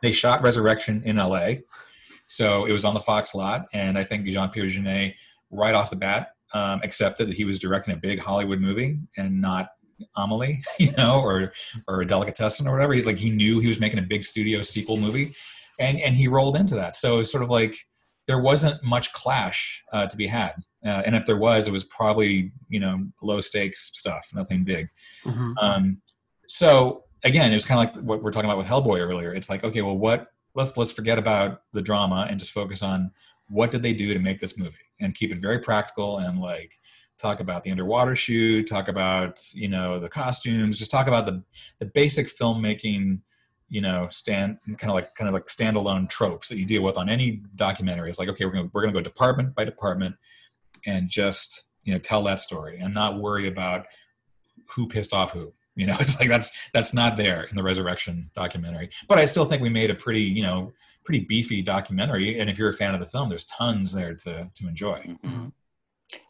they 0.01 0.11
shot 0.11 0.41
Resurrection 0.41 1.03
in 1.05 1.19
L.A., 1.19 1.63
so 2.29 2.65
it 2.65 2.71
was 2.71 2.85
on 2.85 2.93
the 2.93 2.99
Fox 2.99 3.33
lot, 3.33 3.65
and 3.73 3.97
I 3.97 4.03
think 4.03 4.25
Jean 4.27 4.49
Pierre 4.49 4.67
Jeunet, 4.67 5.15
right 5.49 5.73
off 5.73 5.89
the 5.89 5.95
bat, 5.95 6.29
um, 6.53 6.79
accepted 6.83 7.27
that 7.27 7.35
he 7.35 7.43
was 7.43 7.57
directing 7.57 7.93
a 7.93 7.97
big 7.97 8.19
Hollywood 8.19 8.61
movie 8.61 8.99
and 9.17 9.41
not 9.41 9.69
Amelie, 10.15 10.61
you 10.79 10.91
know, 10.91 11.19
or 11.19 11.51
or 11.87 12.01
a 12.01 12.05
delicatessen 12.05 12.67
or 12.67 12.73
whatever. 12.73 12.93
He, 12.93 13.01
like 13.01 13.17
he 13.17 13.31
knew 13.31 13.59
he 13.59 13.67
was 13.67 13.79
making 13.79 13.97
a 13.97 14.03
big 14.03 14.23
studio 14.23 14.61
sequel 14.61 14.97
movie, 14.97 15.33
and 15.79 15.99
and 15.99 16.15
he 16.15 16.27
rolled 16.27 16.55
into 16.55 16.75
that. 16.75 16.95
So 16.95 17.15
it 17.15 17.17
was 17.17 17.31
sort 17.31 17.43
of 17.43 17.49
like 17.49 17.75
there 18.27 18.39
wasn't 18.39 18.83
much 18.83 19.11
clash 19.11 19.83
uh, 19.91 20.05
to 20.05 20.15
be 20.15 20.27
had, 20.27 20.53
uh, 20.85 21.01
and 21.07 21.15
if 21.15 21.25
there 21.25 21.37
was, 21.37 21.67
it 21.67 21.71
was 21.71 21.83
probably 21.83 22.51
you 22.69 22.79
know 22.79 23.07
low 23.23 23.41
stakes 23.41 23.89
stuff, 23.95 24.27
nothing 24.35 24.63
big. 24.63 24.87
Mm-hmm. 25.25 25.53
Um, 25.59 26.01
so 26.47 27.05
again, 27.23 27.51
it 27.51 27.55
was 27.55 27.65
kind 27.65 27.89
of 27.89 27.95
like 27.95 28.03
what 28.03 28.21
we're 28.21 28.31
talking 28.31 28.49
about 28.49 28.59
with 28.59 28.67
Hellboy 28.67 28.99
earlier. 28.99 29.33
It's 29.33 29.49
like 29.49 29.63
okay, 29.63 29.81
well, 29.81 29.97
what 29.97 30.27
let's 30.59 30.75
let's 30.77 30.91
forget 30.91 31.17
about 31.17 31.61
the 31.71 31.81
drama 31.81 32.27
and 32.29 32.37
just 32.37 32.51
focus 32.51 32.83
on 32.83 33.11
what 33.47 33.71
did 33.71 33.81
they 33.81 33.93
do 33.93 34.13
to 34.13 34.19
make 34.19 34.39
this 34.39 34.57
movie 34.57 34.75
and 34.99 35.15
keep 35.15 35.31
it 35.31 35.41
very 35.41 35.57
practical 35.59 36.17
and 36.17 36.37
like 36.37 36.77
talk 37.17 37.39
about 37.39 37.63
the 37.63 37.71
underwater 37.71 38.15
shoot, 38.15 38.67
talk 38.67 38.87
about 38.87 39.41
you 39.53 39.69
know 39.69 39.99
the 39.99 40.09
costumes, 40.09 40.77
just 40.77 40.91
talk 40.91 41.07
about 41.07 41.25
the 41.25 41.43
the 41.79 41.85
basic 41.85 42.27
filmmaking, 42.27 43.21
you 43.69 43.81
know, 43.81 44.07
stand 44.09 44.57
kind 44.77 44.91
of 44.91 44.95
like 44.95 45.15
kind 45.15 45.29
of 45.29 45.33
like 45.33 45.45
standalone 45.45 46.09
tropes 46.09 46.49
that 46.49 46.57
you 46.57 46.65
deal 46.65 46.83
with 46.83 46.97
on 46.97 47.09
any 47.09 47.41
documentary. 47.55 48.09
It's 48.09 48.19
like 48.19 48.29
okay, 48.29 48.45
we're 48.45 48.51
gonna 48.51 48.69
we're 48.73 48.81
gonna 48.81 48.93
go 48.93 49.01
department 49.01 49.55
by 49.55 49.63
department 49.63 50.15
and 50.85 51.09
just 51.09 51.63
you 51.83 51.93
know 51.93 51.99
tell 51.99 52.23
that 52.23 52.41
story 52.41 52.79
and 52.79 52.93
not 52.93 53.19
worry 53.19 53.47
about 53.47 53.85
who 54.75 54.87
pissed 54.87 55.13
off 55.13 55.31
who. 55.31 55.53
You 55.79 55.87
know, 55.87 55.95
it's 55.99 56.19
like 56.19 56.29
that's 56.29 56.69
that's 56.73 56.93
not 56.93 57.17
there 57.17 57.43
in 57.43 57.55
the 57.55 57.63
Resurrection 57.63 58.29
documentary. 58.35 58.89
But 59.07 59.17
I 59.17 59.25
still 59.25 59.45
think 59.45 59.61
we 59.61 59.69
made 59.69 59.89
a 59.89 59.95
pretty 59.95 60.23
you 60.23 60.43
know 60.43 60.73
pretty 61.05 61.21
beefy 61.25 61.61
documentary. 61.61 62.39
And 62.39 62.49
if 62.49 62.57
you're 62.57 62.69
a 62.69 62.73
fan 62.73 62.93
of 62.93 62.99
the 62.99 63.05
film, 63.05 63.29
there's 63.29 63.45
tons 63.45 63.93
there 63.93 64.13
to 64.15 64.49
to 64.53 64.67
enjoy. 64.67 64.99
Mm-hmm. 64.99 65.47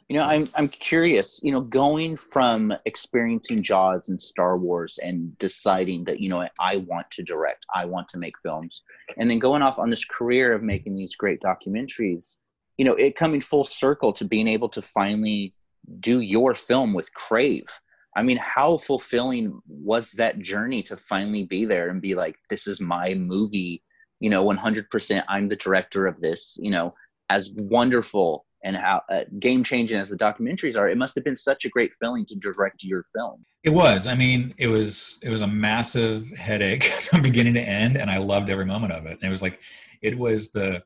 You 0.07 0.15
know, 0.15 0.23
I'm 0.23 0.49
I'm 0.55 0.67
curious. 0.67 1.41
You 1.43 1.51
know, 1.51 1.61
going 1.61 2.15
from 2.15 2.73
experiencing 2.85 3.61
Jaws 3.61 4.09
and 4.09 4.19
Star 4.19 4.57
Wars 4.57 4.99
and 5.01 5.37
deciding 5.37 6.03
that 6.05 6.19
you 6.19 6.29
know 6.29 6.47
I 6.59 6.77
want 6.77 7.09
to 7.11 7.23
direct, 7.23 7.65
I 7.75 7.85
want 7.85 8.07
to 8.09 8.19
make 8.19 8.33
films, 8.43 8.83
and 9.17 9.29
then 9.29 9.39
going 9.39 9.61
off 9.61 9.79
on 9.79 9.89
this 9.89 10.05
career 10.05 10.53
of 10.53 10.63
making 10.63 10.95
these 10.95 11.15
great 11.15 11.41
documentaries. 11.41 12.37
You 12.77 12.85
know, 12.85 12.93
it 12.93 13.15
coming 13.15 13.41
full 13.41 13.65
circle 13.65 14.13
to 14.13 14.25
being 14.25 14.47
able 14.47 14.69
to 14.69 14.81
finally 14.81 15.53
do 15.99 16.21
your 16.21 16.53
film 16.53 16.93
with 16.93 17.13
Crave. 17.13 17.67
I 18.15 18.23
mean, 18.23 18.37
how 18.37 18.77
fulfilling 18.77 19.59
was 19.67 20.11
that 20.13 20.39
journey 20.39 20.81
to 20.83 20.97
finally 20.97 21.43
be 21.45 21.65
there 21.65 21.89
and 21.89 22.01
be 22.01 22.15
like, 22.15 22.35
this 22.49 22.67
is 22.67 22.81
my 22.81 23.13
movie, 23.13 23.83
you 24.19 24.29
know, 24.29 24.43
100%. 24.45 25.23
I'm 25.27 25.47
the 25.47 25.55
director 25.55 26.07
of 26.07 26.19
this, 26.19 26.57
you 26.59 26.71
know, 26.71 26.93
as 27.29 27.51
wonderful 27.55 28.45
and 28.63 28.75
how 28.75 29.01
uh, 29.09 29.21
game 29.39 29.63
changing 29.63 29.97
as 29.97 30.09
the 30.09 30.17
documentaries 30.17 30.75
are, 30.75 30.89
it 30.89 30.97
must 30.97 31.15
have 31.15 31.23
been 31.23 31.35
such 31.35 31.65
a 31.65 31.69
great 31.69 31.93
feeling 31.95 32.25
to 32.25 32.35
direct 32.35 32.83
your 32.83 33.03
film. 33.15 33.45
It 33.63 33.69
was. 33.69 34.05
I 34.05 34.15
mean, 34.15 34.53
it 34.57 34.67
was 34.67 35.17
it 35.23 35.29
was 35.29 35.41
a 35.41 35.47
massive 35.47 36.29
headache 36.31 36.83
from 37.09 37.21
beginning 37.21 37.53
to 37.53 37.61
end, 37.61 37.97
and 37.97 38.09
I 38.09 38.17
loved 38.17 38.49
every 38.49 38.65
moment 38.65 38.93
of 38.93 39.05
it. 39.05 39.13
And 39.13 39.23
it 39.23 39.29
was 39.29 39.41
like, 39.41 39.61
it 40.01 40.17
was 40.17 40.51
the 40.51 40.83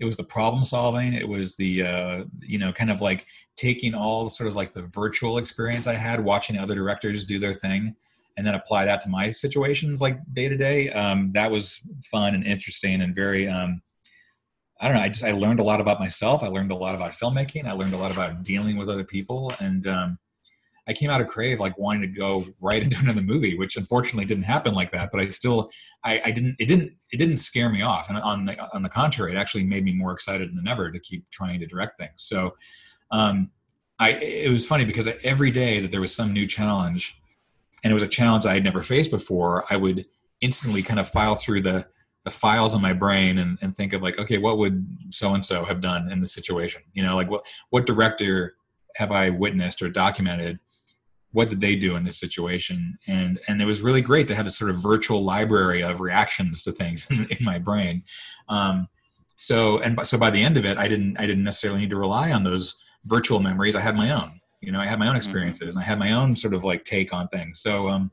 it 0.00 0.04
was 0.04 0.16
the 0.16 0.24
problem 0.24 0.64
solving. 0.64 1.14
It 1.14 1.28
was 1.28 1.56
the 1.56 1.82
uh, 1.82 2.24
you 2.40 2.58
know 2.58 2.72
kind 2.72 2.90
of 2.90 3.00
like 3.00 3.26
taking 3.56 3.94
all 3.94 4.26
sort 4.26 4.48
of 4.48 4.56
like 4.56 4.72
the 4.72 4.82
virtual 4.82 5.38
experience 5.38 5.86
I 5.86 5.94
had 5.94 6.24
watching 6.24 6.58
other 6.58 6.74
directors 6.74 7.24
do 7.24 7.38
their 7.38 7.54
thing. 7.54 7.96
And 8.36 8.44
then 8.44 8.56
apply 8.56 8.84
that 8.86 9.00
to 9.02 9.08
my 9.08 9.30
situations, 9.30 10.00
like 10.00 10.18
day 10.32 10.48
to 10.48 10.56
day. 10.56 10.90
Um, 10.90 11.30
that 11.34 11.52
was 11.52 11.80
fun 12.02 12.34
and 12.34 12.42
interesting, 12.42 13.00
and 13.00 13.14
very 13.14 13.46
um, 13.46 13.80
I 14.80 14.88
don't 14.88 14.96
know. 14.96 15.02
I 15.02 15.08
just 15.08 15.24
I 15.24 15.30
learned 15.30 15.60
a 15.60 15.64
lot 15.64 15.80
about 15.80 16.00
myself. 16.00 16.42
I 16.42 16.48
learned 16.48 16.72
a 16.72 16.74
lot 16.74 16.96
about 16.96 17.12
filmmaking. 17.12 17.66
I 17.66 17.72
learned 17.72 17.94
a 17.94 17.96
lot 17.96 18.10
about 18.10 18.42
dealing 18.42 18.76
with 18.76 18.88
other 18.88 19.04
people, 19.04 19.52
and 19.60 19.86
um, 19.86 20.18
I 20.86 20.92
came 20.92 21.10
out 21.10 21.20
of 21.20 21.28
Crave 21.28 21.60
like 21.60 21.78
wanting 21.78 22.02
to 22.02 22.08
go 22.08 22.44
right 22.60 22.82
into 22.84 22.98
another 23.00 23.22
movie, 23.22 23.56
which 23.56 23.76
unfortunately 23.76 24.24
didn't 24.24 24.44
happen 24.44 24.74
like 24.74 24.92
that. 24.92 25.10
But 25.10 25.20
I 25.20 25.28
still, 25.28 25.70
I, 26.04 26.20
I 26.24 26.30
didn't, 26.30 26.56
it 26.58 26.66
didn't, 26.66 26.92
it 27.12 27.16
didn't 27.16 27.38
scare 27.38 27.70
me 27.70 27.82
off. 27.82 28.08
And 28.08 28.18
on 28.18 28.44
the 28.44 28.58
on 28.74 28.82
the 28.82 28.88
contrary, 28.88 29.32
it 29.32 29.38
actually 29.38 29.64
made 29.64 29.84
me 29.84 29.92
more 29.92 30.12
excited 30.12 30.54
than 30.54 30.68
ever 30.68 30.90
to 30.90 30.98
keep 30.98 31.28
trying 31.30 31.58
to 31.60 31.66
direct 31.66 31.98
things. 31.98 32.12
So, 32.16 32.54
um, 33.10 33.50
I 33.98 34.10
it 34.10 34.50
was 34.50 34.66
funny 34.66 34.84
because 34.84 35.08
every 35.22 35.50
day 35.50 35.80
that 35.80 35.90
there 35.90 36.00
was 36.00 36.14
some 36.14 36.32
new 36.32 36.46
challenge, 36.46 37.16
and 37.82 37.90
it 37.90 37.94
was 37.94 38.02
a 38.02 38.08
challenge 38.08 38.44
I 38.44 38.54
had 38.54 38.64
never 38.64 38.82
faced 38.82 39.10
before, 39.10 39.64
I 39.70 39.76
would 39.76 40.06
instantly 40.40 40.82
kind 40.82 40.98
of 40.98 41.08
file 41.08 41.36
through 41.36 41.62
the 41.62 41.86
the 42.24 42.30
files 42.30 42.74
in 42.74 42.80
my 42.80 42.94
brain 42.94 43.36
and, 43.38 43.58
and 43.60 43.76
think 43.76 43.92
of 43.92 44.02
like, 44.02 44.18
okay, 44.18 44.38
what 44.38 44.56
would 44.56 44.86
so 45.10 45.34
and 45.34 45.44
so 45.44 45.64
have 45.64 45.80
done 45.80 46.10
in 46.10 46.20
this 46.20 46.32
situation? 46.32 46.82
You 46.92 47.02
know, 47.02 47.16
like 47.16 47.30
what 47.30 47.46
what 47.70 47.86
director 47.86 48.56
have 48.96 49.12
I 49.12 49.30
witnessed 49.30 49.82
or 49.82 49.90
documented? 49.90 50.58
What 51.34 51.50
did 51.50 51.60
they 51.60 51.76
do 51.76 51.96
in 51.96 52.04
this 52.04 52.18
situation? 52.18 52.96
And 53.06 53.40
and 53.48 53.60
it 53.60 53.64
was 53.64 53.82
really 53.82 54.00
great 54.00 54.28
to 54.28 54.34
have 54.34 54.46
a 54.46 54.50
sort 54.50 54.70
of 54.70 54.80
virtual 54.80 55.22
library 55.22 55.82
of 55.82 56.00
reactions 56.00 56.62
to 56.62 56.72
things 56.72 57.06
in, 57.10 57.26
in 57.30 57.44
my 57.44 57.58
brain. 57.58 58.04
Um, 58.48 58.88
so 59.36 59.80
and 59.80 59.98
so 60.06 60.16
by 60.16 60.30
the 60.30 60.42
end 60.42 60.56
of 60.56 60.64
it, 60.64 60.78
I 60.78 60.88
didn't 60.88 61.18
I 61.18 61.26
didn't 61.26 61.44
necessarily 61.44 61.80
need 61.80 61.90
to 61.90 61.96
rely 61.96 62.32
on 62.32 62.44
those 62.44 62.74
virtual 63.04 63.40
memories. 63.40 63.76
I 63.76 63.80
had 63.80 63.96
my 63.96 64.10
own. 64.10 64.40
You 64.60 64.72
know, 64.72 64.80
I 64.80 64.86
had 64.86 64.98
my 64.98 65.06
own 65.06 65.10
mm-hmm. 65.10 65.18
experiences 65.18 65.70
mm-hmm. 65.70 65.78
and 65.78 65.84
I 65.84 65.88
had 65.88 65.98
my 65.98 66.12
own 66.12 66.36
sort 66.36 66.54
of 66.54 66.64
like 66.64 66.84
take 66.84 67.12
on 67.12 67.28
things. 67.28 67.60
So 67.60 67.88
um, 67.88 68.10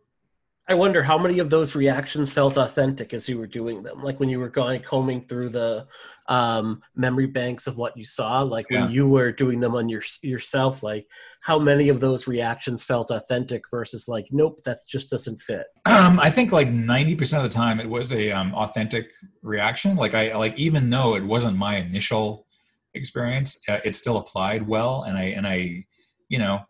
I 0.68 0.74
wonder 0.76 1.02
how 1.02 1.18
many 1.18 1.40
of 1.40 1.50
those 1.50 1.76
reactions 1.76 2.32
felt 2.32 2.56
authentic 2.56 3.14
as 3.14 3.28
you 3.28 3.40
were 3.40 3.48
doing 3.48 3.82
them. 3.82 4.04
Like 4.04 4.20
when 4.20 4.30
you 4.30 4.40
were 4.40 4.50
going 4.50 4.82
combing 4.82 5.22
through 5.22 5.50
the 5.50 5.88
um, 6.28 6.82
memory 6.96 7.26
banks 7.26 7.66
of 7.66 7.78
what 7.78 7.98
you 7.98 8.06
saw, 8.06 8.42
like 8.42 8.68
yeah. 8.70 8.84
when 8.84 8.92
you 8.92 9.08
were 9.08 9.32
doing 9.32 9.60
them 9.60 9.76
on 9.76 9.90
your 9.90 10.04
yourself, 10.22 10.84
like 10.84 11.08
how 11.42 11.58
many 11.58 11.90
of 11.90 12.00
those 12.00 12.28
reactions 12.28 12.84
felt 12.84 13.10
authentic 13.10 13.64
versus 13.72 14.08
like, 14.08 14.28
nope, 14.32 14.60
that 14.64 14.78
just 14.88 15.10
doesn't 15.10 15.38
fit. 15.42 15.66
Um, 15.86 16.20
I 16.20 16.30
think 16.30 16.52
like 16.52 16.70
ninety 16.70 17.16
percent 17.16 17.44
of 17.44 17.52
the 17.52 17.56
time 17.56 17.80
it 17.80 17.90
was 17.90 18.14
a 18.14 18.32
um, 18.32 18.54
authentic 18.54 19.12
reaction. 19.42 19.96
Like 19.96 20.14
I 20.14 20.36
like 20.36 20.58
even 20.58 20.90
though 20.92 21.16
it 21.16 21.26
wasn't 21.26 21.58
my 21.58 21.78
initial 21.78 22.46
experience, 22.94 23.58
uh, 23.68 23.80
it 23.84 23.96
still 23.96 24.18
applied 24.18 24.68
well, 24.68 25.04
and 25.04 25.18
I 25.18 25.24
and 25.24 25.48
I, 25.48 25.86
you 26.30 26.38
know, 26.38 26.62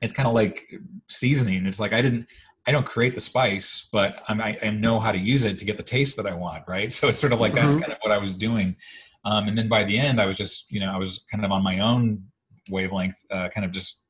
it's 0.00 0.12
kind 0.12 0.28
of 0.28 0.34
like 0.34 0.66
seasoning. 1.08 1.66
It's 1.66 1.80
like 1.80 1.92
I 1.92 2.00
didn't 2.00 2.28
I 2.66 2.72
don't 2.72 2.86
create 2.86 3.14
the 3.14 3.20
spice, 3.20 3.88
but 3.92 4.22
I'm, 4.28 4.40
I, 4.40 4.58
I, 4.62 4.70
know 4.70 5.00
how 5.00 5.10
to 5.10 5.18
use 5.18 5.42
it 5.42 5.58
to 5.58 5.64
get 5.64 5.78
the 5.78 5.82
taste 5.82 6.16
that 6.16 6.26
I 6.26 6.34
want, 6.34 6.64
right? 6.68 6.92
So 6.98 7.08
it's 7.08 7.18
sort 7.18 7.32
of 7.32 7.40
like 7.40 7.54
that's 7.54 7.72
mm-hmm. 7.72 7.80
kind 7.80 7.92
of 7.92 7.98
what 8.02 8.12
I 8.12 8.18
was 8.18 8.34
doing. 8.34 8.76
Um, 9.24 9.48
and 9.48 9.56
then 9.56 9.68
by 9.68 9.84
the 9.84 9.98
end, 9.98 10.20
I 10.20 10.26
was 10.26 10.36
just, 10.36 10.70
you 10.70 10.80
know, 10.80 10.92
I 10.92 10.98
was 10.98 11.24
kind 11.30 11.44
of 11.44 11.50
on 11.50 11.62
my 11.62 11.78
own 11.80 12.24
wavelength, 12.70 13.24
uh, 13.30 13.48
kind 13.48 13.64
of 13.64 13.70
just 13.72 14.02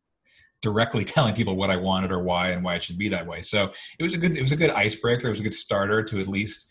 directly 0.60 1.04
telling 1.14 1.34
people 1.34 1.56
what 1.56 1.70
I 1.70 1.76
wanted 1.76 2.10
or 2.10 2.22
why 2.22 2.50
and 2.50 2.64
why 2.64 2.74
it 2.74 2.82
should 2.82 2.98
be 2.98 3.08
that 3.10 3.26
way. 3.26 3.42
So 3.42 3.72
it 3.98 4.02
was 4.02 4.14
a 4.14 4.18
good, 4.18 4.36
it 4.36 4.42
was 4.42 4.52
a 4.52 4.56
good 4.56 4.70
icebreaker. 4.70 5.26
It 5.26 5.30
was 5.30 5.40
a 5.40 5.44
good 5.44 5.54
starter 5.54 6.02
to 6.02 6.20
at 6.20 6.28
least 6.28 6.68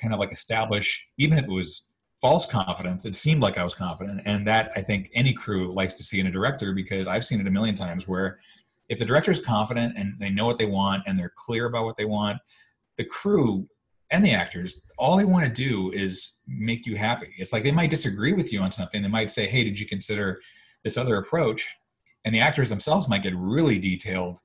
kind 0.00 0.12
of 0.12 0.20
like 0.20 0.32
establish, 0.32 1.06
even 1.16 1.38
if 1.38 1.44
it 1.44 1.50
was 1.50 1.88
false 2.20 2.46
confidence, 2.46 3.04
it 3.04 3.14
seemed 3.14 3.42
like 3.42 3.58
I 3.58 3.64
was 3.64 3.74
confident. 3.74 4.22
And 4.24 4.46
that 4.46 4.70
I 4.76 4.80
think 4.80 5.10
any 5.14 5.32
crew 5.32 5.72
likes 5.74 5.94
to 5.94 6.04
see 6.04 6.20
in 6.20 6.26
a 6.26 6.30
director 6.30 6.72
because 6.72 7.08
I've 7.08 7.24
seen 7.24 7.40
it 7.40 7.46
a 7.46 7.50
million 7.50 7.74
times 7.74 8.06
where 8.06 8.38
if 8.92 8.98
the 8.98 9.06
director 9.06 9.30
is 9.30 9.40
confident 9.40 9.96
and 9.96 10.14
they 10.18 10.28
know 10.28 10.46
what 10.46 10.58
they 10.58 10.66
want 10.66 11.02
and 11.06 11.18
they're 11.18 11.32
clear 11.34 11.64
about 11.64 11.86
what 11.86 11.96
they 11.96 12.04
want, 12.04 12.38
the 12.98 13.04
crew 13.04 13.66
and 14.10 14.22
the 14.22 14.32
actors, 14.32 14.82
all 14.98 15.16
they 15.16 15.24
want 15.24 15.46
to 15.46 15.50
do 15.50 15.90
is 15.92 16.40
make 16.46 16.84
you 16.84 16.94
happy. 16.94 17.32
It's 17.38 17.54
like 17.54 17.62
they 17.62 17.72
might 17.72 17.88
disagree 17.88 18.34
with 18.34 18.52
you 18.52 18.60
on 18.60 18.70
something. 18.70 19.00
They 19.00 19.08
might 19.08 19.30
say, 19.30 19.46
"Hey, 19.46 19.64
did 19.64 19.80
you 19.80 19.86
consider 19.86 20.42
this 20.84 20.98
other 20.98 21.16
approach?" 21.16 21.66
And 22.26 22.34
the 22.34 22.40
actors 22.40 22.68
themselves 22.68 23.08
might 23.08 23.22
get 23.22 23.34
really 23.34 23.78
detailed 23.78 24.40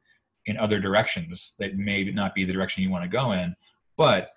in 0.46 0.58
other 0.58 0.80
directions 0.80 1.56
that 1.60 1.76
may 1.76 2.06
not 2.06 2.34
be 2.34 2.46
the 2.46 2.54
direction 2.54 2.84
you 2.84 2.90
want 2.90 3.04
to 3.04 3.10
go 3.10 3.34
in. 3.34 3.54
But 3.98 4.30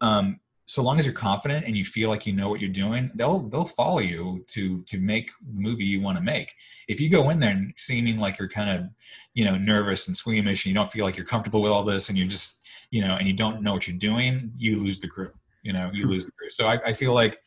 um, 0.00 0.40
so 0.68 0.82
long 0.82 0.98
as 0.98 1.06
you're 1.06 1.14
confident 1.14 1.64
and 1.64 1.74
you 1.74 1.82
feel 1.82 2.10
like 2.10 2.26
you 2.26 2.34
know 2.34 2.50
what 2.50 2.60
you're 2.60 2.68
doing, 2.68 3.10
they'll 3.14 3.40
they'll 3.48 3.64
follow 3.64 4.00
you 4.00 4.44
to 4.48 4.82
to 4.82 5.00
make 5.00 5.30
the 5.40 5.58
movie 5.58 5.84
you 5.84 6.02
want 6.02 6.18
to 6.18 6.22
make. 6.22 6.52
If 6.88 7.00
you 7.00 7.08
go 7.08 7.30
in 7.30 7.40
there 7.40 7.52
and 7.52 7.72
seeming 7.78 8.18
like 8.18 8.38
you're 8.38 8.50
kind 8.50 8.68
of, 8.68 8.90
you 9.32 9.46
know, 9.46 9.56
nervous 9.56 10.06
and 10.06 10.16
squeamish 10.16 10.66
and 10.66 10.70
you 10.70 10.74
don't 10.74 10.92
feel 10.92 11.06
like 11.06 11.16
you're 11.16 11.24
comfortable 11.24 11.62
with 11.62 11.72
all 11.72 11.84
this 11.84 12.10
and 12.10 12.18
you're 12.18 12.28
just, 12.28 12.60
you 12.90 13.00
know, 13.00 13.16
and 13.16 13.26
you 13.26 13.32
don't 13.32 13.62
know 13.62 13.72
what 13.72 13.88
you're 13.88 13.96
doing, 13.96 14.52
you 14.58 14.78
lose 14.78 14.98
the 14.98 15.08
crew. 15.08 15.30
You 15.62 15.72
know, 15.72 15.90
you 15.90 16.06
lose 16.06 16.26
the 16.26 16.32
crew. 16.32 16.50
So 16.50 16.66
I, 16.66 16.78
I 16.88 16.92
feel 16.92 17.14
like 17.14 17.38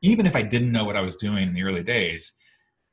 even 0.00 0.24
if 0.24 0.34
I 0.34 0.40
didn't 0.40 0.72
know 0.72 0.86
what 0.86 0.96
I 0.96 1.02
was 1.02 1.16
doing 1.16 1.48
in 1.48 1.54
the 1.54 1.62
early 1.62 1.82
days, 1.82 2.32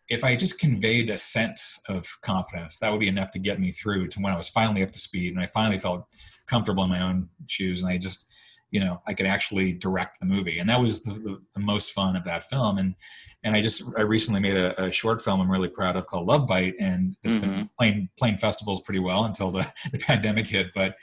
if 0.09 0.21
I 0.21 0.35
just 0.35 0.59
conveyed 0.59 1.09
a 1.09 1.17
sense 1.17 1.79
of 1.87 2.05
confidence, 2.21 2.79
that 2.79 2.91
would 2.91 2.99
be 2.99 3.07
enough 3.07 3.31
to 3.31 3.39
get 3.39 3.57
me 3.57 3.71
through 3.71 4.07
to 4.09 4.19
when 4.19 4.33
I 4.33 4.37
was 4.37 4.49
finally 4.49 4.83
up 4.83 4.91
to 4.91 4.99
speed 4.99 5.31
and 5.31 5.41
I 5.41 5.45
finally 5.45 5.77
felt 5.77 6.07
comfortable 6.45 6.83
in 6.83 6.89
my 6.89 7.01
own 7.01 7.29
shoes 7.47 7.81
and 7.81 7.91
I 7.91 7.97
just, 7.97 8.29
you 8.71 8.79
know, 8.79 9.01
I 9.07 9.13
could 9.13 9.25
actually 9.25 9.71
direct 9.71 10.19
the 10.19 10.25
movie. 10.25 10.59
And 10.59 10.69
that 10.69 10.81
was 10.81 11.01
the, 11.01 11.13
the, 11.13 11.41
the 11.55 11.59
most 11.59 11.93
fun 11.93 12.15
of 12.15 12.25
that 12.25 12.43
film. 12.43 12.77
And 12.77 12.95
and 13.43 13.55
I 13.55 13.61
just 13.61 13.83
I 13.97 14.01
recently 14.01 14.39
made 14.39 14.57
a, 14.57 14.85
a, 14.85 14.91
short 14.91 15.21
film 15.21 15.39
I'm 15.39 15.49
really 15.49 15.69
proud 15.69 15.95
of 15.95 16.07
called 16.07 16.27
Love 16.27 16.47
Bite, 16.47 16.73
and 16.79 17.15
it's 17.23 17.35
mm-hmm. 17.35 17.45
been 17.45 17.69
playing 17.79 18.09
playing 18.17 18.37
festivals 18.37 18.81
pretty 18.81 18.99
well 18.99 19.25
until 19.25 19.51
the, 19.51 19.71
the 19.91 19.99
pandemic 19.99 20.47
hit. 20.47 20.67
But 20.73 20.95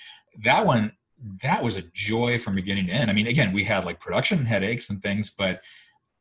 that 0.43 0.67
one 0.67 0.93
that 1.43 1.63
was 1.63 1.77
a 1.77 1.83
joy 1.95 2.39
from 2.39 2.55
beginning 2.55 2.89
to 2.89 2.93
end. 2.93 3.11
I 3.11 3.15
mean, 3.15 3.29
again, 3.29 3.53
we 3.53 3.65
had 3.65 3.85
like 3.85 4.01
production 4.01 4.45
headaches 4.45 4.91
and 4.91 5.01
things, 5.01 5.31
but 5.31 5.63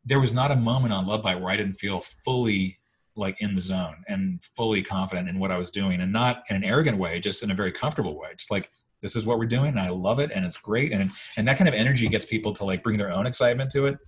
there 0.06 0.20
was 0.20 0.32
not 0.32 0.52
a 0.52 0.56
moment 0.56 0.94
on 0.94 1.08
Love 1.08 1.24
Bite 1.24 1.42
where 1.42 1.52
I 1.52 1.58
didn't 1.58 1.74
feel 1.74 2.00
fully 2.00 2.80
like 3.16 3.42
in 3.42 3.56
the 3.56 3.62
zone 3.62 4.04
and 4.08 4.44
fully 4.56 4.82
confident 4.82 5.30
in 5.30 5.40
what 5.40 5.52
I 5.52 5.58
was 5.58 5.72
doing, 5.72 6.00
and 6.00 6.14
not 6.14 6.44
in 6.50 6.56
an 6.56 6.64
arrogant 6.64 7.00
way, 7.00 7.20
just 7.20 7.44
in 7.44 7.52
a 7.52 7.56
very 7.56 7.72
comfortable 7.72 8.18
way. 8.18 8.30
Just 8.38 8.52
like 8.52 8.70
this 9.04 9.16
is 9.16 9.28
what 9.28 9.38
we're 9.38 9.46
doing, 9.46 9.68
and 9.68 9.80
I 9.80 9.90
love 9.90 10.18
it, 10.18 10.32
and 10.34 10.44
it's 10.44 10.58
great, 10.58 10.92
and 10.92 11.12
and 11.38 11.48
that 11.48 11.58
kind 11.58 11.68
of 11.68 11.76
energy 11.76 12.08
gets 12.08 12.26
people 12.26 12.54
to 12.54 12.66
like 12.66 12.82
bring 12.82 12.98
their 12.98 13.12
own 13.12 13.28
excitement 13.28 13.70
to 13.72 13.86
it, 13.86 14.00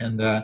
and 0.00 0.20
uh, 0.20 0.42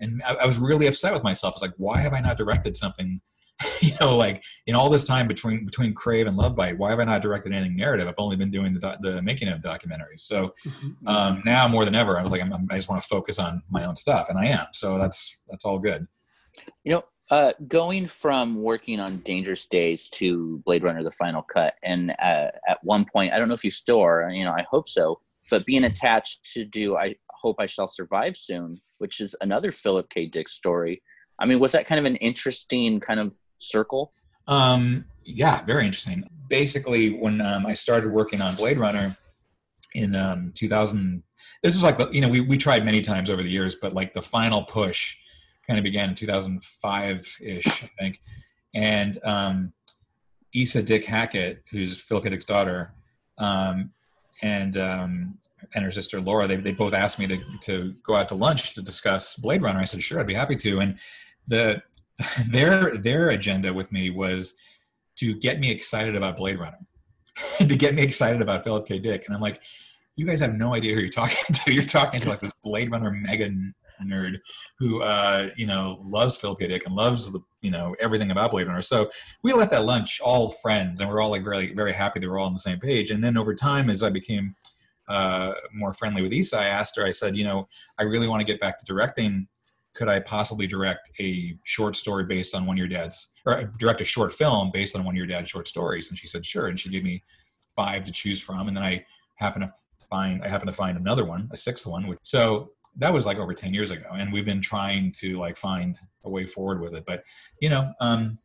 and 0.00 0.22
I, 0.24 0.34
I 0.34 0.46
was 0.46 0.58
really 0.58 0.86
upset 0.86 1.12
with 1.12 1.24
myself. 1.24 1.54
it's 1.54 1.62
like, 1.62 1.74
why 1.76 2.00
have 2.00 2.14
I 2.14 2.20
not 2.20 2.38
directed 2.38 2.76
something? 2.76 3.20
you 3.80 3.90
know, 4.00 4.16
like 4.16 4.44
in 4.68 4.76
all 4.76 4.88
this 4.88 5.02
time 5.02 5.26
between 5.26 5.64
between 5.64 5.92
Crave 5.92 6.28
and 6.28 6.36
Love 6.36 6.54
Bite, 6.54 6.78
why 6.78 6.90
have 6.90 7.00
I 7.00 7.04
not 7.04 7.22
directed 7.22 7.52
anything 7.52 7.76
narrative? 7.76 8.06
I've 8.06 8.14
only 8.18 8.36
been 8.36 8.52
doing 8.52 8.72
the 8.72 8.96
the 9.00 9.20
making 9.20 9.48
of 9.48 9.60
documentaries. 9.60 10.20
So 10.20 10.54
mm-hmm. 10.64 11.08
um, 11.08 11.42
now 11.44 11.66
more 11.66 11.84
than 11.84 11.96
ever, 11.96 12.18
I 12.18 12.22
was 12.22 12.30
like, 12.30 12.40
I'm, 12.40 12.52
i 12.70 12.76
just 12.76 12.88
want 12.88 13.02
to 13.02 13.08
focus 13.08 13.40
on 13.40 13.62
my 13.68 13.84
own 13.84 13.96
stuff, 13.96 14.28
and 14.28 14.38
I 14.38 14.46
am. 14.46 14.66
So 14.72 14.96
that's 14.96 15.40
that's 15.48 15.64
all 15.64 15.80
good. 15.80 16.06
You 16.84 16.94
know, 16.94 17.04
uh, 17.30 17.52
going 17.68 18.06
from 18.06 18.62
working 18.62 19.00
on 19.00 19.18
Dangerous 19.18 19.66
Days 19.66 20.08
to 20.08 20.62
Blade 20.64 20.82
Runner: 20.82 21.02
The 21.02 21.10
Final 21.10 21.42
Cut, 21.42 21.74
and 21.82 22.12
uh, 22.12 22.48
at 22.68 22.78
one 22.82 23.04
point, 23.04 23.32
I 23.32 23.38
don't 23.38 23.48
know 23.48 23.54
if 23.54 23.64
you 23.64 23.70
still 23.70 24.00
are. 24.00 24.30
You 24.30 24.44
know, 24.44 24.52
I 24.52 24.66
hope 24.70 24.88
so. 24.88 25.20
But 25.50 25.66
being 25.66 25.84
attached 25.84 26.52
to 26.54 26.64
do, 26.64 26.96
I 26.96 27.16
hope 27.30 27.56
I 27.58 27.66
shall 27.66 27.90
arrive 28.10 28.36
soon, 28.36 28.80
which 28.98 29.20
is 29.20 29.34
another 29.40 29.72
Philip 29.72 30.08
K. 30.10 30.26
Dick 30.26 30.48
story. 30.48 31.02
I 31.38 31.46
mean, 31.46 31.58
was 31.58 31.72
that 31.72 31.86
kind 31.86 31.98
of 31.98 32.04
an 32.04 32.16
interesting 32.16 33.00
kind 33.00 33.20
of 33.20 33.32
circle? 33.58 34.12
Um, 34.46 35.04
yeah, 35.24 35.64
very 35.64 35.84
interesting. 35.84 36.28
Basically, 36.48 37.10
when 37.10 37.40
um, 37.40 37.66
I 37.66 37.74
started 37.74 38.10
working 38.10 38.40
on 38.40 38.54
Blade 38.56 38.78
Runner 38.78 39.16
in 39.94 40.16
um, 40.16 40.52
2000, 40.54 41.22
this 41.62 41.74
was 41.74 41.84
like 41.84 41.98
the, 41.98 42.08
you 42.10 42.20
know 42.20 42.28
we 42.28 42.40
we 42.40 42.56
tried 42.56 42.84
many 42.84 43.00
times 43.00 43.30
over 43.30 43.42
the 43.42 43.50
years, 43.50 43.74
but 43.74 43.92
like 43.92 44.14
the 44.14 44.22
final 44.22 44.62
push 44.62 45.16
kind 45.68 45.78
of 45.78 45.84
began 45.84 46.08
in 46.08 46.14
2005 46.14 47.38
ish, 47.40 47.66
I 47.66 47.90
think. 47.98 48.20
And 48.74 49.18
um, 49.24 49.72
Isa 50.52 50.82
Dick 50.82 51.04
Hackett, 51.04 51.62
who's 51.70 52.00
Phil 52.00 52.20
K. 52.20 52.30
Dick's 52.30 52.44
daughter, 52.44 52.94
um, 53.36 53.90
and 54.42 54.76
um, 54.76 55.38
and 55.74 55.84
her 55.84 55.90
sister 55.90 56.20
Laura, 56.20 56.46
they, 56.46 56.56
they 56.56 56.72
both 56.72 56.94
asked 56.94 57.18
me 57.18 57.26
to, 57.26 57.38
to 57.62 57.92
go 58.02 58.16
out 58.16 58.28
to 58.30 58.34
lunch 58.34 58.74
to 58.74 58.82
discuss 58.82 59.34
Blade 59.34 59.62
Runner. 59.62 59.80
I 59.80 59.84
said, 59.84 60.02
sure, 60.02 60.18
I'd 60.18 60.26
be 60.26 60.34
happy 60.34 60.56
to. 60.56 60.80
And 60.80 60.98
the 61.46 61.82
their 62.48 62.96
their 62.96 63.30
agenda 63.30 63.72
with 63.72 63.92
me 63.92 64.10
was 64.10 64.54
to 65.16 65.34
get 65.34 65.60
me 65.60 65.70
excited 65.70 66.16
about 66.16 66.36
Blade 66.36 66.58
Runner, 66.58 66.78
to 67.58 67.76
get 67.76 67.94
me 67.94 68.02
excited 68.02 68.40
about 68.40 68.64
Philip 68.64 68.86
K. 68.86 68.98
Dick. 68.98 69.24
And 69.26 69.34
I'm 69.34 69.42
like, 69.42 69.60
you 70.16 70.26
guys 70.26 70.40
have 70.40 70.54
no 70.54 70.74
idea 70.74 70.94
who 70.94 71.00
you're 71.00 71.10
talking 71.10 71.38
to. 71.52 71.72
You're 71.72 71.84
talking 71.84 72.20
to 72.20 72.28
like 72.28 72.40
this 72.40 72.52
Blade 72.62 72.90
Runner 72.90 73.10
mega 73.10 73.50
nerd 74.04 74.38
who 74.78 75.02
uh, 75.02 75.50
you 75.56 75.66
know 75.66 76.02
loves 76.04 76.36
Philip 76.36 76.60
K. 76.60 76.68
Dick 76.68 76.86
and 76.86 76.94
loves 76.94 77.30
the 77.32 77.40
you 77.60 77.70
know 77.70 77.94
everything 78.00 78.30
about 78.30 78.50
Blade 78.50 78.66
Runner. 78.66 78.82
So 78.82 79.10
we 79.42 79.52
left 79.52 79.70
that 79.72 79.84
lunch 79.84 80.20
all 80.20 80.50
friends, 80.50 81.00
and 81.00 81.08
we 81.08 81.14
are 81.14 81.20
all 81.20 81.30
like 81.30 81.44
very 81.44 81.74
very 81.74 81.92
happy 81.92 82.20
they 82.20 82.26
were 82.26 82.38
all 82.38 82.46
on 82.46 82.52
the 82.52 82.58
same 82.58 82.80
page. 82.80 83.10
And 83.10 83.22
then 83.22 83.36
over 83.36 83.54
time, 83.54 83.90
as 83.90 84.02
I 84.02 84.10
became 84.10 84.54
uh, 85.08 85.54
more 85.72 85.92
friendly 85.92 86.22
with 86.22 86.32
Isa, 86.32 86.58
I 86.58 86.64
asked 86.64 86.96
her. 86.96 87.04
I 87.04 87.10
said, 87.10 87.36
you 87.36 87.44
know, 87.44 87.68
I 87.98 88.04
really 88.04 88.28
want 88.28 88.40
to 88.40 88.46
get 88.46 88.60
back 88.60 88.78
to 88.78 88.84
directing. 88.84 89.48
Could 89.94 90.08
I 90.08 90.20
possibly 90.20 90.66
direct 90.66 91.10
a 91.18 91.56
short 91.64 91.96
story 91.96 92.24
based 92.24 92.54
on 92.54 92.66
one 92.66 92.76
of 92.76 92.78
your 92.78 92.88
dad's, 92.88 93.28
or 93.46 93.64
direct 93.78 94.00
a 94.00 94.04
short 94.04 94.32
film 94.32 94.70
based 94.72 94.94
on 94.94 95.04
one 95.04 95.14
of 95.14 95.16
your 95.16 95.26
dad's 95.26 95.48
short 95.48 95.66
stories? 95.66 96.08
And 96.08 96.18
she 96.18 96.28
said, 96.28 96.44
sure. 96.44 96.68
And 96.68 96.78
she 96.78 96.90
gave 96.90 97.02
me 97.02 97.24
five 97.74 98.04
to 98.04 98.12
choose 98.12 98.40
from. 98.40 98.68
And 98.68 98.76
then 98.76 98.84
I 98.84 99.04
happened 99.36 99.64
to 99.64 100.06
find, 100.08 100.44
I 100.44 100.48
happened 100.48 100.68
to 100.68 100.76
find 100.76 100.96
another 100.96 101.24
one, 101.24 101.48
a 101.52 101.56
sixth 101.56 101.86
one. 101.86 102.06
Which, 102.06 102.18
So 102.22 102.72
that 102.98 103.12
was 103.12 103.26
like 103.26 103.38
over 103.38 103.54
10 103.54 103.72
years 103.72 103.90
ago. 103.90 104.06
And 104.12 104.32
we've 104.32 104.44
been 104.44 104.60
trying 104.60 105.12
to 105.12 105.38
like 105.38 105.56
find 105.56 105.98
a 106.24 106.30
way 106.30 106.46
forward 106.46 106.80
with 106.80 106.94
it. 106.94 107.04
But, 107.06 107.24
you 107.60 107.70
know, 107.70 107.92
um, 108.00 108.38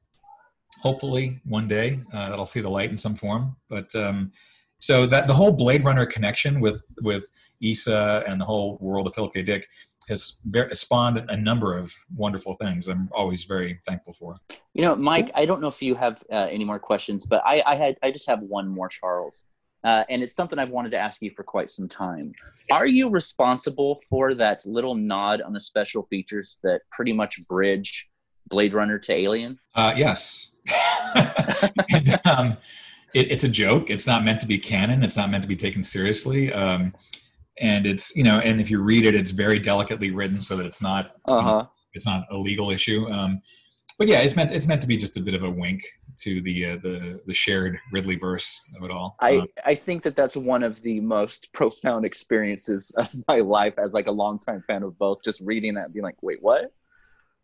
hopefully 0.82 1.42
one 1.44 1.68
day 1.68 2.02
uh, 2.14 2.30
that'll 2.30 2.46
see 2.46 2.62
the 2.62 2.70
light 2.70 2.90
in 2.90 2.98
some 2.98 3.16
form. 3.16 3.56
But, 3.70 3.94
um, 3.96 4.32
so 4.80 5.06
that 5.06 5.28
the 5.28 5.34
whole 5.34 5.54
Blade 5.54 5.86
Runner 5.86 6.06
connection 6.06 6.60
with 6.60 6.84
with 7.04 7.24
Isa 7.62 8.22
and 8.28 8.42
the 8.42 8.44
whole 8.44 8.78
world 8.82 9.08
of 9.08 9.16
Philip 9.16 9.34
K. 9.34 9.42
Dick 9.42 9.70
has 10.10 10.42
spawned 10.72 11.24
a 11.30 11.38
number 11.38 11.78
of 11.78 11.94
wonderful 12.14 12.56
things. 12.56 12.90
I'm 12.90 13.10
always 13.14 13.46
very 13.46 13.80
thankful 13.88 14.12
for. 14.12 14.40
You 14.74 14.82
know, 14.82 14.96
Mike, 14.96 15.32
I 15.36 15.46
don't 15.46 15.62
know 15.62 15.70
if 15.70 15.82
you 15.82 15.96
have 15.96 16.22
uh, 16.30 16.48
any 16.52 16.66
more 16.66 16.80
questions, 16.80 17.26
but 17.26 17.42
I, 17.46 17.64
I 17.66 17.76
had 17.76 17.98
I 18.04 18.12
just 18.12 18.28
have 18.28 18.42
one 18.42 18.68
more, 18.68 18.90
Charles. 18.90 19.46
Uh, 19.84 20.04
and 20.10 20.24
it's 20.24 20.34
something 20.34 20.60
I've 20.60 20.70
wanted 20.70 20.92
to 20.92 20.98
ask 20.98 21.22
you 21.22 21.32
for 21.36 21.44
quite 21.44 21.70
some 21.70 21.90
time. 21.90 22.22
Are 22.72 22.88
you 22.88 23.10
responsible 23.10 24.02
for 24.10 24.34
that 24.36 24.66
little 24.66 24.96
nod 24.96 25.42
on 25.42 25.52
the 25.52 25.60
special 25.60 26.08
features 26.10 26.60
that 26.64 26.82
pretty 26.92 27.12
much 27.12 27.36
bridge 27.50 28.08
Blade 28.48 28.74
Runner 28.74 28.98
to 29.00 29.14
Alien? 29.14 29.60
Uh, 29.76 29.94
yes. 29.96 30.48
and, 31.92 32.20
um, 32.26 32.58
it, 33.14 33.32
it's 33.32 33.44
a 33.44 33.50
joke. 33.50 33.90
It's 33.90 34.08
not 34.08 34.24
meant 34.24 34.40
to 34.42 34.48
be 34.48 34.58
canon. 34.58 35.04
It's 35.04 35.18
not 35.18 35.30
meant 35.30 35.44
to 35.44 35.50
be 35.50 35.56
taken 35.56 35.84
seriously. 35.84 36.52
Um, 36.52 36.94
and 37.60 37.86
it's 37.86 38.16
you 38.16 38.24
know, 38.24 38.40
and 38.40 38.60
if 38.60 38.72
you 38.72 38.82
read 38.82 39.06
it, 39.06 39.16
it's 39.16 39.32
very 39.32 39.60
delicately 39.60 40.12
written 40.12 40.42
so 40.42 40.56
that 40.58 40.66
it's 40.66 40.82
not 40.82 41.16
uh-huh. 41.26 41.40
you 41.40 41.46
know, 41.46 41.72
it's 41.94 42.06
not 42.06 42.26
a 42.32 42.38
legal 42.38 42.72
issue. 42.72 43.08
Um, 43.10 43.42
but 44.00 44.08
yeah, 44.08 44.20
it's 44.22 44.36
meant 44.36 44.52
it's 44.52 44.68
meant 44.68 44.82
to 44.82 44.88
be 44.88 44.98
just 44.98 45.18
a 45.18 45.22
bit 45.22 45.36
of 45.36 45.44
a 45.44 45.50
wink 45.50 45.84
to 46.20 46.42
the 46.42 46.66
uh, 46.66 46.78
the 46.78 47.22
the 47.26 47.34
shared 47.34 47.80
Ridley 47.92 48.16
verse 48.16 48.62
of 48.78 48.84
it 48.84 48.92
all. 48.92 49.16
I 49.20 49.38
um, 49.38 49.48
I 49.66 49.76
think 49.76 50.04
that 50.04 50.16
that's 50.16 50.36
one 50.36 50.64
of 50.64 50.82
the 50.82 51.00
most 51.00 51.52
profound 51.54 52.06
experiences 52.06 52.92
of 52.98 53.10
my 53.28 53.40
life 53.40 53.74
as 53.78 53.94
like 53.94 54.08
a 54.08 54.12
longtime 54.12 54.64
fan 54.68 54.84
of 54.84 54.98
both. 54.98 55.24
Just 55.24 55.42
reading 55.42 55.74
that 55.76 55.86
and 55.86 55.94
being 55.94 56.04
like, 56.04 56.22
wait, 56.22 56.42
what? 56.42 56.72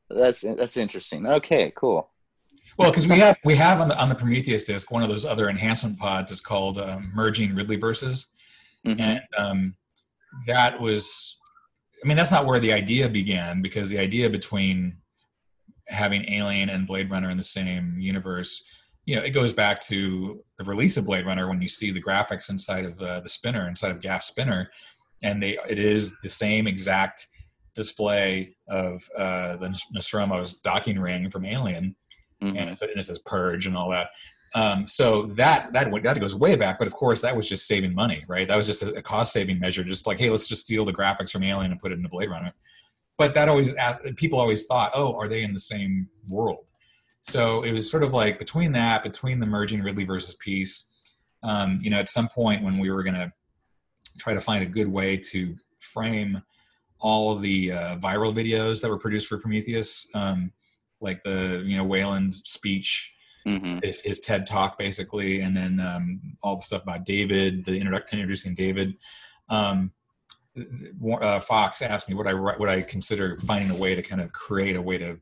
That's 0.09 0.41
that's 0.41 0.77
interesting. 0.77 1.27
Okay, 1.27 1.71
cool. 1.75 2.09
Well, 2.77 2.91
because 2.91 3.07
we 3.07 3.19
have 3.19 3.37
we 3.43 3.55
have 3.55 3.81
on 3.81 3.89
the 3.89 3.99
on 3.99 4.09
the 4.09 4.15
Prometheus 4.15 4.63
disc 4.63 4.89
one 4.91 5.03
of 5.03 5.09
those 5.09 5.25
other 5.25 5.49
enhancement 5.49 5.99
pods 5.99 6.31
is 6.31 6.41
called 6.41 6.77
um, 6.77 7.11
merging 7.13 7.53
Ridley 7.53 7.75
verses, 7.75 8.27
mm-hmm. 8.85 8.99
and 8.99 9.21
um, 9.37 9.75
that 10.45 10.79
was, 10.79 11.37
I 12.03 12.07
mean, 12.07 12.17
that's 12.17 12.31
not 12.31 12.45
where 12.45 12.59
the 12.59 12.73
idea 12.73 13.09
began 13.09 13.61
because 13.61 13.89
the 13.89 13.99
idea 13.99 14.29
between 14.29 14.97
having 15.89 16.29
Alien 16.31 16.69
and 16.69 16.87
Blade 16.87 17.09
Runner 17.09 17.29
in 17.29 17.37
the 17.37 17.43
same 17.43 17.97
universe, 17.99 18.63
you 19.05 19.15
know, 19.15 19.21
it 19.21 19.31
goes 19.31 19.53
back 19.53 19.79
to 19.81 20.43
the 20.57 20.63
release 20.63 20.97
of 20.97 21.05
Blade 21.05 21.25
Runner 21.25 21.47
when 21.47 21.61
you 21.61 21.67
see 21.67 21.91
the 21.91 22.01
graphics 22.01 22.49
inside 22.49 22.85
of 22.85 23.01
uh, 23.01 23.19
the 23.19 23.29
spinner, 23.29 23.67
inside 23.67 23.91
of 23.91 24.01
Gaff 24.01 24.23
spinner, 24.23 24.69
and 25.23 25.41
they 25.41 25.57
it 25.67 25.79
is 25.79 26.15
the 26.21 26.29
same 26.29 26.67
exact 26.67 27.27
display 27.75 28.55
of 28.67 29.01
uh, 29.17 29.55
the 29.57 29.69
Nostromo's 29.95 30.53
docking 30.59 30.99
ring 30.99 31.29
from 31.29 31.45
Alien 31.45 31.95
mm-hmm. 32.41 32.57
and, 32.57 32.69
it, 32.69 32.81
and 32.81 32.99
it 32.99 33.03
says 33.03 33.19
purge 33.19 33.65
and 33.65 33.75
all 33.75 33.89
that. 33.89 34.09
Um, 34.55 34.87
so 34.87 35.23
that 35.23 35.73
that 35.73 35.91
that 36.03 36.19
goes 36.19 36.35
way 36.35 36.55
back, 36.55 36.79
but 36.79 36.87
of 36.87 36.93
course 36.93 37.21
that 37.21 37.35
was 37.35 37.47
just 37.47 37.67
saving 37.67 37.93
money, 37.93 38.25
right? 38.27 38.47
That 38.47 38.57
was 38.57 38.65
just 38.65 38.81
a, 38.81 38.95
a 38.95 39.01
cost 39.01 39.31
saving 39.31 39.59
measure, 39.59 39.83
just 39.83 40.07
like 40.07 40.19
hey, 40.19 40.29
let's 40.29 40.47
just 40.47 40.63
steal 40.63 40.85
the 40.85 40.93
graphics 40.93 41.31
from 41.31 41.43
Alien 41.43 41.71
and 41.71 41.79
put 41.79 41.91
it 41.91 41.97
into 41.97 42.09
Blade 42.09 42.29
Runner. 42.29 42.53
But 43.19 43.35
that 43.35 43.49
always 43.49 43.75
people 44.15 44.39
always 44.39 44.65
thought, 44.65 44.91
oh, 44.95 45.13
are 45.15 45.27
they 45.27 45.43
in 45.43 45.53
the 45.53 45.59
same 45.59 46.07
world? 46.27 46.65
So 47.21 47.63
it 47.63 47.73
was 47.73 47.91
sort 47.91 48.01
of 48.01 48.13
like 48.13 48.39
between 48.39 48.71
that, 48.71 49.03
between 49.03 49.39
the 49.39 49.45
merging 49.45 49.83
Ridley 49.83 50.05
versus 50.05 50.35
piece, 50.35 50.89
um, 51.43 51.79
you 51.83 51.89
know, 51.89 51.99
at 51.99 52.07
some 52.07 52.29
point 52.29 52.63
when 52.63 52.79
we 52.79 52.89
were 52.89 53.03
going 53.03 53.15
to 53.15 53.33
try 54.17 54.33
to 54.33 54.39
find 54.39 54.63
a 54.63 54.65
good 54.65 54.87
way 54.87 55.17
to 55.17 55.57
frame 55.79 56.41
all 56.99 57.35
the 57.35 57.73
uh, 57.73 57.97
viral 57.97 58.33
videos 58.33 58.81
that 58.81 58.89
were 58.89 58.97
produced 58.97 59.27
for 59.27 59.37
Prometheus, 59.37 60.07
um, 60.13 60.53
like 61.01 61.21
the 61.23 61.61
you 61.65 61.75
know 61.75 61.85
Weyland 61.85 62.35
speech, 62.35 63.13
mm-hmm. 63.45 63.79
his, 63.83 63.99
his, 64.01 64.19
TED 64.21 64.45
talk 64.45 64.77
basically, 64.77 65.41
and 65.41 65.55
then 65.55 65.81
um, 65.81 66.21
all 66.41 66.55
the 66.55 66.61
stuff 66.61 66.83
about 66.83 67.05
David, 67.05 67.65
the 67.65 67.79
introdu- 67.79 68.11
introducing 68.11 68.53
David. 68.53 68.97
Um, 69.49 69.91
uh, 71.21 71.39
Fox 71.39 71.81
asked 71.81 72.09
me 72.09 72.15
what 72.15 72.27
I 72.27 72.33
what 72.33 72.69
I 72.69 72.81
consider 72.81 73.37
finding 73.37 73.71
a 73.71 73.79
way 73.79 73.95
to 73.95 74.01
kind 74.01 74.21
of 74.21 74.31
create 74.31 74.75
a 74.75 74.81
way 74.81 74.97
to 74.97 75.19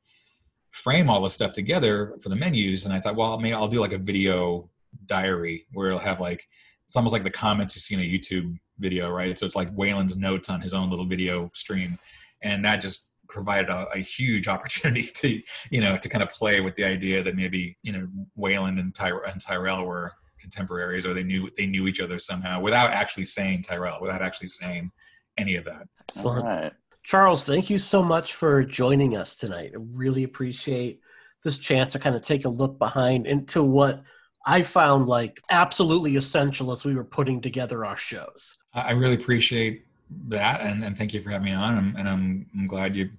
frame 0.71 1.09
all 1.09 1.21
this 1.21 1.33
stuff 1.33 1.53
together 1.53 2.15
for 2.21 2.29
the 2.29 2.35
menus, 2.35 2.85
and 2.85 2.93
I 2.93 2.99
thought, 2.99 3.15
well, 3.15 3.39
maybe 3.39 3.53
I'll 3.53 3.67
do 3.67 3.79
like 3.79 3.93
a 3.93 3.97
video 3.97 4.69
diary 5.05 5.65
where 5.73 5.87
it'll 5.87 5.99
have 5.99 6.19
like 6.19 6.47
it's 6.87 6.95
almost 6.95 7.13
like 7.13 7.23
the 7.23 7.29
comments 7.29 7.75
you 7.75 7.81
see 7.81 7.95
in 7.95 7.99
a 7.99 8.03
YouTube 8.03 8.57
video, 8.79 9.09
right? 9.09 9.37
So 9.37 9.45
it's 9.45 9.55
like 9.55 9.69
Weyland's 9.73 10.15
notes 10.15 10.49
on 10.49 10.61
his 10.61 10.73
own 10.73 10.89
little 10.89 11.05
video 11.05 11.49
stream 11.53 11.97
and 12.41 12.63
that 12.65 12.81
just 12.81 13.11
provided 13.29 13.69
a, 13.69 13.87
a, 13.93 13.99
huge 13.99 14.47
opportunity 14.55 15.03
to 15.03 15.41
you 15.69 15.81
know 15.81 15.97
to 15.97 16.09
kind 16.09 16.23
of 16.23 16.29
play 16.29 16.61
with 16.61 16.75
the 16.75 16.83
idea 16.83 17.23
that 17.23 17.35
maybe 17.35 17.77
you 17.83 17.91
know 17.91 18.07
Weyland 18.35 18.79
and, 18.79 18.93
Ty- 18.93 19.11
and 19.27 19.41
Tyrell 19.41 19.85
were 19.85 20.13
contemporaries 20.39 21.05
or 21.05 21.13
they 21.13 21.23
knew 21.23 21.49
they 21.57 21.65
knew 21.65 21.87
each 21.87 21.99
other 21.99 22.19
somehow 22.19 22.61
without 22.61 22.91
actually 22.91 23.25
saying 23.25 23.63
Tyrell 23.63 23.99
without 24.01 24.21
actually 24.21 24.47
saying 24.47 24.91
any 25.37 25.55
of 25.55 25.65
that. 25.65 25.87
Excellent. 26.09 26.45
Right. 26.45 26.73
Charles, 27.03 27.43
thank 27.43 27.69
you 27.69 27.77
so 27.77 28.03
much 28.03 28.33
for 28.33 28.63
joining 28.63 29.15
us 29.15 29.37
tonight. 29.37 29.71
I 29.73 29.77
really 29.93 30.23
appreciate 30.23 30.99
this 31.43 31.57
chance 31.57 31.93
to 31.93 31.99
kind 31.99 32.15
of 32.15 32.21
take 32.21 32.45
a 32.45 32.49
look 32.49 32.77
behind 32.77 33.27
into 33.27 33.63
what 33.63 34.03
I 34.45 34.61
found 34.61 35.07
like 35.07 35.41
absolutely 35.49 36.15
essential 36.15 36.71
as 36.71 36.85
we 36.85 36.95
were 36.95 37.03
putting 37.03 37.41
together 37.41 37.85
our 37.85 37.95
shows. 37.95 38.55
I 38.73 38.91
really 38.91 39.15
appreciate 39.15 39.85
that, 40.27 40.61
and, 40.61 40.83
and 40.83 40.97
thank 40.97 41.13
you 41.13 41.21
for 41.21 41.29
having 41.29 41.45
me 41.45 41.53
on. 41.53 41.77
And, 41.77 41.97
and 41.97 42.09
I'm 42.09 42.45
I'm 42.57 42.67
glad 42.67 42.95
you 42.95 43.09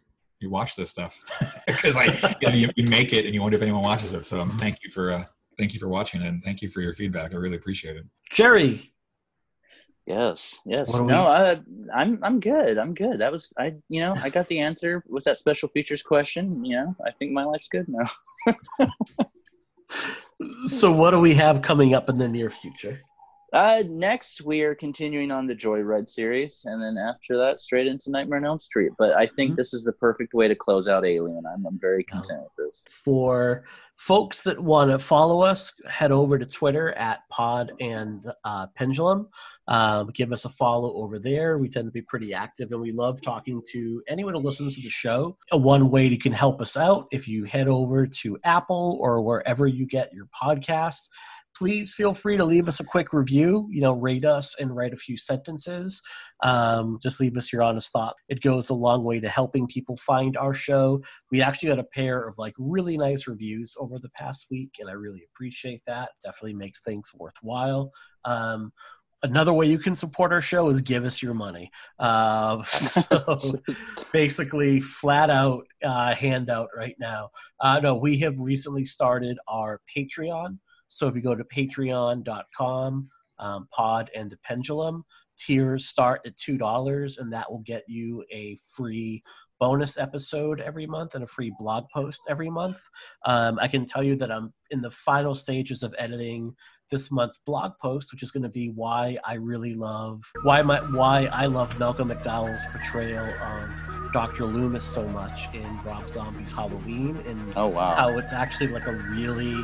you 0.40 0.50
watch 0.50 0.76
this 0.76 0.90
stuff 0.90 1.18
because 1.66 1.96
like 1.96 2.22
you, 2.40 2.48
know, 2.48 2.54
you, 2.54 2.68
you, 2.76 2.86
make 2.86 3.12
it 3.12 3.26
and 3.26 3.34
you 3.34 3.42
wonder 3.42 3.56
if 3.56 3.62
anyone 3.62 3.82
watches 3.82 4.12
it. 4.12 4.24
So 4.24 4.44
thank 4.44 4.78
you 4.82 4.90
for 4.90 5.12
uh, 5.12 5.24
thank 5.58 5.74
you 5.74 5.80
for 5.80 5.88
watching 5.88 6.22
and 6.22 6.42
thank 6.42 6.62
you 6.62 6.68
for 6.68 6.80
your 6.80 6.94
feedback. 6.94 7.34
I 7.34 7.36
really 7.36 7.56
appreciate 7.56 7.96
it. 7.96 8.04
Jerry. 8.30 8.92
Yes, 10.08 10.60
yes. 10.64 10.94
No, 10.94 11.02
we... 11.02 11.12
I, 11.12 11.60
I'm 11.94 12.18
I'm 12.22 12.40
good. 12.40 12.78
I'm 12.78 12.94
good. 12.94 13.20
That 13.20 13.30
was 13.30 13.52
I. 13.58 13.74
You 13.90 14.00
know, 14.00 14.16
I 14.22 14.30
got 14.30 14.48
the 14.48 14.58
answer 14.58 15.04
with 15.06 15.24
that 15.24 15.36
special 15.36 15.68
features 15.68 16.02
question. 16.02 16.64
You 16.64 16.76
know, 16.76 16.96
I 17.06 17.10
think 17.10 17.32
my 17.32 17.44
life's 17.44 17.68
good 17.68 17.86
now. 17.88 18.86
so, 20.66 20.90
what 20.90 21.10
do 21.10 21.20
we 21.20 21.34
have 21.34 21.60
coming 21.60 21.92
up 21.92 22.08
in 22.08 22.16
the 22.16 22.26
near 22.26 22.48
future? 22.48 23.02
Uh, 23.52 23.82
next, 23.88 24.42
we 24.42 24.62
are 24.62 24.74
continuing 24.74 25.30
on 25.30 25.46
the 25.46 25.54
Joyride 25.54 26.08
series, 26.08 26.62
and 26.64 26.82
then 26.82 26.96
after 26.96 27.36
that, 27.36 27.60
straight 27.60 27.86
into 27.86 28.10
Nightmare 28.10 28.38
on 28.38 28.46
Elm 28.46 28.60
Street. 28.60 28.92
But 28.98 29.14
I 29.14 29.26
think 29.26 29.50
mm-hmm. 29.50 29.56
this 29.56 29.74
is 29.74 29.84
the 29.84 29.92
perfect 29.92 30.32
way 30.32 30.48
to 30.48 30.54
close 30.54 30.88
out 30.88 31.04
Alien. 31.04 31.44
I'm, 31.54 31.66
I'm 31.66 31.78
very 31.78 32.04
content 32.04 32.40
with 32.40 32.66
this. 32.66 32.84
For 32.88 33.64
folks 33.98 34.42
that 34.42 34.58
want 34.58 34.90
to 34.90 34.98
follow 34.98 35.42
us, 35.42 35.72
head 35.90 36.12
over 36.12 36.38
to 36.38 36.46
Twitter 36.46 36.92
at 36.92 37.28
Pod 37.30 37.72
and 37.80 38.24
uh, 38.44 38.68
Pendulum. 38.76 39.28
Um, 39.66 40.10
give 40.14 40.32
us 40.32 40.44
a 40.44 40.48
follow 40.48 40.94
over 40.94 41.18
there. 41.18 41.58
We 41.58 41.68
tend 41.68 41.86
to 41.86 41.90
be 41.90 42.02
pretty 42.02 42.32
active, 42.32 42.70
and 42.70 42.80
we 42.80 42.92
love 42.92 43.20
talking 43.20 43.60
to 43.72 44.02
anyone 44.08 44.34
who 44.34 44.40
listens 44.40 44.76
to 44.76 44.82
the 44.82 44.88
show. 44.88 45.36
One 45.50 45.90
way 45.90 46.06
you 46.06 46.18
can 46.18 46.32
help 46.32 46.60
us 46.60 46.76
out 46.76 47.08
if 47.10 47.26
you 47.26 47.44
head 47.44 47.66
over 47.66 48.06
to 48.06 48.38
Apple 48.44 48.98
or 49.00 49.20
wherever 49.20 49.66
you 49.66 49.84
get 49.84 50.12
your 50.14 50.26
podcasts 50.26 51.08
please 51.58 51.92
feel 51.92 52.14
free 52.14 52.36
to 52.36 52.44
leave 52.44 52.68
us 52.68 52.78
a 52.78 52.84
quick 52.84 53.12
review. 53.12 53.68
You 53.70 53.80
know, 53.80 53.92
rate 53.92 54.24
us 54.24 54.58
and 54.60 54.74
write 54.74 54.92
a 54.92 54.96
few 54.96 55.16
sentences. 55.16 56.00
Um, 56.44 56.98
just 57.02 57.20
leave 57.20 57.36
us 57.36 57.52
your 57.52 57.62
honest 57.62 57.92
thought. 57.92 58.14
It 58.28 58.40
goes 58.40 58.70
a 58.70 58.74
long 58.74 59.02
way 59.02 59.18
to 59.18 59.28
helping 59.28 59.66
people 59.66 59.96
find 59.96 60.36
our 60.36 60.54
show. 60.54 61.02
We 61.32 61.42
actually 61.42 61.70
got 61.70 61.80
a 61.80 61.84
pair 61.84 62.26
of 62.26 62.38
like 62.38 62.54
really 62.58 62.96
nice 62.96 63.26
reviews 63.26 63.74
over 63.78 63.98
the 63.98 64.10
past 64.10 64.46
week, 64.50 64.76
and 64.78 64.88
I 64.88 64.92
really 64.92 65.22
appreciate 65.34 65.82
that. 65.86 66.10
Definitely 66.24 66.54
makes 66.54 66.80
things 66.80 67.10
worthwhile. 67.14 67.90
Um, 68.24 68.72
another 69.24 69.52
way 69.52 69.66
you 69.66 69.78
can 69.78 69.96
support 69.96 70.32
our 70.32 70.40
show 70.40 70.68
is 70.68 70.80
give 70.80 71.04
us 71.04 71.20
your 71.20 71.34
money. 71.34 71.72
Uh, 71.98 72.62
so 72.62 73.38
basically, 74.12 74.80
flat 74.80 75.28
out 75.28 75.66
uh, 75.82 76.14
handout 76.14 76.68
right 76.76 76.96
now. 77.00 77.30
Uh, 77.60 77.80
no, 77.80 77.96
we 77.96 78.18
have 78.18 78.38
recently 78.38 78.84
started 78.84 79.38
our 79.48 79.80
Patreon. 79.94 80.58
So 80.88 81.08
if 81.08 81.14
you 81.14 81.22
go 81.22 81.34
to 81.34 81.44
patreon.com, 81.44 83.08
um, 83.40 83.68
pod 83.72 84.10
and 84.14 84.30
the 84.30 84.38
pendulum, 84.38 85.04
tiers 85.38 85.86
start 85.86 86.20
at 86.26 86.36
$2 86.36 87.18
and 87.18 87.32
that 87.32 87.50
will 87.50 87.60
get 87.60 87.84
you 87.86 88.24
a 88.32 88.56
free 88.74 89.22
bonus 89.60 89.98
episode 89.98 90.60
every 90.60 90.86
month 90.86 91.14
and 91.14 91.24
a 91.24 91.26
free 91.26 91.52
blog 91.58 91.84
post 91.92 92.22
every 92.28 92.50
month. 92.50 92.78
Um, 93.24 93.58
I 93.60 93.68
can 93.68 93.86
tell 93.86 94.02
you 94.02 94.16
that 94.16 94.30
I'm 94.30 94.52
in 94.70 94.80
the 94.80 94.90
final 94.90 95.34
stages 95.34 95.82
of 95.82 95.94
editing 95.98 96.54
this 96.90 97.10
month's 97.10 97.38
blog 97.44 97.72
post, 97.80 98.12
which 98.12 98.22
is 98.22 98.30
going 98.30 98.44
to 98.44 98.48
be 98.48 98.68
why 98.70 99.16
I 99.24 99.34
really 99.34 99.74
love 99.74 100.22
why 100.42 100.62
my 100.62 100.78
why 100.92 101.28
I 101.32 101.46
love 101.46 101.78
Malcolm 101.78 102.10
McDowell's 102.10 102.64
portrayal 102.66 103.26
of 103.26 104.12
Dr. 104.12 104.46
Loomis 104.46 104.84
so 104.84 105.06
much 105.08 105.52
in 105.54 105.66
Rob 105.84 106.08
Zombie's 106.08 106.52
Halloween, 106.52 107.16
and 107.26 107.52
oh 107.56 107.66
wow, 107.66 107.94
how 107.94 108.16
it's 108.16 108.32
actually 108.32 108.68
like 108.68 108.86
a 108.86 108.94
really 108.94 109.54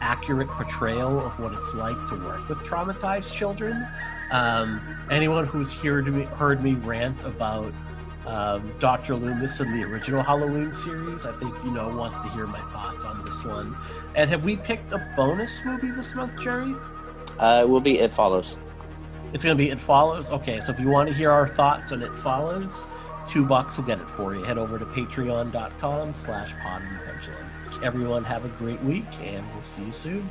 accurate 0.00 0.48
portrayal 0.48 1.24
of 1.24 1.38
what 1.40 1.52
it's 1.52 1.74
like 1.74 1.96
to 2.06 2.14
work 2.16 2.48
with 2.48 2.58
traumatized 2.58 3.32
children. 3.32 3.86
Um, 4.30 4.80
anyone 5.10 5.46
who's 5.46 5.72
heard 5.72 6.06
me, 6.12 6.24
heard 6.24 6.62
me 6.62 6.74
rant 6.74 7.24
about 7.24 7.72
um, 8.26 8.72
Dr. 8.78 9.16
Loomis 9.16 9.60
in 9.60 9.72
the 9.72 9.84
original 9.84 10.22
Halloween 10.22 10.70
series, 10.70 11.24
I 11.24 11.32
think 11.38 11.54
you 11.64 11.70
know 11.70 11.88
wants 11.88 12.22
to 12.22 12.28
hear 12.28 12.46
my 12.46 12.60
thoughts 12.72 13.04
on 13.04 13.24
this 13.24 13.44
one. 13.44 13.74
And 14.14 14.28
have 14.28 14.44
we 14.44 14.56
picked 14.56 14.92
a 14.92 15.14
bonus 15.16 15.64
movie 15.64 15.90
this 15.90 16.14
month, 16.14 16.38
Jerry? 16.38 16.74
Uh, 17.38 17.60
it 17.62 17.68
will 17.68 17.80
be 17.80 17.98
It 17.98 18.12
Follows. 18.12 18.58
It's 19.32 19.44
going 19.44 19.56
to 19.56 19.62
be 19.62 19.70
It 19.70 19.80
Follows. 19.80 20.30
Okay, 20.30 20.60
so 20.60 20.72
if 20.72 20.80
you 20.80 20.88
want 20.88 21.08
to 21.08 21.14
hear 21.14 21.30
our 21.30 21.48
thoughts 21.48 21.92
on 21.92 22.02
It 22.02 22.12
Follows, 22.18 22.86
two 23.26 23.46
bucks 23.46 23.78
will 23.78 23.84
get 23.84 24.00
it 24.00 24.10
for 24.10 24.34
you. 24.34 24.42
Head 24.42 24.58
over 24.58 24.78
to 24.78 24.84
patreon.com 24.84 26.12
slash 26.12 26.54
pod 26.62 26.82
everyone 27.82 28.24
have 28.24 28.44
a 28.44 28.48
great 28.48 28.82
week, 28.82 29.06
and 29.22 29.44
we'll 29.52 29.62
see 29.62 29.82
you 29.84 29.92
soon. 29.92 30.28